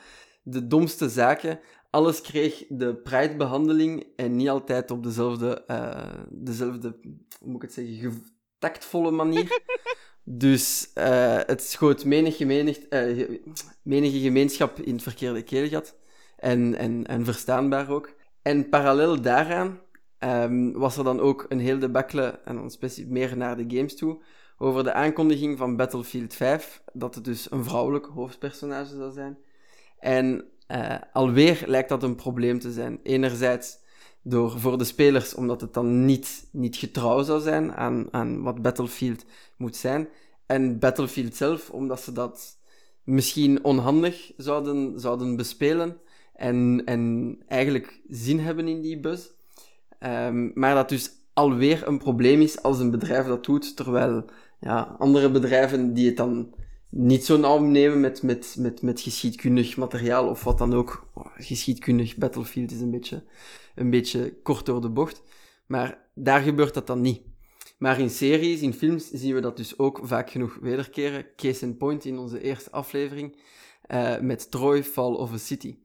[0.42, 1.60] De domste zaken.
[1.90, 6.98] Alles kreeg de Pride-behandeling en niet altijd op dezelfde, eh, dezelfde
[7.40, 8.22] hoe moet ik het zeggen, ge-
[8.58, 9.46] tactvolle manier.
[10.30, 13.42] Dus eh, het schoot menig gemenig, eh, ge-
[13.82, 15.96] menige gemeenschap in het verkeerde keelgat.
[16.36, 18.12] En, en, en verstaanbaar ook.
[18.42, 19.80] En parallel daaraan
[20.18, 23.96] ehm, was er dan ook een heel debakkele, en dan specifiek meer naar de games
[23.96, 24.22] toe,
[24.58, 29.38] over de aankondiging van Battlefield 5, dat het dus een vrouwelijk hoofdpersonage zou zijn.
[29.98, 33.00] En uh, alweer lijkt dat een probleem te zijn.
[33.02, 33.78] Enerzijds
[34.22, 38.62] door, voor de spelers, omdat het dan niet, niet getrouw zou zijn aan, aan wat
[38.62, 39.24] Battlefield
[39.56, 40.08] moet zijn.
[40.46, 42.58] En Battlefield zelf, omdat ze dat
[43.04, 46.00] misschien onhandig zouden, zouden bespelen
[46.34, 49.30] en, en eigenlijk zin hebben in die bus.
[50.00, 54.24] Um, maar dat dus alweer een probleem is als een bedrijf dat doet, terwijl
[54.60, 56.54] ja, andere bedrijven die het dan
[56.90, 61.10] niet zo nauw nemen met, met, met, met geschiedkundig materiaal of wat dan ook.
[61.34, 63.24] Geschiedkundig Battlefield is een beetje,
[63.74, 65.22] een beetje kort door de bocht.
[65.66, 67.20] Maar daar gebeurt dat dan niet.
[67.78, 71.26] Maar in series, in films, zien we dat dus ook vaak genoeg wederkeren.
[71.36, 73.36] Case in point in onze eerste aflevering
[73.88, 75.78] uh, met Troy, Fall of a City.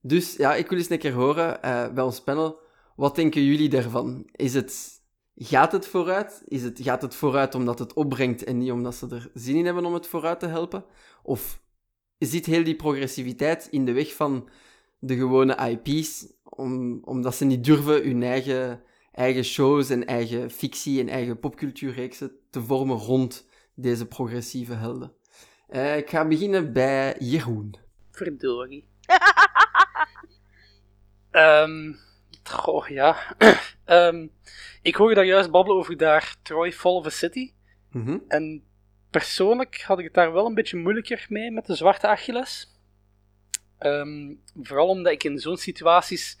[0.00, 2.58] Dus ja, ik wil eens een keer horen uh, bij ons panel.
[2.96, 4.28] Wat denken jullie daarvan?
[4.32, 4.97] Is het
[5.40, 6.42] Gaat het vooruit?
[6.44, 9.64] Is het, gaat het vooruit omdat het opbrengt en niet omdat ze er zin in
[9.64, 10.84] hebben om het vooruit te helpen?
[11.22, 11.60] Of
[12.18, 14.48] zit heel die progressiviteit in de weg van
[14.98, 18.82] de gewone IP's, om, omdat ze niet durven hun eigen,
[19.12, 25.12] eigen shows en eigen fictie en eigen popcultuurreeksen te vormen rond deze progressieve helden?
[25.70, 27.74] Uh, ik ga beginnen bij Jeroen.
[28.10, 28.88] Verdorie.
[31.30, 31.96] um,
[32.48, 33.36] goh, ja.
[33.86, 34.30] um,
[34.88, 37.52] Ik hoorde daar juist babbelen over daar Troy Fall of a City.
[37.90, 38.18] Mhm.
[38.28, 38.62] En
[39.10, 42.78] persoonlijk had ik het daar wel een beetje moeilijker mee met de zwarte Achilles.
[43.78, 46.40] Ehm, vooral omdat ik in zo'n situaties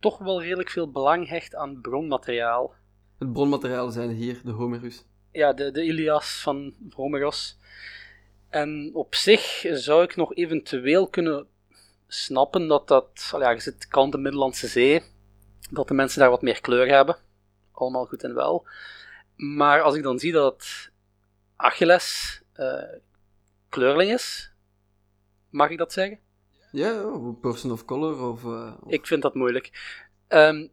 [0.00, 2.74] toch wel redelijk veel belang hecht aan bronmateriaal.
[3.18, 5.04] Het bronmateriaal zijn hier de Homerus.
[5.32, 7.58] Ja, de, de Ilias van Homerus.
[8.48, 11.46] En op zich zou ik nog eventueel kunnen
[12.06, 15.02] snappen dat dat, ja, je zit kant de Middellandse Zee,
[15.70, 17.16] dat de mensen daar wat meer kleur hebben
[17.78, 18.66] allemaal goed en wel.
[19.36, 20.90] Maar als ik dan zie dat
[21.56, 22.82] Achilles uh,
[23.68, 24.52] kleurling is,
[25.50, 26.18] mag ik dat zeggen?
[26.72, 28.28] Ja, of person of color.
[28.28, 29.96] Of, uh, Ik vind dat moeilijk.
[30.28, 30.70] Um,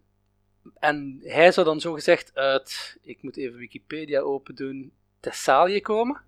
[0.79, 6.21] en hij zou dan zogezegd uit, ik moet even Wikipedia open doen, Thessalië komen.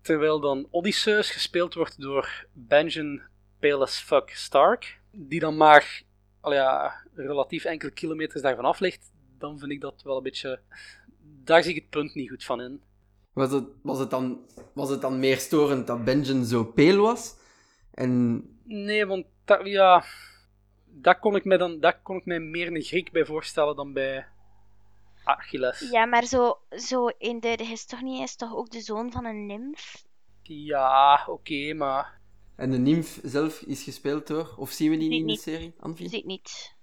[0.00, 3.22] Terwijl dan Odysseus gespeeld wordt door Benjamin
[3.58, 6.02] Pale as Fuck Stark, die dan maar
[6.40, 10.60] al ja, relatief enkele kilometers daarvan af ligt dan vind ik dat wel een beetje.
[11.44, 12.80] Daar zie ik het punt niet goed van in.
[13.32, 14.40] Was het, was het, dan,
[14.72, 17.36] was het dan meer storend dat Benjen zo peel was?
[17.90, 18.42] En...
[18.64, 20.04] Nee, want dat, ja,
[20.84, 23.92] dat, kon ik me dan, dat kon ik mij meer een Griek bij voorstellen dan
[23.92, 24.26] bij
[25.24, 25.90] Achilles.
[25.90, 29.46] Ja, maar zo, zo in de, de historie is toch ook de zoon van een
[29.46, 30.04] nimf?
[30.42, 32.20] Ja, oké, maar...
[32.56, 34.54] En de nimf zelf is gespeeld door...
[34.56, 36.08] Of zien we die niet in de serie, Anfie?
[36.08, 36.76] Ziet niet.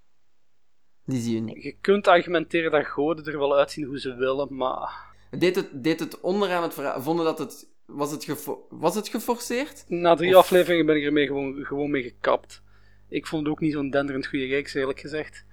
[1.06, 1.62] Die zie je niet.
[1.62, 5.04] Je kunt argumenteren dat goden er wel uitzien hoe ze willen, maar...
[5.30, 7.02] Deed het, deed het onderaan het verhaal...
[7.02, 7.68] Vonden dat het...
[7.86, 9.84] Was het, was het geforceerd?
[9.88, 12.62] Na drie afleveringen ben ik ermee gewoon, gewoon mee gekapt.
[13.08, 15.44] Ik vond het ook niet zo'n denderend goede reeks, eerlijk gezegd.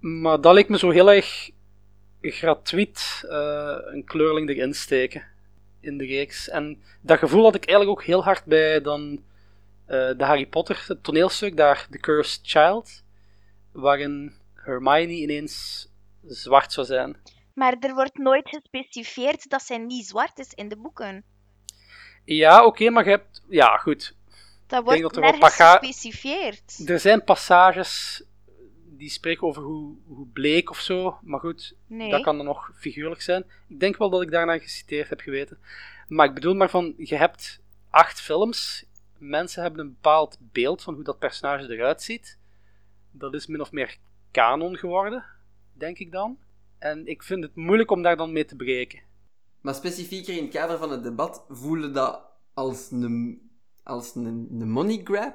[0.00, 1.50] Maar dat leek me zo heel erg
[2.20, 5.24] gratuit uh, een kleurling erin steken
[5.80, 6.48] in de reeks.
[6.48, 9.18] En dat gevoel had ik eigenlijk ook heel hard bij dan uh,
[9.88, 13.02] de Harry Potter het toneelstuk, daar The Cursed Child,
[13.72, 14.32] waarin
[14.64, 15.88] Hermione ineens
[16.26, 17.16] zwart zou zijn.
[17.54, 21.24] Maar er wordt nooit gespecificeerd dat zij niet zwart is in de boeken.
[22.24, 23.42] Ja, oké, maar je hebt...
[23.48, 24.16] Ja, goed.
[24.66, 26.88] Dat wordt dat nergens gespecificeerd.
[26.88, 28.24] Er zijn passages
[29.02, 32.10] die spreken over hoe, hoe bleek of zo, maar goed, nee.
[32.10, 33.44] dat kan dan nog figuurlijk zijn.
[33.68, 35.58] Ik denk wel dat ik daarna geciteerd heb geweten.
[36.08, 37.60] Maar ik bedoel maar van, je hebt
[37.90, 38.84] acht films,
[39.18, 42.38] mensen hebben een bepaald beeld van hoe dat personage eruit ziet.
[43.10, 43.96] Dat is min of meer
[44.32, 45.24] kanon geworden,
[45.72, 46.38] denk ik dan.
[46.78, 49.02] En ik vind het moeilijk om daar dan mee te breken.
[49.60, 52.22] Maar specifieker in het kader van het debat, voelde dat
[52.54, 53.50] als een,
[53.82, 55.34] als een, money grab?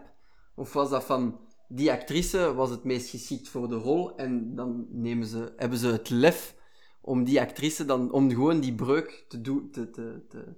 [0.56, 4.88] Of was dat van, die actrice was het meest geschikt voor de rol en dan
[4.90, 6.56] nemen ze, hebben ze het lef
[7.02, 10.56] om die actrice dan, om gewoon die breuk te, te, te,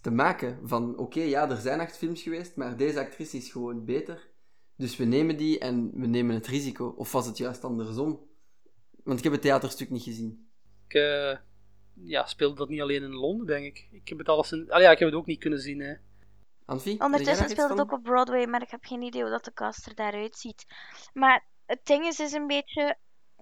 [0.00, 0.58] te maken.
[0.62, 4.29] Van, oké, ja, er zijn acht films geweest, maar deze actrice is gewoon beter.
[4.80, 6.94] Dus we nemen die en we nemen het risico.
[6.96, 8.28] Of was het juist andersom?
[9.04, 10.50] Want ik heb het theaterstuk niet gezien.
[10.86, 11.36] Ik uh,
[11.94, 13.88] ja, speelde dat niet alleen in Londen, denk ik.
[13.90, 14.70] Ik heb het alles in...
[14.70, 15.94] Ah ja, ik heb het ook niet kunnen zien, hè.
[16.64, 17.00] Anfie?
[17.00, 19.86] Ondertussen speelt het ook op Broadway, maar ik heb geen idee hoe dat de cast
[19.86, 20.66] er daaruit ziet.
[21.12, 22.96] Maar het ding is, is een beetje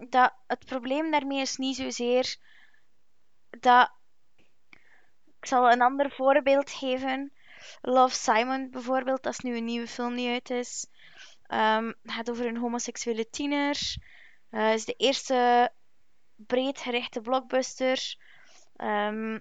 [0.09, 2.36] dat het probleem daarmee is niet zozeer
[3.51, 3.91] dat...
[5.41, 7.32] Ik zal een ander voorbeeld geven.
[7.82, 10.86] Love Simon bijvoorbeeld, dat is nu een nieuwe film die uit is.
[11.49, 13.96] Um, het gaat over een homoseksuele tiener
[14.49, 15.72] Het is de eerste
[16.36, 18.16] breedgerichte blockbuster
[18.76, 19.38] ehm,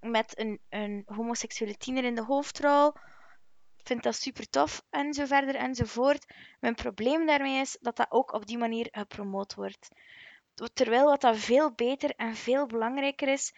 [0.00, 2.88] met een, een homoseksuele tiener in de hoofdrol.
[3.76, 6.34] Ik vind dat super tof en zo verder enzovoort.
[6.60, 9.88] Mijn probleem daarmee is dat dat ook op die manier gepromoot wordt.
[10.72, 13.54] Terwijl wat dat veel beter en veel belangrijker is,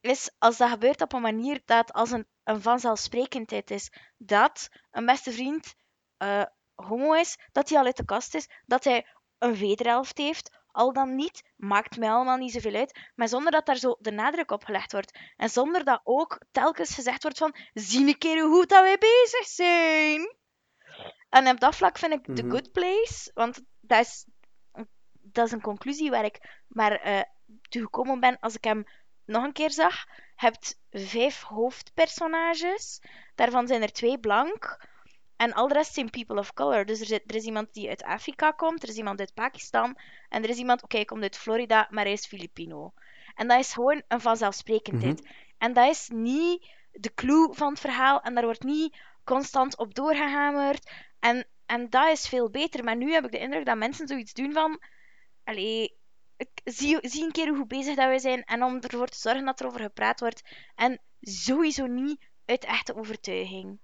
[0.00, 5.32] is als dat gebeurt op een manier dat als een, vanzelfsprekendheid is dat een beste
[5.32, 5.74] vriend
[6.18, 6.44] uh,
[6.76, 9.06] homo is, dat hij al uit de kast is, dat hij
[9.38, 13.66] een wederhelft heeft, al dan niet, maakt mij allemaal niet zoveel uit, maar zonder dat
[13.66, 15.18] daar zo de nadruk op gelegd wordt.
[15.36, 18.98] En zonder dat ook telkens gezegd wordt van, zie een keer hoe goed dat wij
[18.98, 20.34] bezig zijn.
[21.28, 22.50] En op dat vlak vind ik The mhm.
[22.50, 24.26] Good Place, want dat is,
[25.12, 27.20] dat is een conclusie waar ik maar uh,
[27.68, 28.84] toe gekomen ben als ik hem
[29.24, 30.04] nog een keer zag.
[30.06, 33.02] Je hebt vijf hoofdpersonages,
[33.34, 34.86] daarvan zijn er twee blank.
[35.36, 36.86] En al de rest zijn people of color.
[36.86, 40.42] Dus er, er, is iemand die uit Afrika komt, er is iemand uit Pakistan en
[40.42, 42.92] er is iemand, oké, hij komt uit Florida, maar hij is Filipino.
[43.34, 45.20] En dat is gewoon een vanzelfsprekendheid.
[45.20, 49.76] Mm En dat is niet de clue van het verhaal en daar wordt niet constant
[49.76, 50.90] op doorgehamerd.
[51.18, 52.84] En, en dat is veel beter.
[52.84, 54.80] Maar nu heb ik de indruk dat mensen zoiets doen van...
[55.44, 55.96] Allee,
[56.64, 59.60] zie, zie een keer hoe bezig dat wij zijn en om ervoor te zorgen dat
[59.60, 60.42] er over gepraat wordt.
[60.74, 63.78] En sowieso niet uit echte overtuiging.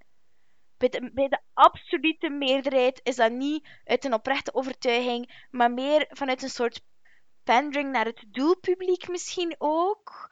[0.91, 6.51] Bij de, absolute meerderheid is dat niet uit een oprechte overtuiging, maar meer vanuit een
[6.51, 6.81] soort
[7.45, 10.31] pandering naar het doelpubliek misschien ook.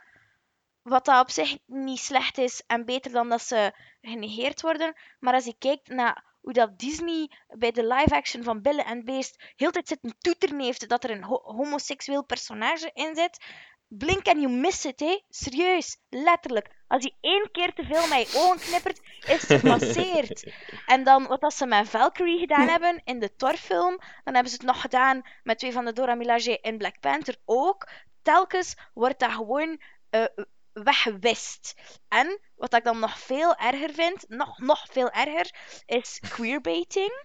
[0.83, 4.95] Wat dat op zich niet slecht is en beter dan dat ze genegeerd worden.
[5.19, 9.53] Maar als je kijkt naar hoe dat Disney bij de live-action van Belle en Beest
[9.57, 13.45] heel tijd zit een toeter heeft dat er een homoseksueel personage in zit.
[13.89, 15.23] Blink and you miss it, hè?
[15.29, 16.80] Serieus, letterlijk.
[16.91, 20.53] Als hij één keer te veel met je ogen knippert, is het gepasseerd.
[20.95, 24.57] en dan wat dat ze met Valkyrie gedaan hebben in de Thor-film, dan hebben ze
[24.57, 27.89] het nog gedaan met twee van de Dora Milaje in Black Panther ook.
[28.23, 29.81] Telkens wordt dat gewoon
[30.11, 30.25] uh,
[30.73, 31.75] weggewist.
[32.09, 35.51] En wat ik dan nog veel erger vind, nog, nog veel erger,
[35.87, 37.25] is queerbaiting.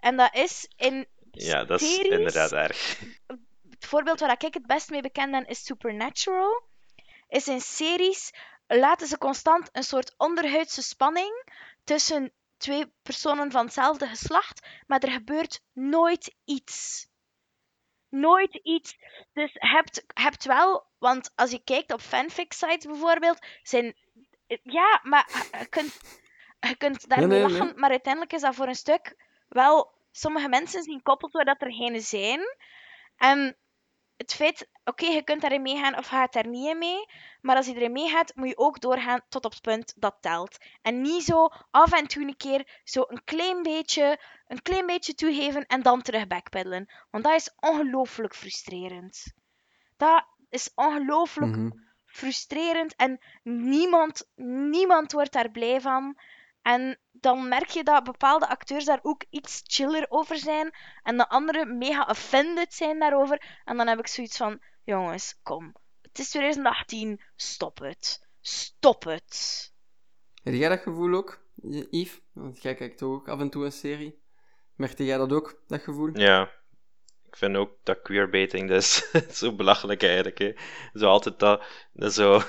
[0.00, 3.00] En dat is in Ja, dat is inderdaad erg.
[3.70, 6.62] Het voorbeeld waar ik het best mee bekend ben, is Supernatural.
[7.28, 8.32] Is in series
[8.66, 11.52] laten ze constant een soort onderhuidse spanning
[11.84, 17.08] tussen twee personen van hetzelfde geslacht, maar er gebeurt nooit iets
[18.08, 18.98] nooit iets.
[19.32, 23.94] Dus hebt, hebt wel, want als je kijkt op fanfic sites bijvoorbeeld, zijn.
[24.62, 26.00] Ja, maar je kunt,
[26.60, 29.16] je kunt daarmee lachen, maar uiteindelijk is dat voor een stuk
[29.48, 29.94] wel.
[30.10, 32.40] Sommige mensen zien koppels waar dat er geen zijn.
[33.16, 33.56] En
[34.16, 37.06] het feit, oké, je kunt daarin meegaan of gaat daar niet in mee.
[37.40, 40.56] Maar als je erin meegaat, moet je ook doorgaan tot op het punt dat telt.
[40.82, 45.14] En niet zo af en toe een keer zo een klein beetje, een klein beetje
[45.14, 46.92] toegeven en dan terug backpeddelen.
[47.10, 49.32] Want dat is ongelooflijk frustrerend.
[49.96, 51.70] Dat is ongelooflijk mhm.
[52.04, 54.30] frustrerend en niemand,
[54.70, 56.18] niemand wordt daar blij van.
[56.66, 61.28] En dan merk je dat bepaalde acteurs daar ook iets chiller over zijn en de
[61.28, 63.60] anderen mega offended zijn daarover.
[63.64, 65.74] En dan heb ik zoiets van: jongens, kom.
[66.02, 68.28] Het is 2018, stop het.
[68.40, 69.72] Stop het.
[70.42, 71.46] Heb jij dat gevoel ook,
[71.90, 72.20] Yves?
[72.32, 74.22] Want jij kijkt ook af en toe een serie.
[74.74, 76.18] Merkte jij dat ook, dat gevoel?
[76.18, 76.50] Ja,
[77.36, 80.38] ik vind ook dat queerbaiting, dat is zo belachelijk eigenlijk.
[80.38, 80.54] Hè.
[80.92, 82.40] Zo altijd dat, dat zo,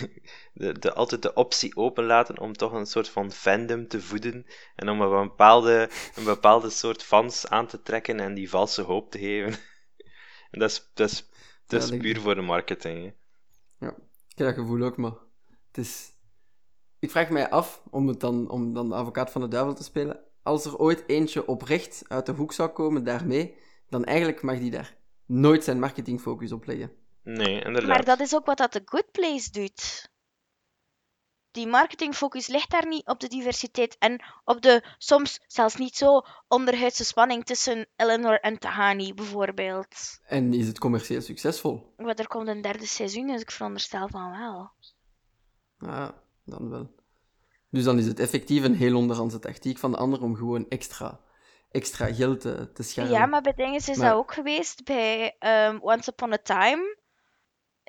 [0.52, 4.46] de, de, altijd de optie openlaten om toch een soort van fandom te voeden
[4.76, 9.10] en om een bepaalde, een bepaalde soort fans aan te trekken en die valse hoop
[9.10, 9.54] te geven.
[10.50, 11.28] En dat is, dat is,
[11.66, 12.98] dat is puur voor de marketing.
[13.04, 13.10] Hè.
[13.86, 13.92] Ja,
[14.28, 15.14] ik heb dat gevoel ook, maar
[15.66, 16.10] het is...
[16.98, 19.82] Ik vraag mij af, om, het dan, om dan de advocaat van de duivel te
[19.82, 24.58] spelen, als er ooit eentje oprecht uit de hoek zou komen daarmee, dan eigenlijk mag
[24.58, 24.96] die daar
[25.26, 26.92] nooit zijn marketingfocus op leggen.
[27.22, 27.88] Nee, inderdaad.
[27.88, 30.10] Maar dat is ook wat dat The Good Place doet.
[31.50, 36.22] Die marketingfocus ligt daar niet op de diversiteit en op de soms zelfs niet zo
[36.48, 40.20] onderhuidse spanning tussen Eleanor en Tahani bijvoorbeeld.
[40.26, 41.94] En is het commercieel succesvol?
[41.96, 44.70] Maar er komt een derde seizoen, dus ik veronderstel van wel.
[45.78, 46.94] Ja, dan wel.
[47.70, 51.20] Dus dan is het effectief een heel onderhandse tactiek van de ander om gewoon extra
[51.76, 53.10] extra geld te, te scharen.
[53.10, 54.84] Ja, maar bij dingen is dat ook geweest.
[54.84, 56.96] Bij um, Once Upon a Time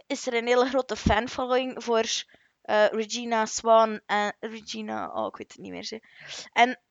[0.07, 2.05] is er een hele grote fanfollowing voor
[2.63, 5.83] uh, Regina Swan en Regina, oh ik weet het niet meer.
[5.83, 6.01] Ze.
[6.53, 6.81] En,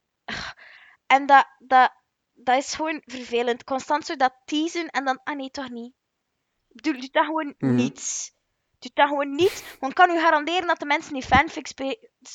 [1.06, 1.92] en dat, dat,
[2.32, 3.64] dat is gewoon vervelend.
[3.64, 5.94] Constant zo dat teasen en dan, ah nee, toch niet.
[6.68, 7.74] Ik bedoel, doe dat gewoon mm.
[7.74, 8.34] niet.
[8.78, 9.76] Doe dat gewoon niet.
[9.80, 11.74] Want kan u garanderen dat de mensen die fanfics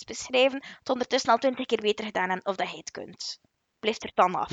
[0.06, 3.40] beschrijven, het ondertussen al twintig keer beter gedaan hebben of dat je het kunt
[3.82, 4.50] blijft er dan af.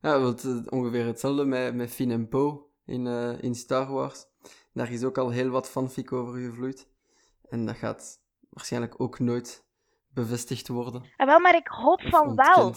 [0.00, 4.24] Ja, want, uh, ongeveer hetzelfde met, met Finn en Poe in, uh, in Star Wars.
[4.72, 6.88] Daar is ook al heel wat fanfic over gevloeid.
[7.48, 9.64] En dat gaat waarschijnlijk ook nooit
[10.08, 11.12] bevestigd worden.
[11.16, 12.74] Ah, wel, maar ik hoop van wel.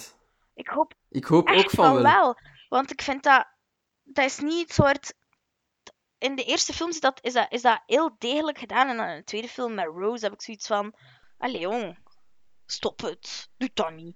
[0.53, 2.03] Ik hoop, ik hoop echt ook van, wel.
[2.03, 2.37] wel.
[2.69, 3.47] Want ik vind dat...
[4.03, 5.13] Dat is niet het soort...
[6.17, 8.87] In de eerste films is dat, is dat, is dat heel degelijk gedaan.
[8.87, 10.95] En dan in de tweede film met Rose heb ik zoiets van...
[11.37, 11.97] Allee, jong.
[12.65, 13.49] Stop het.
[13.57, 14.15] Doe dat niet.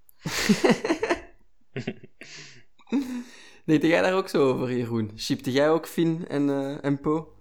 [3.65, 5.11] Denk jij daar ook zo over, Jeroen?
[5.17, 7.33] Shipte jij ook Finn en, uh, en Po?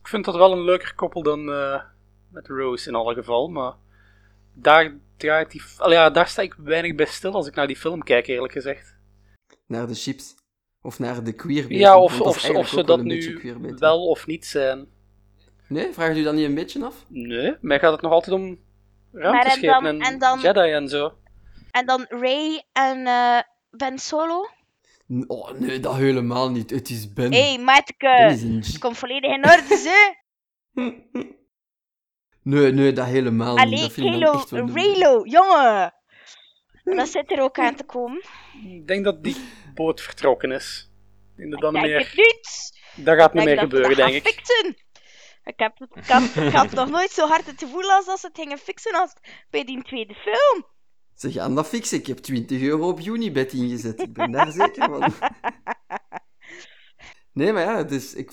[0.00, 1.82] Ik vind dat wel een leuker koppel dan uh,
[2.30, 3.72] met Rose in alle geval, maar
[4.52, 5.62] daar draait die...
[5.88, 8.96] Ja, daar sta ik weinig bij stil als ik naar die film kijk, eerlijk gezegd.
[9.66, 10.34] Naar de chips?
[10.82, 13.40] Of naar de queer Ja, of, of, of ze dat nu
[13.78, 14.86] wel of niet zijn.
[15.68, 17.04] Nee, vraagt u dat niet een beetje af?
[17.08, 18.58] Nee, mij gaat het nog altijd om
[19.12, 21.12] ruimteschepen en, en, dan, Jedi en zo.
[21.74, 23.40] En dan Ray en uh,
[23.70, 24.48] Ben Solo?
[25.26, 26.70] Oh nee, dat helemaal niet.
[26.70, 27.32] Het is Ben.
[27.32, 28.38] Hé, hey, matke.
[28.78, 30.16] Kom volledig in orde, ze.
[32.42, 33.98] nee, nee, dat helemaal Allee, niet.
[33.98, 35.94] Allee, Raylo, jongen.
[36.84, 38.22] Dat zit er ook aan te komen.
[38.64, 39.36] Ik denk dat die
[39.74, 40.90] boot vertrokken is.
[41.36, 41.98] Ik denk dat meer...
[41.98, 42.80] het niet.
[43.04, 44.26] Dat gaat niet meer gebeuren, denk ik.
[44.26, 44.76] Fixen.
[45.44, 48.26] Ik heb, ik, heb, ik had nog nooit zo hard het gevoel als dat ze
[48.26, 49.12] het gingen fixen als
[49.50, 50.72] bij die tweede film.
[51.14, 51.98] Ze gaan dat fixen.
[51.98, 54.00] Ik heb 20 euro op Unibet ingezet.
[54.00, 55.12] Ik ben daar zeker van.
[57.32, 58.32] Nee, maar ja, dus ik,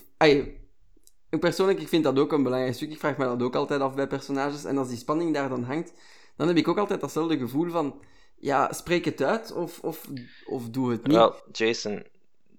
[1.29, 2.91] ik persoonlijk ik vind dat ook een belangrijk stuk.
[2.91, 4.63] Ik vraag me dat ook altijd af bij personages.
[4.63, 5.93] En als die spanning daar dan hangt,
[6.35, 8.03] dan heb ik ook altijd datzelfde gevoel van...
[8.35, 10.07] Ja, spreek het uit of, of,
[10.45, 11.15] of doe het niet.
[11.15, 12.05] Wel, Jason,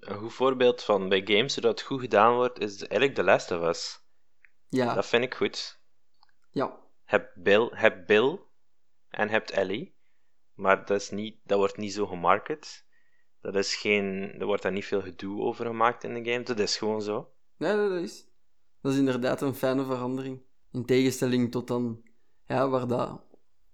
[0.01, 3.51] een goed voorbeeld van bij games zodat het goed gedaan wordt, is eigenlijk The Last
[3.51, 4.01] of Us.
[4.69, 4.95] Ja.
[4.95, 5.79] Dat vind ik goed.
[6.51, 6.79] Ja.
[7.05, 8.39] Heb Bill, heb Bill
[9.09, 9.95] en hebt Ellie.
[10.63, 12.85] Maar dat, is niet, dat wordt niet zo gemarket.
[13.41, 16.45] Dat is geen, er wordt daar niet veel gedoe over gemaakt in de game.
[16.45, 17.33] Dat is gewoon zo.
[17.57, 18.27] Nee, dat is.
[18.81, 20.43] Dat is inderdaad een fijne verandering.
[20.73, 22.03] In tegenstelling tot dan,
[22.47, 23.23] ja, waar dat,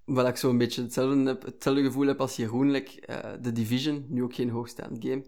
[0.05, 4.23] waar ik zo een beetje hetzelfde, gevoel heb als Jeroen, like, uh, The Division, nu
[4.23, 5.25] ook geen hoogstaand game.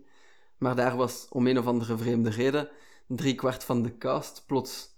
[0.59, 2.71] Maar daar was om een of andere vreemde reden
[3.07, 4.97] drie kwart van de cast plots,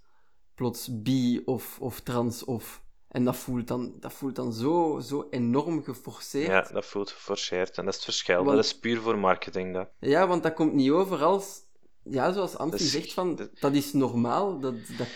[0.55, 5.27] plots bi of, of trans of en dat voelt dan, dat voelt dan zo, zo
[5.29, 6.47] enorm geforceerd.
[6.47, 7.77] Ja, dat voelt geforceerd.
[7.77, 8.43] En dat is het verschil.
[8.43, 9.73] dat is puur voor marketing.
[9.73, 9.89] Dat.
[9.99, 11.61] Ja, want dat komt niet over als...
[12.03, 14.59] Ja, zoals Antti zegt, van, dat is normaal.
[14.59, 15.07] Dat, dat,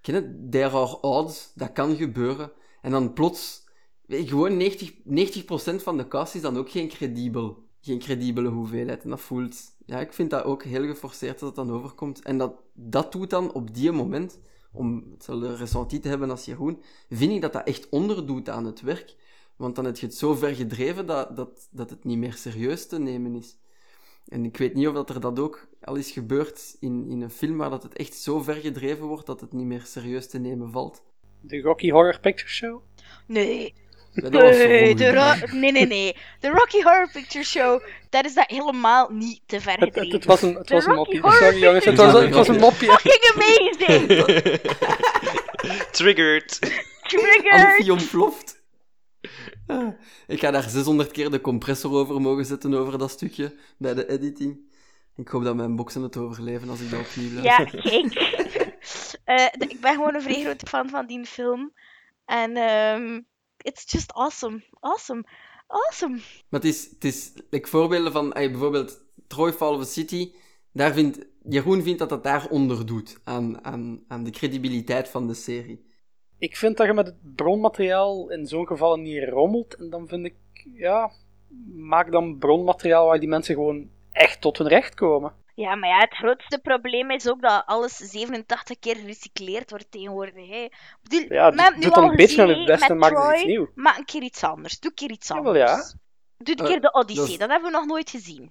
[0.00, 0.50] ken het?
[0.52, 1.52] There are odds.
[1.54, 2.52] Dat kan gebeuren.
[2.82, 3.64] En dan plots...
[4.08, 7.64] Gewoon 90%, 90 van de cast is dan ook geen credibel.
[7.80, 9.02] Geen credibele hoeveelheid.
[9.02, 9.56] En dat voelt...
[9.86, 12.22] Ja, ik vind dat ook heel geforceerd dat het dan overkomt.
[12.22, 14.38] En dat, dat doet dan op die moment
[14.74, 18.80] om hetzelfde ressenti te hebben als Jeroen, vind ik dat dat echt onderdoet aan het
[18.80, 19.14] werk.
[19.56, 22.86] Want dan heb je het zo ver gedreven dat, dat, dat het niet meer serieus
[22.86, 23.56] te nemen is.
[24.28, 27.30] En ik weet niet of dat er dat ook al is gebeurd in, in een
[27.30, 30.38] film waar dat het echt zo ver gedreven wordt dat het niet meer serieus te
[30.38, 31.02] nemen valt.
[31.40, 32.82] De Rocky Horror Picture Show?
[33.26, 33.74] Nee,
[34.14, 36.16] Nee, de nee, nee, nee.
[36.40, 40.24] De Rocky Horror Picture Show, dat is dat helemaal niet te ver Het, het, het
[40.24, 41.20] was een, het was een mopje.
[41.22, 42.86] Sorry jongens, het was, het was een mopje.
[42.86, 44.08] Fucking amazing!
[45.98, 46.58] Triggered.
[47.02, 47.64] Triggered!
[47.64, 48.62] Amfi ontploft.
[49.66, 49.88] Ah,
[50.26, 54.08] ik ga daar 600 keer de compressor over mogen zetten over dat stukje bij de
[54.08, 54.72] editing.
[55.16, 57.44] Ik hoop dat mijn boxen het overleven als ik dat opnieuw laat.
[57.44, 58.14] Ja, kijk.
[59.26, 61.72] uh, ik ben gewoon een vrij grote fan van die film.
[62.26, 63.26] En um,
[63.64, 64.62] it's just awesome.
[64.80, 65.24] Awesome.
[65.66, 66.14] Awesome.
[66.48, 70.32] Maar het is, het is like, voorbeelden van, bijvoorbeeld Troy Fall of a City,
[70.72, 75.26] daar vindt, Jeroen vindt dat dat daar onder doet aan, aan, aan de credibiliteit van
[75.26, 75.84] de serie.
[76.38, 79.74] Ik vind dat je met het bronmateriaal in zo'n geval niet rommelt.
[79.74, 80.36] En dan vind ik,
[80.74, 81.12] ja,
[81.74, 85.32] maak dan bronmateriaal waar die mensen gewoon echt tot hun recht komen.
[85.54, 90.48] Ja, maar ja, het grootste probleem is ook dat alles 87 keer gerecycleerd wordt tegenwoordig.
[90.48, 90.68] Hè.
[91.02, 93.68] Bedoel, ja, doe dan een beetje naar het beste en maak iets nieuws.
[93.74, 94.80] Maak een keer iets anders.
[94.80, 95.58] Doe een keer iets anders.
[95.58, 95.92] Ja, ja.
[96.38, 97.50] Doe een keer de Odyssey, dat...
[97.50, 98.50] hebben we nog nooit gezien.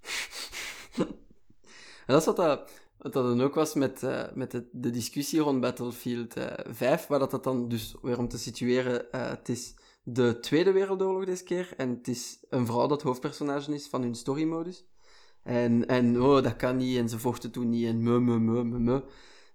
[2.06, 5.40] dat is wat dat, wat dat dan ook was met, uh, met de, de, discussie
[5.40, 9.30] rond Battlefield uh, eh, 5, waar dat, dat dan dus, weer om te situeren, uh,
[9.30, 13.88] het is de Tweede Wereldoorlog deze keer, en het is een vrouw dat hoofdpersonage is
[13.88, 14.86] van hun storymodus.
[15.44, 18.64] En, en oh, dat kan niet, en ze vochten toen niet, en me, me, me,
[18.64, 19.04] me, me.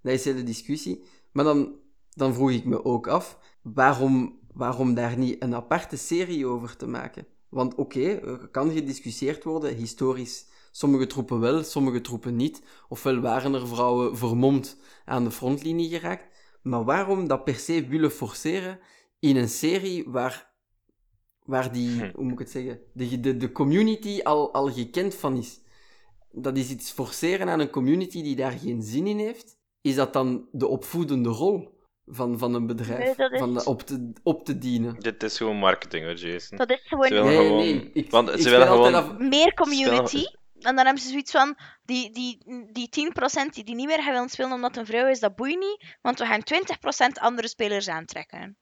[0.03, 1.03] Dat is hele discussie.
[1.33, 1.75] Maar dan,
[2.11, 6.87] dan vroeg ik me ook af, waarom, waarom daar niet een aparte serie over te
[6.87, 7.27] maken?
[7.49, 10.47] Want oké, er kan gediscussieerd worden, historisch.
[10.71, 12.63] Sommige troepen wel, sommige troepen niet.
[12.89, 16.37] Ofwel waren er vrouwen vermomd aan de frontlinie geraakt.
[16.63, 18.79] Maar waarom dat per se willen forceren
[19.19, 20.51] in een serie waar,
[21.45, 22.11] waar die, hm.
[22.15, 25.61] hoe moet ik het zeggen, de, de, de community al, al gekend van is?
[26.31, 29.57] Dat is iets forceren aan een community die daar geen zin in heeft.
[29.81, 31.77] Is dat dan de opvoedende rol
[32.07, 33.05] van, van een bedrijf?
[33.05, 34.95] Nee, dat is- van de- op, te, op te dienen?
[35.01, 36.59] Dit is gewoon marketing hoor, Jason.
[36.59, 37.57] Dat is Ze gewoon willen Nee, gewoon...
[37.57, 38.95] nee, ik- want ik ze willen gewoon...
[38.95, 40.25] af- meer community.
[40.59, 42.39] En dan hebben ze zoiets van, die, die,
[42.73, 45.37] die 10% die, die niet meer gaan willen spelen omdat het een vrouw is, dat
[45.37, 45.97] boeit niet.
[46.03, 46.43] Want we gaan
[47.11, 48.57] 20% andere spelers aantrekken.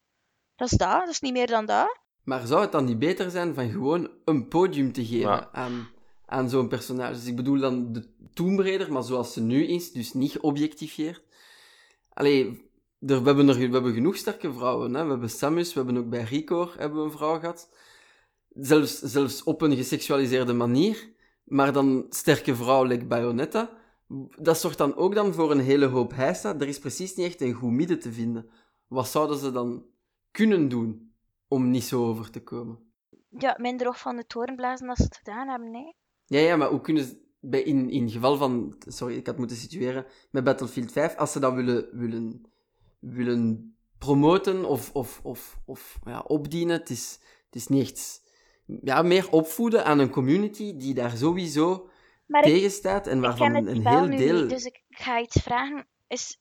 [0.57, 1.99] Dat is dat, dat is niet meer dan dat.
[2.25, 5.49] Maar zou het dan niet beter zijn van gewoon een podium te geven Ja.
[5.53, 5.89] aan,
[6.27, 7.13] aan zo'n personage?
[7.13, 11.23] Dus ik bedoel dan de Tomb maar zoals ze nu is, dus niet geobjectiveerd.
[12.13, 12.45] Allee,
[13.01, 14.95] er, we, hebben er, we hebben genoeg sterke vrouwen.
[14.95, 15.05] Hè?
[15.05, 17.71] We hebben Samus, we hebben ook bij Ricor hebben we een vrouw gehad.
[18.49, 21.15] Zelfs, zelfs op een geseksualiseerde manier.
[21.45, 23.71] Maar dan sterke vrouw, like Bayonetta.
[24.39, 26.55] Dat zorgt dan ook dan voor een hele hoop heisa.
[26.55, 28.51] Er is precies niet echt een goed midden te vinden.
[28.87, 29.85] Wat zouden ze dan
[30.31, 31.15] kunnen doen
[31.49, 32.79] om niet zo over te komen?
[33.29, 35.97] Ja, minder oog van de toren blazen als ze het gedaan hebben, nee.
[36.27, 37.25] Ja, ja, maar hoe kunnen ze...
[37.41, 38.77] Bij, in, in geval van...
[38.87, 40.07] Sorry, ik had moeten situeren.
[40.31, 42.47] Met Battlefield 5, als ze dat willen, willen,
[42.99, 48.25] willen promoten of, of, of, of ja, opdienen, het is, het is niet echt...
[48.83, 51.89] Ja, meer opvoeden aan een community die daar sowieso
[52.27, 54.41] Maar ik, tegen staat en ik waarvan het een heel nu deel...
[54.41, 55.87] niet, dus ik ga iets vragen.
[56.09, 56.41] Is,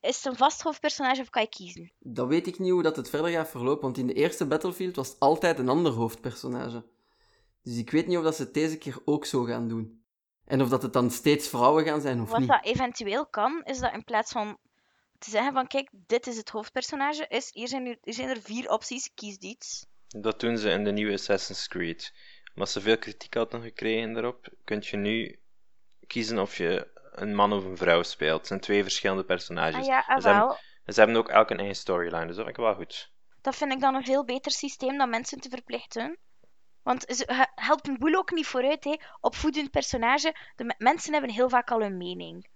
[0.00, 1.92] is het een vast hoofdpersonage of kan je kiezen?
[1.98, 4.96] Dat weet ik niet hoe dat het verder gaat verlopen, want in de eerste Battlefield
[4.96, 6.84] was het altijd een ander hoofdpersonage.
[7.68, 10.04] Dus ik weet niet of dat ze het deze keer ook zo gaan doen.
[10.44, 12.48] En of dat het dan steeds vrouwen gaan zijn of Wat niet.
[12.48, 14.58] dat eventueel kan, is dat in plaats van
[15.18, 18.40] te zeggen van kijk, dit is het hoofdpersonage, is hier zijn er, hier zijn er
[18.40, 19.86] vier opties, kies iets.
[20.06, 22.12] Dat doen ze in de nieuwe Assassin's Creed.
[22.54, 25.38] Omdat ze veel kritiek hadden gekregen daarop, kun je nu
[26.06, 28.38] kiezen of je een man of een vrouw speelt.
[28.38, 29.80] Het zijn twee verschillende personages.
[29.80, 30.58] Ah ja, ah ze, hebben, wel.
[30.84, 33.12] en ze hebben ook elk een eigen storyline, dus dat vind ik wel goed.
[33.40, 36.18] Dat vind ik dan een veel beter systeem dan mensen te verplichten.
[36.88, 38.96] Want ze he- helpt een boel ook niet vooruit, hè.
[39.20, 40.34] Opvoedend personage.
[40.56, 42.46] De me- mensen hebben heel vaak al een mening.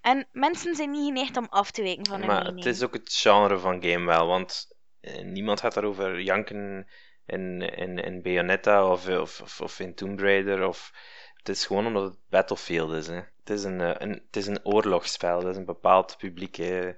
[0.00, 2.64] En mensen zijn niet geneigd om af te wijken van hun maar mening.
[2.64, 6.86] het is ook het genre van game wel, want eh, niemand gaat daarover janken
[7.26, 10.66] in, in, in Bayonetta of, of, of, of in Tomb Raider.
[10.66, 10.92] Of,
[11.34, 13.06] het is gewoon omdat het Battlefield is.
[13.06, 13.14] Hè.
[13.14, 16.56] Het, is een, eh, een, het is een oorlogsspel, dat is een bepaald publiek.
[16.56, 16.90] hè.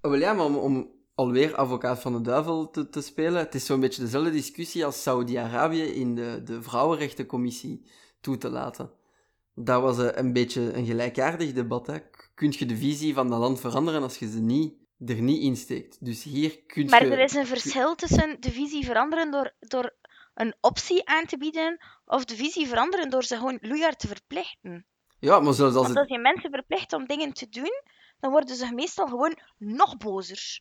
[0.00, 3.66] Oh, ja, maar om, om alweer advocaat van de duivel te, te spelen, het is
[3.66, 7.84] zo'n beetje dezelfde discussie als Saudi-Arabië in de, de Vrouwenrechtencommissie
[8.20, 8.90] toe te laten.
[9.54, 11.86] Dat was een beetje een gelijkaardig debat.
[11.86, 11.98] Hè.
[12.34, 14.74] Kun je de visie van dat land veranderen als je ze niet,
[15.06, 16.04] er niet insteekt?
[16.04, 16.90] Dus hier kun je...
[16.90, 19.94] Maar er is een verschil tussen de visie veranderen door, door
[20.34, 24.86] een optie aan te bieden, of de visie veranderen door ze gewoon loeihard te verplichten.
[25.18, 25.96] Ja, maar zelfs als het...
[25.96, 27.82] als je mensen verplicht om dingen te doen,
[28.20, 30.60] dan worden ze meestal gewoon nog bozer.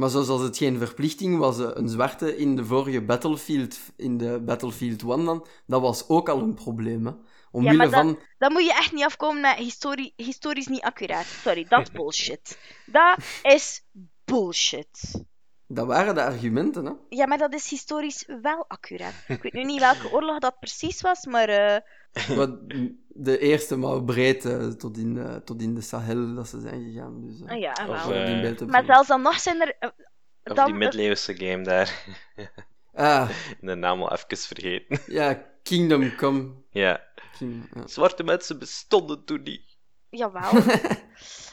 [0.00, 4.18] Maar zoals als het geen verplichting was, eh, een zwarte in de vorige Battlefield, in
[4.18, 7.06] de Battlefield 1 dan, dat was ook al een probleem.
[7.06, 7.12] Hè.
[7.50, 7.90] Omwille maar
[8.38, 11.26] dat- moet je echt niet afkomen met histori historisch niet accuraat.
[11.26, 12.58] Sorry, dat is bullshit.
[12.86, 13.84] Dat is
[14.24, 15.24] bullshit.
[15.72, 16.92] Dat waren de argumenten, hè.
[17.08, 19.14] Ja, maar dat is historisch wel accuraat.
[19.28, 21.80] Ik weet nu niet welke oorlog dat precies was, maar eh,
[22.36, 22.58] Wat,
[23.08, 26.92] de eerste maar breed eh, tot, in, eh, tot in de Sahel dat ze zijn
[26.92, 27.26] gegaan.
[27.26, 27.72] Dus, eh, ah ja,
[28.60, 29.76] Of, Maar zelfs dan nog zijn er...
[30.44, 32.04] Of dan, die middeleeuwse game daar.
[32.94, 33.30] Ah,
[33.60, 34.98] de naam al even vergeten.
[35.06, 36.50] ja, Kingdom Come.
[36.70, 37.08] ja.
[37.38, 37.86] Ja.
[37.86, 39.62] Zwarte mensen bestonden toen niet.
[40.10, 40.50] Jawel.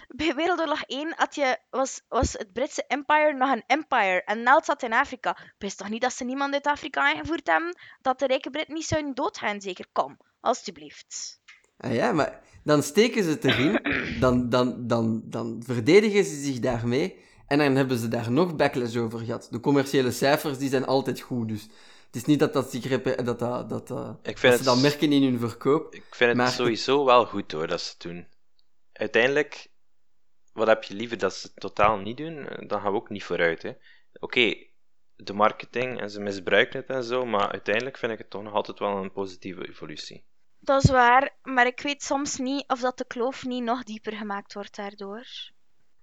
[0.08, 4.66] Bij Wereldoorlog 1 had je, was, was het Britse Empire nog een empire en Neld
[4.66, 5.30] zat in Afrika.
[5.30, 7.78] Ik wist toch niet dat ze niemand uit Afrika ingevoerd hebben?
[8.02, 9.86] Dat de rijke Britten niet zouden doodgaan, zeker?
[9.92, 11.40] Kom, alstublieft.
[11.78, 13.80] Ah ja, maar dan steken ze het erin,
[14.20, 18.96] dan, dan, dan, dan verdedigen ze zich daarmee en dan hebben ze daar nog backlash
[18.96, 19.48] over gehad.
[19.52, 21.62] De commerciële cijfers die zijn altijd goed, dus
[22.06, 23.40] het is niet dat, dat, zich dat, dat,
[23.70, 25.94] dat, Ik dat vind ze het, dat merken in hun verkoop.
[25.96, 28.28] ik vind het maar- sowieso wel goed hoor dat ze het doen.
[28.94, 29.68] Uiteindelijk,
[30.58, 32.48] wat heb je liever dat ze het totaal niet doen?
[32.48, 33.62] Eh, Dan gaan we ook niet vooruit.
[33.64, 33.72] hè.
[34.20, 34.54] Oké,
[35.16, 38.54] de marketing en ze misbruiken het en zo, maar uiteindelijk vind ik het toch nog
[38.54, 40.26] altijd wel een positieve evolutie.
[40.60, 44.14] Dat is waar, maar ik weet soms niet of dat de kloof niet nog dieper
[44.14, 45.26] gemaakt wordt daardoor.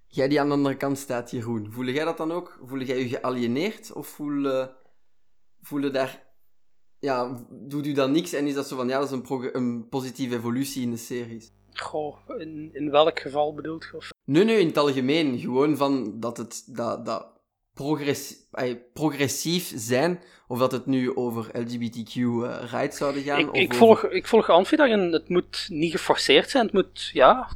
[0.07, 2.59] Jij die aan de andere kant staat, Jeroen, voel jij dat dan ook?
[2.63, 4.67] Voel jij je gealieneerd of voel, eh,
[5.61, 6.23] voel je daar...
[6.99, 9.89] Ja, doet u dan niks en is dat zo van, ja, dat is een, een
[9.89, 11.51] positieve evolutie in de series?
[11.81, 13.97] Goh, in, in welk geval bedoelt je?
[13.97, 14.09] Of...
[14.25, 15.39] Nee, nee, in het algemeen.
[15.39, 17.27] Gewoon van dat het dat, dat
[17.73, 23.39] progress, ay, progressief zijn, of dat het nu over LGBTQ-rights zouden gaan.
[23.39, 24.99] Ik, of ik, over- volg, ik volg Anfi daarin.
[25.11, 26.63] Het moet niet geforceerd zijn.
[26.65, 27.47] Het moet, ja...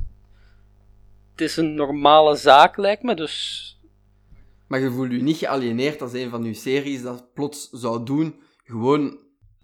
[1.31, 3.65] Het is een normale zaak, lijkt me, dus...
[4.67, 8.41] Maar je voelt je niet gealieneerd als een van uw series dat plots zou doen,
[8.63, 9.19] gewoon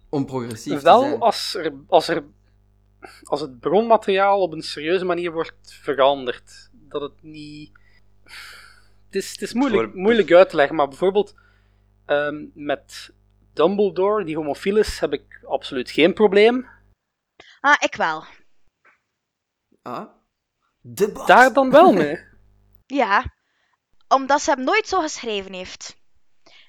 [0.08, 1.20] om progressief te Wel zijn.
[1.20, 2.24] als er, als er
[3.24, 6.70] als het bronmateriaal op een serieuze manier wordt veranderd.
[6.72, 7.70] Dat het niet.
[9.06, 11.34] Het is, het is moeilijk, Voor- moeilijk uit te leggen, maar bijvoorbeeld
[12.06, 13.12] ehm, met
[13.52, 16.68] Dumbledore, die homofiel is, heb ik absoluut geen probleem.
[17.60, 18.24] Ah, ik wel.
[19.82, 20.06] Ah.
[20.80, 21.26] Debat.
[21.26, 22.18] Daar dan wel mee.
[22.86, 23.34] Ja,
[24.08, 25.96] omdat ze hem nooit zo geschreven heeft.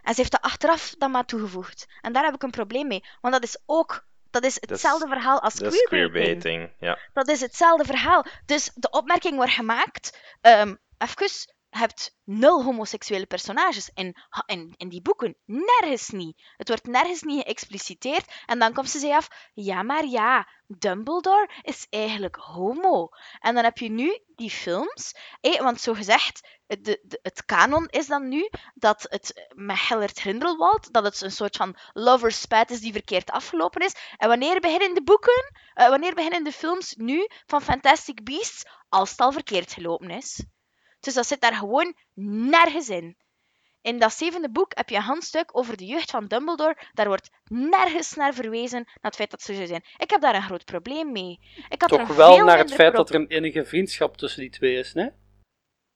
[0.04, 1.88] En ze heeft dat achteraf dan maar toegevoegd.
[2.02, 3.04] En daar heb ik een probleem mee.
[3.22, 4.06] Want dat is ook...
[4.32, 6.42] Dat is hetzelfde verhaal als is queerbaiting.
[6.42, 7.00] queerbaiting, ja.
[7.14, 8.26] Dat is hetzelfde verhaal.
[8.46, 10.20] Dus de opmerking wordt gemaakt...
[10.42, 14.16] ehm even, hebt nul homoseksuele personages in,
[14.46, 15.38] in, in die boeken.
[15.46, 16.42] Nergens niet.
[16.58, 18.32] Het wordt nergens niet geëxpliciteerd.
[18.46, 19.28] En dan komt ze zei af...
[19.54, 23.10] Ja, maar ja, Dumbledore is eigenlijk homo.
[23.40, 25.16] En dan heb je nu die films...
[25.42, 26.56] hé, want zo gezegd...
[26.68, 31.32] De, de, het kanon is dan nu dat het met Gellert Grindelwald, dat het een
[31.32, 33.96] soort van lover's spat is die verkeerd afgelopen is.
[34.18, 39.12] En wanneer beginnen de boeken, eh, wanneer beginnen de films nu van Fantastic Beasts, als
[39.12, 40.46] het al verkeerd gelopen is?
[41.00, 41.96] Dus dat zit daar gewoon
[42.50, 43.18] nergens in.
[43.82, 46.78] In dat zevende boek heb je een handstuk over de jeugd van Dumbledore.
[46.94, 49.84] Daar wordt nergens naar verwezen naar het feit dat ze zo zijn.
[49.98, 51.40] Ik heb daar een groot probleem mee.
[51.70, 54.78] Ik had Toch wel naar het feit dat er een innige vriendschap tussen die twee
[54.78, 55.10] is, nee?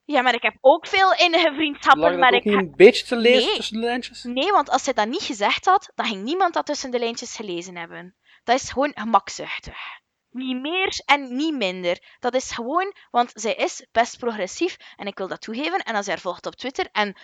[0.05, 3.05] Ja, maar ik heb ook veel innige vriendschappen, Lag maar ook ik niet een beetje
[3.05, 3.55] te lezen Nee.
[3.55, 4.23] tussen de lijntjes?
[4.23, 7.35] Nee, want als zij dat niet gezegd had, dan ging niemand dat tussen de lijntjes
[7.35, 8.15] gelezen hebben.
[8.43, 9.77] Dat is gewoon gemakzuchtig.
[10.31, 11.99] Niet meer en niet minder.
[12.19, 15.79] Dat is gewoon, want zij is best progressief en ik wil dat toegeven.
[15.79, 17.15] En als zij haar volgt op Twitter en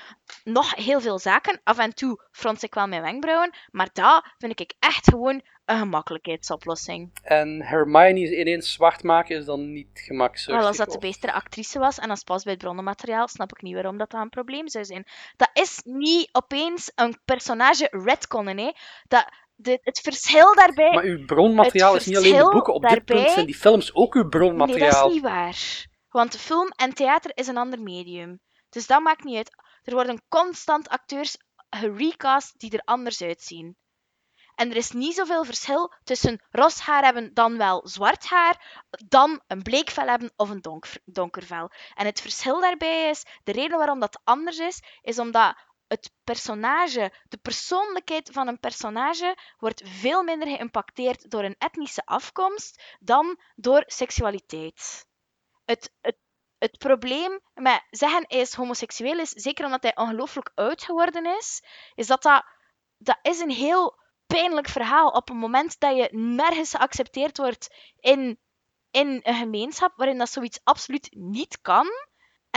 [0.43, 4.59] nog heel veel zaken, af en toe frons ik wel mijn wenkbrauwen, maar dat vind
[4.59, 7.11] ik echt gewoon een gemakkelijkheidsoplossing.
[7.23, 10.59] En Hermione ineens zwart maken is dan niet gemakkelijk.
[10.59, 13.61] Wel, als dat de betere actrice was en als pas bij het bronnenmateriaal, snap ik
[13.61, 15.05] niet waarom dat, dat een probleem zou zijn.
[15.35, 18.71] Dat is niet opeens een personage retconnen, hè.
[19.07, 19.25] Dat,
[19.57, 20.91] de, het verschil daarbij...
[20.93, 22.73] Maar uw bronmateriaal is niet alleen de boeken.
[22.73, 24.91] Op dit punt daarbij- zijn die films ook uw Nee, bronmateriaal.
[24.91, 25.85] dat is niet waar.
[26.09, 28.39] Want film en theater is een ander medium.
[28.69, 29.55] Dus dat maakt niet uit.
[29.83, 31.37] Er worden constant acteurs
[31.69, 33.77] gerecast die er anders uitzien.
[34.55, 39.41] En er is niet zoveel verschil tussen ros haar hebben dan wel zwart haar, dan
[39.47, 41.71] een bleek vel hebben of een donker, donker vel.
[41.95, 45.55] En het verschil daarbij is, de reden waarom dat anders is, is omdat
[45.87, 52.97] het personage, de persoonlijkheid van een personage, wordt veel minder geïmpacteerd door een etnische afkomst
[52.99, 55.05] dan door seksualiteit.
[55.65, 56.17] Het, het,
[56.57, 61.63] het probleem met zeggen hij is homoseksueel is, zeker omdat hij ongelooflijk oud geworden is,
[61.95, 62.21] is dat
[62.97, 68.39] dat, is een heel pijnlijk verhaal op een moment dat je nergens geaccepteerd wordt in,
[68.91, 71.87] in een gemeenschap waarin dat zoiets absoluut niet kan.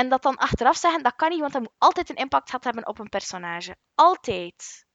[0.01, 2.65] En dat dan achteraf zeggen, dat kan niet, want dat moet altijd een impact gehad
[2.65, 3.77] hebben op een personage.
[3.95, 4.87] Altijd.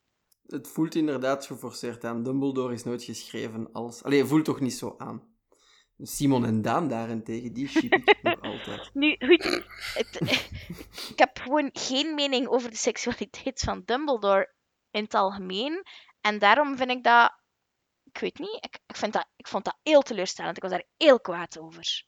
[0.46, 2.24] Het voelt inderdaad geforceerd aan.
[2.24, 4.04] Dumbledore is nooit geschreven als...
[4.04, 5.36] Allee, voelt toch niet zo aan.
[5.98, 8.90] Simon en Daan daarentegen, die ship ik nog altijd.
[8.94, 9.44] Nu, goed,
[9.94, 10.22] het,
[11.12, 14.54] ik heb gewoon geen mening over de seksualiteit van Dumbledore
[14.92, 15.84] in het algemeen.
[16.22, 17.40] En daarom vind ik dat...
[18.04, 20.58] Ik weet niet, ik, ik, vind dat, ik vond dat heel teleurstellend.
[20.58, 22.06] Ik was daar heel kwaad over.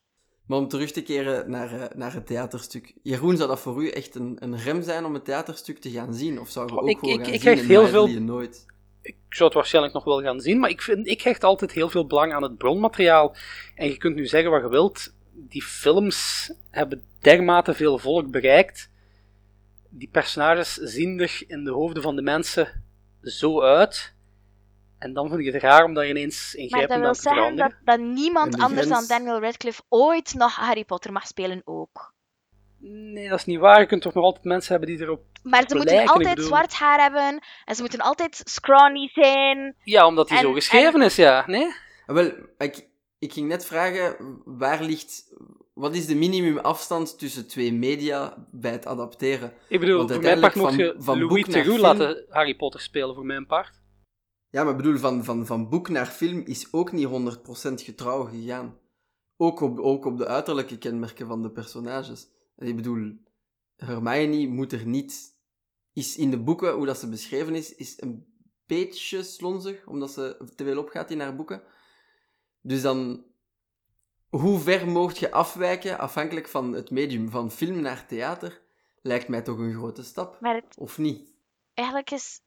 [0.47, 2.93] Maar om terug te keren naar, eh, naar het theaterstuk.
[3.03, 6.13] Jeroen, zou dat voor u echt een, een rem zijn om het theaterstuk te gaan
[6.13, 6.39] zien?
[6.39, 8.65] Of zou je Oh, ook ik- gewoon ik- gaan ik zien heel veel- je nooit?
[9.01, 11.89] Ik zou het waarschijnlijk nog wel gaan zien, maar ik, vind, ik hecht altijd heel
[11.89, 13.35] veel belang aan het bronmateriaal.
[13.75, 18.89] En je kunt nu zeggen wat je wilt, die films hebben dermate veel volk bereikt.
[19.89, 22.83] Die personages zien er in de hoofden van de mensen
[23.21, 24.13] zo uit.
[24.99, 27.41] En dan vind ik het raar om dat ineens Maar dat aan wil te zeggen
[27.41, 27.75] veranderen.
[27.85, 31.27] dat, dat niemand En de anders grens- dan Daniel Radcliffe ooit nog Harry Potter mag
[31.27, 32.15] spelen ook.
[32.79, 33.79] Nee, dat is niet waar.
[33.79, 35.21] Je kunt toch nog altijd mensen hebben die erop...
[35.43, 39.75] Maar ze moeten lijken, altijd zwart haar hebben en ze moeten altijd scrawny zijn.
[39.83, 41.43] Ja, omdat die En- zo geschreven is, ja.
[41.47, 41.65] Nee?
[42.05, 42.87] Ah, wel, ik,
[43.19, 44.15] ik ging net vragen,
[44.45, 45.35] waar ligt...
[45.73, 49.53] Wat is de minimumafstand tussen twee media bij het adapteren?
[49.67, 52.79] Ik bedoel, voor mijn part uiteindelijk mocht je van- van Louis Theroux laten Harry Potter
[52.81, 53.79] spelen, voor mijn part.
[54.57, 57.11] Ja, maar ik bedoel, van, van, van boek naar film is ook niet 100%
[57.73, 58.79] getrouw gegaan.
[59.35, 62.27] Ook op, ook op de uiterlijke kenmerken van de personages.
[62.57, 63.17] Ik bedoel,
[63.75, 65.35] Hermione moet er niet...
[65.93, 68.25] Is in de boeken, hoe dat ze beschreven is, is een
[68.65, 71.61] beetje slonzig, omdat ze te veel opgaat in haar boeken.
[72.61, 73.25] Dus dan...
[74.29, 78.61] Hoe ver mocht je afwijken, afhankelijk van het medium, van film naar theater,
[79.01, 80.37] lijkt mij toch een grote stap.
[80.39, 81.35] Het, Of niet?
[81.73, 82.41] eigenlijk is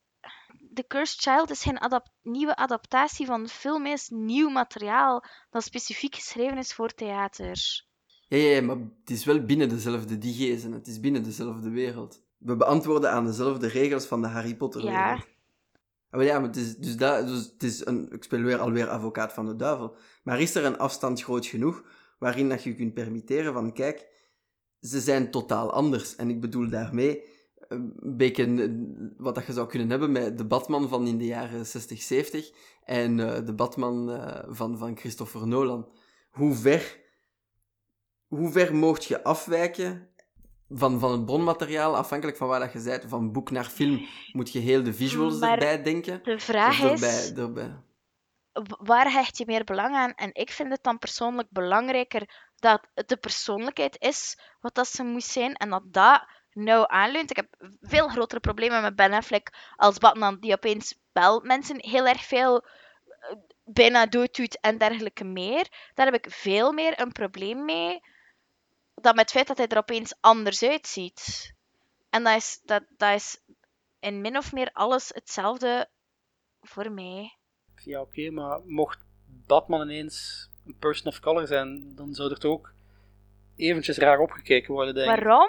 [0.75, 5.63] The Cursed Child is geen adap- nieuwe adaptatie van de film, is nieuw materiaal dat
[5.65, 7.85] specifiek geschreven is voor theater.
[8.29, 10.73] Ja, ja, ja, maar het is wel binnen dezelfde digezen.
[10.73, 12.23] Het is binnen dezelfde wereld.
[12.39, 15.05] We beantwoorden aan dezelfde regels van de Harry Potter Ja.
[15.05, 15.27] wereld.
[16.11, 18.89] Ah, ja, maar het is, dus dat, dus het is een, ik speel weer alweer
[18.89, 19.97] advocaat van de duivel.
[20.23, 21.85] Maar is er een afstand groot genoeg
[22.19, 24.07] waarin dat je kunt permitteren van, kijk,
[24.81, 26.17] ze zijn totaal anders.
[26.17, 27.23] En ik bedoel daarmee
[27.71, 31.67] een beetje wat dat je zou kunnen hebben met de Batman van in de jaren
[31.67, 32.51] 60, 70
[32.85, 35.89] en uh, de Batman uh, van, van Christopher Nolan.
[36.31, 37.01] Hoe ver,
[38.27, 40.09] hoe ver mocht je afwijken
[40.69, 44.53] van, van het bronmateriaal, afhankelijk van waar dat je bent, van boek naar film, moet
[44.53, 46.21] je heel de visuals maar erbij denken.
[46.23, 47.83] De vraag is, erbij.
[48.79, 50.13] waar hecht je meer belang aan?
[50.15, 55.03] En ik vind het dan persoonlijk belangrijker dat het de persoonlijkheid is wat dat ze
[55.03, 57.31] moet zijn en dat dat nou aanleunt.
[57.31, 62.07] Ik heb veel grotere problemen met Ben Affleck als Batman, die opeens wel mensen heel
[62.07, 65.69] erg veel eh, bijna dood doet en dergelijke meer.
[65.95, 68.01] Daar heb ik veel meer een probleem mee
[68.95, 71.55] dan met het feit dat hij er opeens anders uitziet.
[72.11, 73.41] En dat is, dat, dat is
[74.01, 75.89] in min of meer alles hetzelfde
[76.61, 77.37] voor mij.
[77.85, 78.99] Ja, oké, maar mocht
[79.47, 82.73] Batman ineens een person of color zijn, dan zou er toch ook
[83.57, 85.25] eventjes raar opgekeken worden, denk ik.
[85.25, 85.49] Waarom?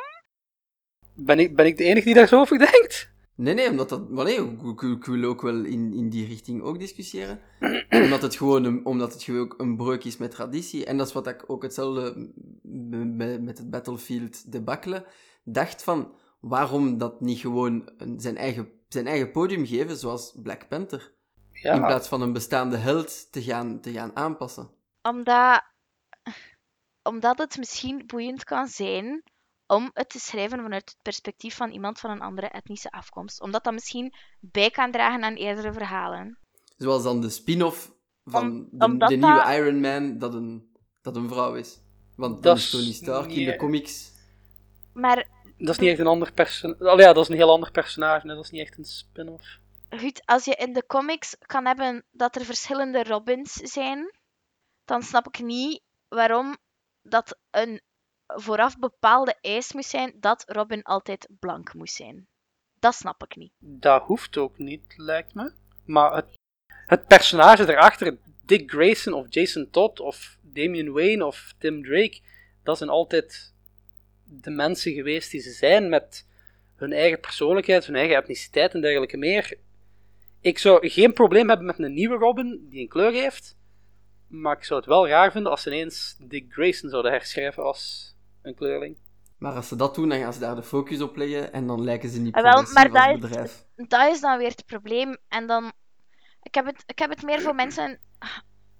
[1.13, 3.11] Ben ik, ben ik de enige die daar zo over denkt?
[3.35, 4.09] Nee, nee, omdat dat...
[4.09, 7.39] Maar nee, ik, ik, wil ook wel in, in die richting ook discussiëren.
[8.03, 10.85] omdat het gewoon een, omdat het gewoon een breuk is met traditie.
[10.85, 12.31] En dat is wat ik ook hetzelfde
[13.41, 15.05] met, het Battlefield debakkelen
[15.43, 16.13] dacht van...
[16.41, 21.13] Waarom dat niet gewoon zijn, eigen, zijn eigen podium geven, zoals Black Panther?
[21.51, 21.73] Ja.
[21.73, 24.69] In plaats van een bestaande held te gaan, te gaan aanpassen.
[25.01, 25.61] Omdat,
[27.03, 29.23] omdat het misschien boeiend kan zijn
[29.71, 33.41] om het te schrijven vanuit het perspectief van iemand van een andere etnische afkomst.
[33.41, 36.37] Omdat dat misschien bij kan dragen aan eerdere verhalen.
[36.77, 37.91] Zoals dan de spin-off
[38.25, 41.79] van de, de nieuwe Iron Man, dat een, dat een vrouw is.
[42.15, 44.11] Want dat is Tony Stark in de comics.
[44.93, 45.27] Maar...
[45.57, 46.91] Dat is niet echt een ander personage.
[46.91, 48.27] Oh ja, dat is een heel ander personage.
[48.27, 49.59] Dat is niet echt een spin-off.
[49.89, 54.13] Goed, als je in de comics kan hebben dat er verschillende Robins zijn,
[54.85, 56.57] dan snap ik niet waarom
[57.01, 57.81] dat een
[58.35, 62.27] vooraf bepaalde eis moest zijn dat Robin altijd blank moest zijn.
[62.79, 63.51] Dat snap ik niet.
[63.59, 65.51] Dat hoeft ook niet, lijkt me.
[65.85, 66.25] Maar het,
[66.85, 72.19] het personage erachter, Dick Grayson of Jason Todd of Damian Wayne of Tim Drake,
[72.63, 73.53] dat zijn altijd
[74.23, 76.27] de mensen geweest die ze zijn met
[76.75, 79.57] hun eigen persoonlijkheid, hun eigen etniciteit en dergelijke meer.
[80.41, 83.57] Ik zou geen probleem hebben met een nieuwe Robin die een kleur heeft,
[84.27, 88.15] maar ik zou het wel raar vinden als ze ineens Dick Grayson zouden herschrijven als
[88.41, 88.97] een kleurling.
[89.37, 91.83] Maar als ze dat doen, dan gaan ze daar de focus op leggen en dan
[91.83, 93.65] lijken ze niet ah, wel, maar dat bedrijf.
[93.75, 95.17] Is, dat is dan weer het probleem.
[95.27, 95.71] En dan...
[96.43, 97.99] Ik heb het, ik heb het meer voor mensen...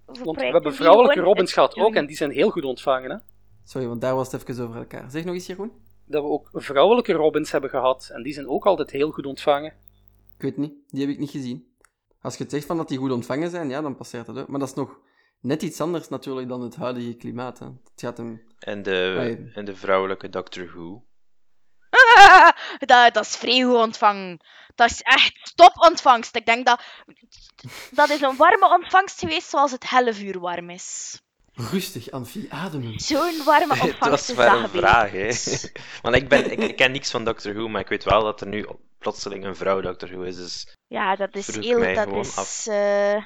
[0.06, 3.18] want we hebben vrouwelijke Robins gehad ook, en die zijn heel goed ontvangen, hè?
[3.64, 5.12] Sorry, want daar was het even over elkaar.
[5.12, 5.72] Zeg nog eens, Jeroen.
[6.06, 9.74] Dat we ook vrouwelijke Robins hebben gehad, en die zijn ook altijd heel goed ontvangen.
[10.36, 11.68] Ik weet niet, die heb ik niet gezien.
[12.22, 14.48] Als je het zegt van dat die goed ontvangen zijn, ja, dan passeert dat ook.
[14.48, 15.00] Maar dat is nog
[15.40, 17.60] net iets anders natuurlijk dan het huidige klimaat.
[17.60, 17.66] Hè.
[17.66, 18.42] Het gaat hem...
[18.64, 21.06] en, de, en de vrouwelijke Doctor Who.
[22.80, 24.40] dat, dat is goed ontvangen.
[24.76, 26.36] Dat is echt topontvangst.
[26.36, 26.82] Ik denk dat...
[27.92, 31.20] Dat is een warme ontvangst geweest zoals het uur warm is.
[31.54, 33.00] Rustig, Anfie, ademen.
[33.00, 35.32] Zo'n warme ontvangst Het was maar een vraag, hè.
[36.04, 38.48] Want ik, ben, ik, ken niks van Doctor Who, maar ik weet wel dat er
[38.48, 38.68] nu
[38.98, 40.36] plotseling een vrouw Doctor Who is.
[40.36, 41.94] Dus ja, dat is heel...
[41.94, 42.68] Dat is...
[42.68, 43.26] Uh,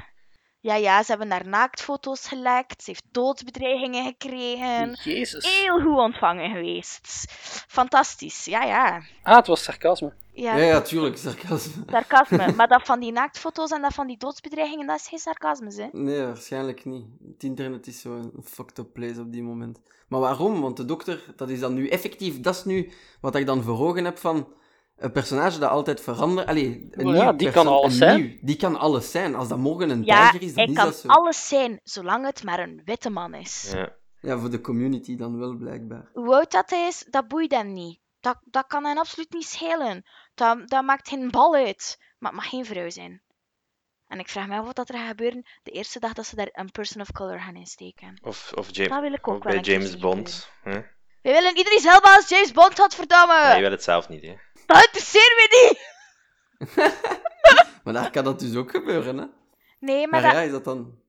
[0.65, 2.83] ja, ja, ze hebben daar naaktfoto's gelekt.
[2.83, 4.99] Ze heeft doodsbedreigingen gekregen.
[5.03, 5.61] Jezus.
[5.61, 7.25] Heel goed ontvangen geweest.
[7.67, 9.01] Fantastisch, ja, ja.
[9.23, 10.13] Ah, het was sarcasme.
[10.31, 11.83] Ja, ja, tuurlijk, sarcasme.
[11.89, 12.51] Sarcasme.
[12.57, 15.87] maar dat van die naaktfoto's en dat van die doodsbedreigingen, dat is geen sarcasme, hè?
[15.91, 17.05] Nee, waarschijnlijk niet.
[17.33, 19.79] Het internet is zo'n fucked up place op die moment.
[20.07, 20.61] Maar waarom?
[20.61, 23.79] Want de dokter, dat is dan nu effectief, dat is nu wat ik dan voor
[23.79, 24.47] ogen heb van
[24.95, 26.47] een personage dat altijd verandert.
[26.47, 28.39] Allee, een ja, die kan alles zijn.
[28.41, 29.35] die kan alles zijn.
[29.35, 31.07] Als dat morgen een ja, tijger is, dan is dat zo.
[31.07, 33.71] kan alles zijn, zolang het maar een witte man is.
[33.73, 33.95] Ja.
[34.19, 36.09] ja, voor de community dan wel, blijkbaar.
[36.13, 37.99] Hoe oud dat hij is, dat boeit hem niet.
[38.19, 40.05] Dat, dat kan hem absoluut niet schelen.
[40.33, 41.97] Dat, dat maakt geen bal uit.
[42.17, 43.23] Maar het mag geen vrouw zijn.
[44.07, 46.49] En ik vraag me af wat er gaat gebeuren de eerste dag dat ze daar
[46.51, 48.19] een person of color gaan insteken.
[48.23, 50.49] Of, of, James, dat wil ik ook bij James Bond.
[50.63, 53.43] We willen iedereen zelf als James Bond, godverdamme!
[53.43, 54.35] Nee, je wil het zelf niet, hè.
[54.65, 55.93] Dat interesseert me niet!
[57.83, 59.25] maar daar kan dat dus ook gebeuren, hè?
[59.79, 60.99] Nee, maar, maar ja, is dat dan...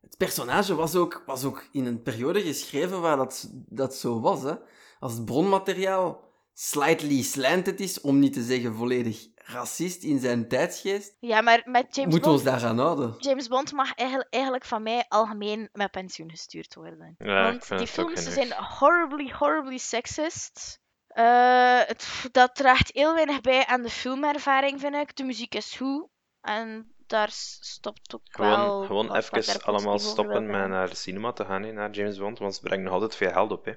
[0.00, 4.42] Het personage was ook, was ook in een periode geschreven waar dat, dat zo was,
[4.42, 4.54] hè?
[4.98, 6.24] Als het bronmateriaal
[6.54, 11.16] slightly slanted is, om niet te zeggen volledig racist in zijn tijdsgeest.
[11.20, 13.14] Ja, maar met James Moeten we ons daaraan houden.
[13.18, 17.14] James Bond mag eigenlijk, van mij algemeen met pensioen gestuurd worden.
[17.18, 20.80] Want die films zijn horribly, horribly sexist.
[21.18, 25.16] Uh, het, dat draagt heel weinig bij aan de filmervaring, vind ik.
[25.16, 26.08] De muziek is goed.
[26.40, 27.28] En daar
[27.60, 28.84] stopt ook Gewoon, wel...
[28.84, 32.54] gewoon even allemaal stoppen met naar de cinema te gaan, hè, naar James Bond, want
[32.54, 33.64] ze brengen nog altijd veel geld op.
[33.64, 33.72] Hè.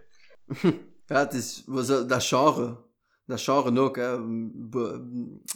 [1.05, 1.63] Ja, het is
[2.07, 2.77] dat genre.
[3.25, 4.17] Dat genre ook, hè.
[4.53, 4.99] Bo-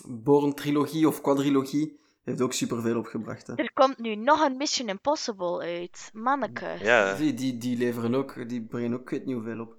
[0.07, 3.47] Bourne-trilogie of quadrilogie heeft ook superveel opgebracht.
[3.47, 3.55] Hè.
[3.55, 6.09] Er komt nu nog een Mission Impossible uit.
[6.13, 6.75] Manneke.
[6.79, 9.75] Ja, Die, die, die leveren ook, die brengen ook weet niet hoeveel op.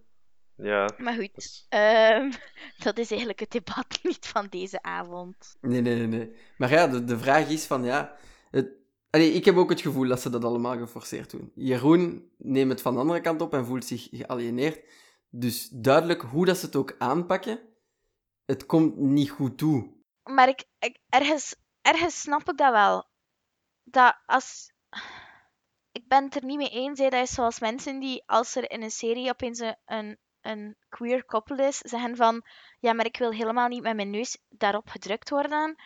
[0.57, 0.91] ja.
[0.99, 2.31] Maar goed, dat is- ehm,
[2.85, 5.57] dat is eigenlijk het debat niet van deze avond.
[5.61, 6.37] Nee, nee, nee, nee.
[6.57, 8.17] Maar ja, de, de vraag is van, ja...
[8.51, 8.69] Het...
[9.11, 11.53] Allee, ik heb ook het gevoel dat ze dat allemaal geforceerd doen.
[11.55, 14.81] Jeroen neemt het van de andere kant op en voelt zich gealieneerd.
[15.31, 17.61] Dus duidelijk, hoe dat ze het ook aanpakken,
[18.45, 19.93] het komt niet goed toe.
[20.23, 23.09] Maar ik, ik, ergens, ergens snap ik dat wel.
[23.85, 24.73] Dat als...
[25.93, 27.09] Ik ben het er niet mee eens, hè.
[27.09, 31.25] dat is zoals mensen die, als er in een serie opeens een, een, een queer
[31.25, 32.45] koppel is, zeggen van,
[32.79, 35.77] ja, maar ik wil helemaal niet met mijn neus daarop gedrukt worden.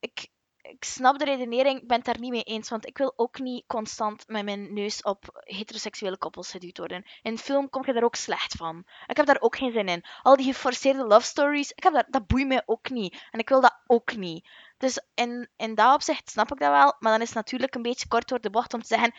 [0.00, 0.28] Ik,
[0.62, 3.38] ik snap de redenering, ik ben het daar niet mee eens, want ik wil ook
[3.38, 7.04] niet constant met mijn neus op heteroseksuele koppels geduwd worden.
[7.22, 8.84] In film kom je daar ook slecht van.
[9.06, 10.04] Ik heb daar ook geen zin in.
[10.22, 13.26] Al die geforceerde love stories, ik heb dat, dat boeit mij ook niet.
[13.30, 14.48] En ik wil dat ook niet.
[14.78, 17.82] Dus in, in dat opzicht snap ik dat wel, maar dan is het natuurlijk een
[17.82, 19.14] beetje kort door de bocht om te zeggen,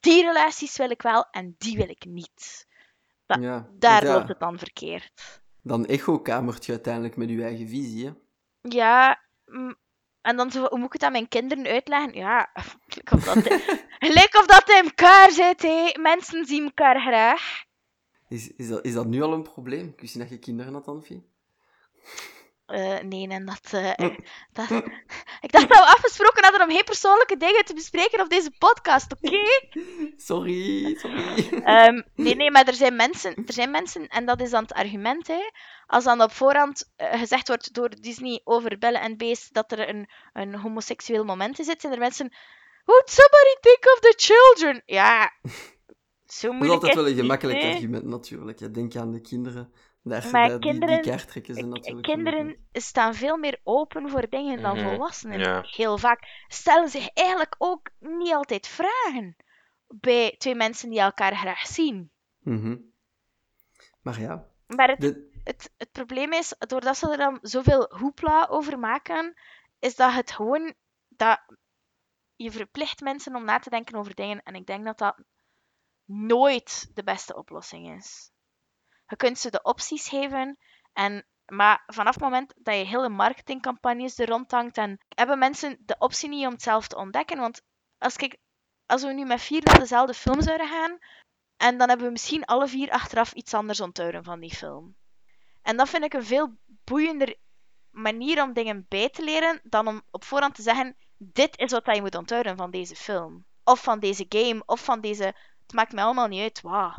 [0.00, 2.67] die relaties wil ik wel en die wil ik niet.
[3.28, 5.40] Da- Ja, Daar ja, loopt het dan verkeerd.
[5.62, 8.12] Dan echo-kamert je uiteindelijk met je eigen visie, hè.
[8.60, 9.74] Ja, mm,
[10.20, 12.12] en dan zo, hoe moet ik het aan mijn kinderen uitleggen?
[12.14, 12.50] Ja,
[12.86, 13.36] gelijk of dat,
[14.08, 15.90] gelijk of dat in elkaar zit, hé.
[16.00, 17.62] Mensen zien elkaar graag.
[18.28, 19.88] Is, is, dat, is dat nu al een probleem?
[19.88, 21.26] Ik wist niet dat je kinderen had, Anfie.
[22.68, 24.08] Eh, nee, en dat, eh,
[24.52, 24.70] dat...
[25.46, 29.12] Ik dacht dat we afgesproken hadden om geen persoonlijke dingen te bespreken op deze podcast,
[29.12, 29.38] oké?
[30.16, 31.48] Sorry, sorry.
[31.64, 34.72] Ehm, nee, nee, maar er zijn, mensen, er zijn mensen, en dat is dan het
[34.72, 35.50] argument, hè,
[35.86, 39.88] als dan op voorhand eh, gezegd wordt door Disney over Belle en Beest dat er
[39.88, 42.32] een, een homoseksueel moment in zit, zijn er mensen...
[42.84, 44.82] Would somebody think of the children?
[44.86, 45.52] Ja, zo
[46.26, 48.74] Dat is moeilijk altijd wel een gemakkelijk argument, natuurlijk.
[48.74, 49.72] Denk aan de kinderen.
[50.08, 52.00] Daar, Maar daar- kinderen- die.
[52.00, 55.38] Kinderen staan veel meer open voor dingen dan Mhm, volwassenen.
[55.38, 55.62] ja.
[55.66, 59.36] Heel vaak stellen zich eigenlijk ook niet altijd vragen
[59.88, 62.10] bij twee mensen die elkaar graag zien.
[62.38, 62.76] Mhm.
[64.02, 68.46] Maar ja, Maar het, de, het, het probleem is, doordat ze er dan zoveel hoepla
[68.50, 69.34] over maken,
[69.78, 70.74] is dat het gewoon
[71.08, 71.40] dat
[72.36, 74.42] je verplicht mensen om na te denken over dingen.
[74.42, 75.16] En ik denk dat dat
[76.04, 78.30] nooit de beste oplossing is.
[79.08, 80.58] Je kunt ze de opties geven,
[80.92, 85.76] en, maar vanaf het moment dat je hele marketingcampagnes er rond hangt, dan hebben mensen
[85.80, 87.38] de optie niet om het zelf te ontdekken.
[87.38, 87.62] Want
[87.98, 88.36] als, ik,
[88.86, 90.98] als we nu met vier naar dezelfde film zouden gaan,
[91.56, 94.96] en dan hebben we misschien alle vier achteraf iets anders onthouden van die film.
[95.62, 97.36] En dat vind ik een veel boeiender
[97.90, 101.94] manier om dingen bij te leren dan om op voorhand te zeggen: dit is wat
[101.94, 103.44] je moet onthouden van deze film.
[103.64, 105.24] Of van deze game, of van deze.
[105.62, 106.60] Het maakt mij allemaal niet uit.
[106.60, 106.94] Wauw.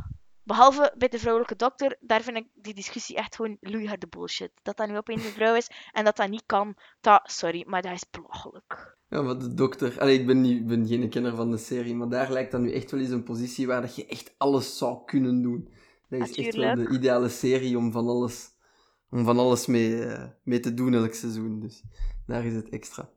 [0.49, 4.51] Behalve bij de vrouwelijke dokter, daar vind ik die discussie echt gewoon loeiharde bullshit.
[4.61, 7.81] Dat dat nu opeens een vrouw is en dat dat niet kan, dat, sorry, maar
[7.81, 8.97] dat is belachelijk.
[9.09, 9.99] ja, maar de dokter...
[9.99, 12.73] Allee, ik ben, niet, ben geen kenner van de serie, maar daar lijkt dat nu
[12.73, 15.73] echt wel eens een positie waar dat je echt alles zou kunnen doen.
[16.09, 18.49] Dat is echt wel de ideale serie om van alles,
[19.09, 21.59] om van alles mee, eh, mee te doen elk seizoen.
[21.59, 21.83] Dus
[22.25, 23.09] daar is het extra.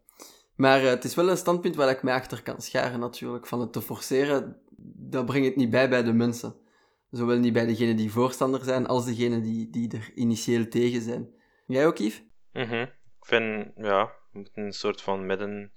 [0.56, 3.46] Maar eh, het is wel een standpunt waar ik mij achter kan scharen, natuurlijk.
[3.46, 4.56] Van het te forceren,
[4.96, 6.60] dat brengt het niet bij bij de mensen.
[7.12, 11.28] Zowel niet bij degenen die voorstander zijn, als degenen die, die er initieel tegen zijn.
[11.66, 12.22] Jij ook, Yves?
[12.52, 12.80] Mhm.
[13.20, 15.72] Ik vind, ja, we moeten een soort van midden,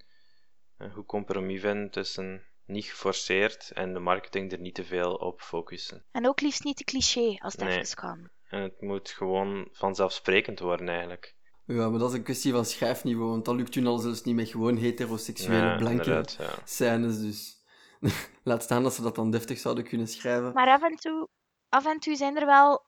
[0.77, 5.41] een goed compromis vinden tussen niet geforceerd en de marketing er niet te veel op
[5.41, 6.05] focussen.
[6.11, 7.93] En ook liefst niet te cliché als het Nee.
[7.93, 8.29] kan.
[8.47, 11.35] En het moet gewoon vanzelfsprekend worden, eigenlijk.
[11.65, 14.35] Ja, maar dat is een kwestie van schrijfniveau, want dat lukt toen al zelfs niet
[14.35, 16.53] met gewoon heteroseksuele Ja, blanke inderdaad, ja.
[16.65, 17.63] scènes, dus...
[18.43, 20.53] Laat staan dat ze dat dan deftig zouden kunnen schrijven.
[20.53, 21.29] Maar af en toe,
[21.69, 22.85] af en toe zijn er wel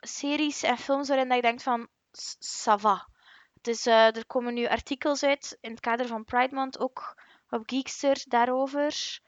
[0.00, 2.36] series en films waarin dat je denkt van, "S-
[2.68, 3.08] ça va.
[3.60, 7.14] Dus eh, er komen nu artikels uit in het kader van Pride Month, ook
[7.50, 9.20] op Geekster, daarover.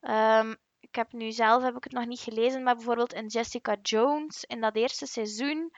[0.00, 3.76] Ehm, ik heb nu zelf, heb ik het nog niet gelezen, maar bijvoorbeeld in Jessica
[3.82, 5.72] Jones, in dat eerste seizoen,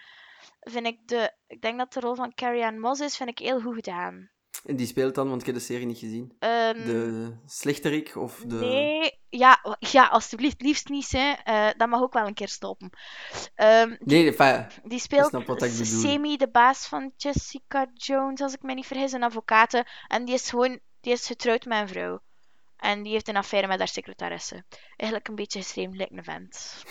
[0.61, 3.39] vind ik de, ik denk dat de rol van Carrie Ann Moss is, vind ik
[3.39, 4.31] heel goed gedaan.
[4.65, 6.37] En die speelt dan, want ik heb de serie niet gezien.
[6.39, 8.55] Ehm, De slechterik of de...
[8.55, 11.33] Nee, ja, ja, alstublieft, liefst niet, hè.
[11.45, 12.91] Eh, dat mag ook wel een keer stoppen.
[13.55, 15.31] Ehm, Nee, enfin, Die speelt.
[16.01, 19.87] Semi, de baas van Jessica Jones, als ik me niet vergis, een advocate.
[20.09, 22.21] En die is gewoon, die is getrouwd met een vrouw.
[22.77, 24.65] En die heeft een affaire met haar secretaresse.
[24.97, 26.83] Eigenlijk een beetje gestreemd lijkt een vent.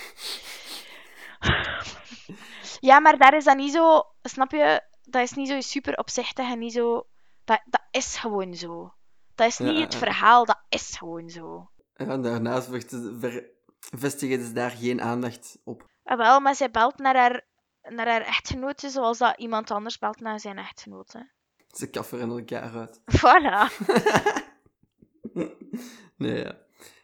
[2.90, 4.82] ja, maar daar is dat niet zo, snap je?
[5.04, 7.08] Dat is niet zo super opzichtig en niet zo...
[7.50, 8.94] Dat, dat, is gewoon zo.
[9.36, 10.00] Dat is niet Ja, het ja.
[10.00, 11.70] verhaal, dat is gewoon zo.
[11.94, 12.70] En daarnaast
[13.98, 15.88] vestigen ze daar geen aandacht op.
[16.04, 17.46] Ah, wel, maar zij belt naar haar,
[17.82, 21.30] naar haar echtgenote zoals dat iemand anders belt naar zijn echtgenote.
[21.68, 23.00] Ze kafferen elkaar uit.
[23.18, 23.88] Voilà.
[26.18, 26.58] nee, ja.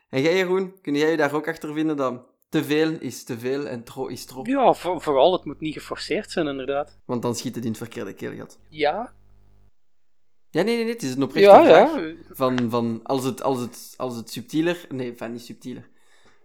[0.10, 3.40] En jij, Jeroen, kun jij je daar ook achter vinden dat te veel is te
[3.40, 4.42] veel en tro is tro?
[4.44, 6.98] Ja, voor- vooral, het moet niet geforceerd zijn, inderdaad.
[7.06, 8.60] Want dan schiet het in het verkeerde keelgat.
[8.70, 9.14] Ja,
[10.56, 11.96] Ja, nee, nee, nee, het is een oprechte ja, vraag.
[11.96, 12.14] ja.
[12.30, 15.90] Van, van als, het, als, het, als het subtieler, nee, van niet subtieler,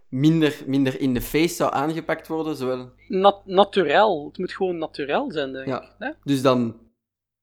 [0.09, 2.91] minder, minder in de face zou aangepakt worden, zowel...
[3.07, 4.25] Nat naturel.
[4.25, 5.81] Het moet gewoon naturel zijn, denk Ja.
[5.81, 5.95] ik.
[5.97, 6.11] hè?
[6.23, 6.79] Dus dan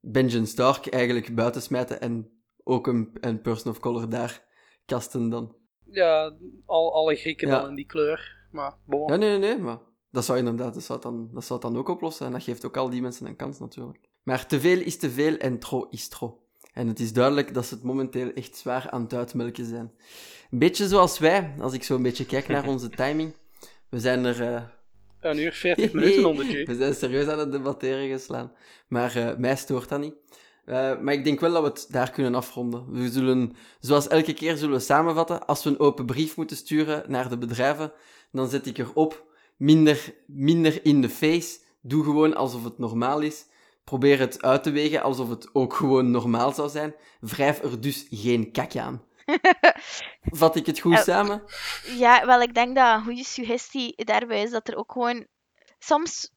[0.01, 2.31] Benjamin Stark eigenlijk buitensmijten en
[2.65, 4.45] ook een, een person of color daar
[4.86, 5.57] kasten dan.
[5.90, 6.36] Ja,
[6.66, 8.36] al, alle Grieken dan in die kleur.
[8.53, 9.11] Maar, bon.
[9.11, 9.78] Ja, nee, nee, nee, maar
[10.11, 12.27] dat zou inderdaad, dat zou, dan, dat zou dan ook oplossen.
[12.27, 14.09] En dat geeft ook al die mensen een kans natuurlijk.
[14.23, 16.43] Maar te veel is te veel en tro is tro.
[16.79, 19.93] En het is duidelijk dat ze het momenteel echt zwaar aan het uitmelken zijn.
[20.51, 23.35] Een beetje zoals wij, als ik zo een beetje kijk naar onze timing.
[23.89, 24.43] We zijn er...
[24.55, 24.63] eh,
[25.21, 28.53] Een uur 40 minuten onder we zijn serieus aan het debatteren geslaan.
[28.89, 30.15] Maar eh, mij stoort dat niet.
[30.65, 32.93] Eh, maar ik denk wel dat we het daar kunnen afronden.
[32.93, 35.47] We zullen, zoals elke keer, zullen we samenvatten.
[35.47, 37.93] Als we een open brief moeten sturen naar de bedrijven,
[38.33, 39.25] dan zet ik erop
[39.57, 41.59] minder, minder in de face.
[41.83, 43.47] Doe gewoon alsof het normaal is.
[43.89, 46.94] Probeer het uit te wegen alsof het ook gewoon normaal zou zijn.
[47.20, 49.05] Wrijf er dus geen kak aan.
[50.40, 51.43] Vat ik het goed Eh, samen?
[51.97, 55.27] Ja, wel, ik denk dat een goede suggestie daarbij is dat er ook gewoon...
[55.78, 56.31] Soms,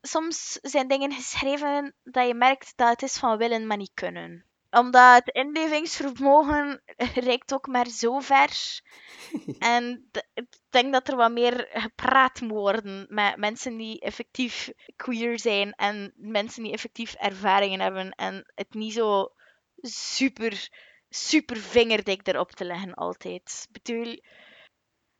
[0.00, 4.44] soms zijn dingen geschreven dat je merkt dat het is van willen, maar niet kunnen.
[4.78, 6.82] Omdat het inlevingsvermogen
[7.14, 8.80] reikt ook maar zo ver.
[9.58, 15.38] En ik denk dat er wat meer gepraat moet worden met mensen die effectief queer
[15.38, 19.32] zijn en mensen die effectief ervaringen hebben en het niet zo
[19.80, 20.68] super,
[21.08, 23.66] super vingerdik erop te leggen altijd.
[23.68, 24.12] Ik bedoel,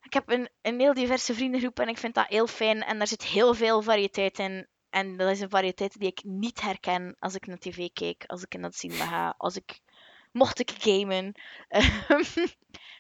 [0.00, 3.06] ik heb een, een heel diverse vriendengroep en ik vind dat heel fijn en daar
[3.06, 4.68] zit heel veel variëteit in.
[4.94, 8.42] En dat is een variëteit die ik niet herken als ik naar tv kijk, als
[8.42, 9.80] ik in het cinema ga, als ik...
[10.32, 11.32] Mocht ik gamen,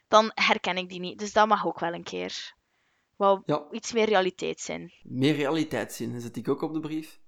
[0.08, 1.18] dan herken ik die niet.
[1.18, 2.54] Dus dat mag ook wel een keer.
[3.16, 4.92] Wou Ja, iets meer realiteit zijn.
[5.02, 6.12] meer realiteitszin.
[6.12, 7.20] Dat zet ik ook op de brief.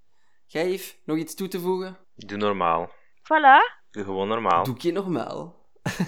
[0.47, 1.97] Yves, nog iets toe te voegen?
[2.15, 2.91] Doe normaal.
[3.19, 3.85] Voilà.
[3.91, 4.65] Doe gewoon normaal.
[4.65, 5.69] Doe je normaal.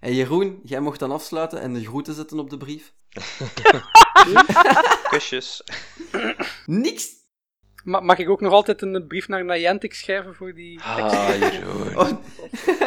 [0.00, 2.94] en Jeroen, jij mocht dan afsluiten en de groeten zetten op de brief.
[5.10, 5.62] Kusjes.
[6.66, 7.20] Niks!
[7.84, 11.14] Ma- mag ik ook nog altijd een brief naar Niantic schrijven voor die tekst?
[11.14, 11.96] Ah, Jeroen.
[11.98, 12.10] Oh,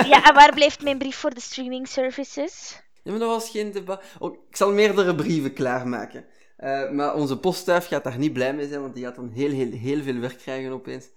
[0.08, 2.82] Ja, en waar blijft mijn brief voor de streaming services?
[3.04, 4.04] ja, maar dat was geen debat.
[4.20, 6.26] Oh, ik zal meerdere brieven klaarmaken.
[6.58, 9.52] Eh, maar onze postduif gaat daar niet blij mee zijn, want die gaat dan heel,
[9.52, 11.10] heel, heel veel werk krijgen opeens.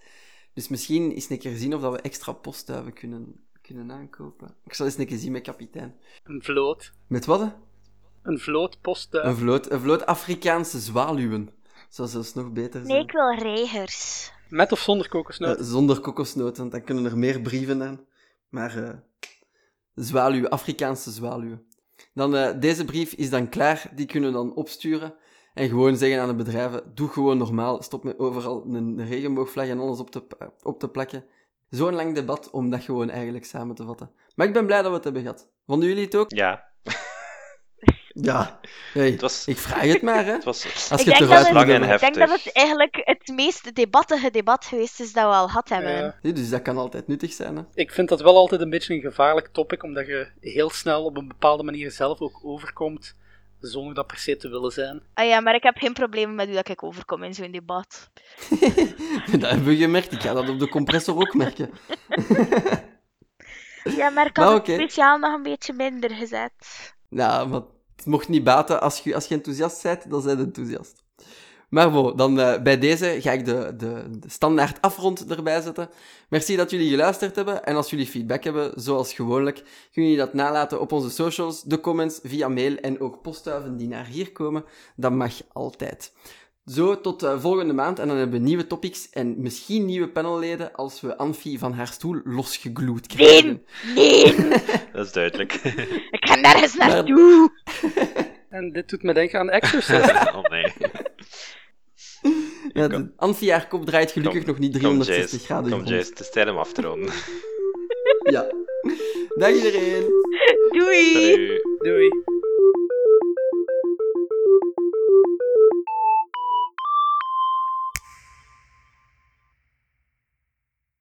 [0.55, 4.55] Dus misschien eens een keer zien of dat we extra postduiven kunnen, kunnen aankopen.
[4.65, 5.95] Ik zal eens een keer zien met kapitein.
[6.25, 6.93] Een vloot.
[7.07, 7.41] Met wat?
[7.41, 7.47] hè?
[8.23, 9.27] Een vloot postduif.
[9.27, 11.51] Een vloot, een vloot Afrikaanse zwaluwen.
[11.89, 12.87] Zou zelfs nog beter zijn.
[12.87, 14.31] Nee, ik wil reigers.
[14.49, 15.59] Met of zonder kokosnoot?
[15.59, 18.01] Eh, zonder kokosnoten, want dan kunnen er meer brieven aan.
[18.49, 18.95] Maar eh
[19.95, 21.67] zwaluwen, Afrikaanse zwaluwen.
[22.15, 25.15] Dan, eh, deze brief is dan klaar, die kunnen we dan opsturen.
[25.55, 29.67] En gewoon zeggen aan de bedrijven, doe gewoon normaal, stop met overal een, een regenboogvlag
[29.67, 30.27] en alles op te,
[30.63, 31.25] op te plakken.
[31.71, 34.11] Zo'n lang debat om dat gewoon eigenlijk samen te vatten.
[34.35, 35.49] Maar ik ben blij dat we het hebben gehad.
[35.67, 36.31] Vonden jullie het ook?
[36.31, 36.65] Ja,
[38.21, 38.61] Ja.
[38.93, 40.33] Hey, het was, ik vraag het maar, hè.
[40.41, 41.95] het was Als Ik je het denk het- lang en hebben.
[41.95, 42.45] Ik denk dat heftig.
[42.45, 45.93] het eigenlijk het meest debattige debat geweest is dat we al gehad hebben.
[45.93, 46.15] Ja.
[46.23, 47.63] Nee, Dus dat kan altijd nuttig zijn, hè.
[47.75, 51.17] Ik vind dat wel altijd een beetje een gevaarlijk topic, omdat je heel snel op
[51.17, 53.15] een bepaalde manier zelf ook overkomt,
[53.61, 55.03] zonder dat per se te willen zijn.
[55.15, 58.11] Ah ja, maar ik heb geen probleem met hoe dat ik overkom in zo'n debat.
[59.33, 60.13] dat hebben we gemerkt.
[60.13, 61.71] Ik ga dat op de compressor ook merken.
[63.97, 66.53] Ja, maar ik Maar had het speciaal nog een beetje minder gezet.
[67.09, 67.61] Nou, maar
[67.99, 68.81] het mocht niet baten.
[68.81, 71.03] Als je, als je enthousiast bent, dan zijn enthousiast.
[71.69, 75.91] Maar bon, dan eh, bij deze ga ik de, de, de standaard afrond erbij zetten.
[76.29, 77.65] Merci dat jullie geluisterd hebben.
[77.65, 79.57] En als jullie feedback hebben, zoals gewoonlijk,
[79.93, 83.89] kunnen jullie dat nalaten op onze socials, de comments, via mail en ook postduiven die
[83.89, 84.65] naar hier komen.
[84.97, 86.13] Dat mag altijd.
[86.69, 87.99] Zo, tot eh, volgende maand.
[87.99, 91.87] En dan hebben we nieuwe topics en misschien nieuwe panelleden als we Anfie van haar
[91.87, 93.63] stoel losgegluwd krijgen.
[93.95, 94.49] Nee, nee,
[94.93, 95.53] dat is duidelijk.
[96.17, 97.51] ik ga nergens naartoe.
[98.49, 100.11] En dit doet me denken aan Exorcist.
[100.35, 100.73] oh nee.
[102.73, 105.71] Ja, de Anfie haar kop draait gelukkig Kom- nog niet Kom 360 Jace, graden.
[105.71, 105.85] kom.
[105.85, 107.13] Jace, het is tijd om af te ronden.
[108.31, 108.47] Ja.
[109.37, 110.05] Dag iedereen.
[110.71, 111.13] Doei.
[111.13, 111.63] Salut.
[111.79, 112.09] Doei.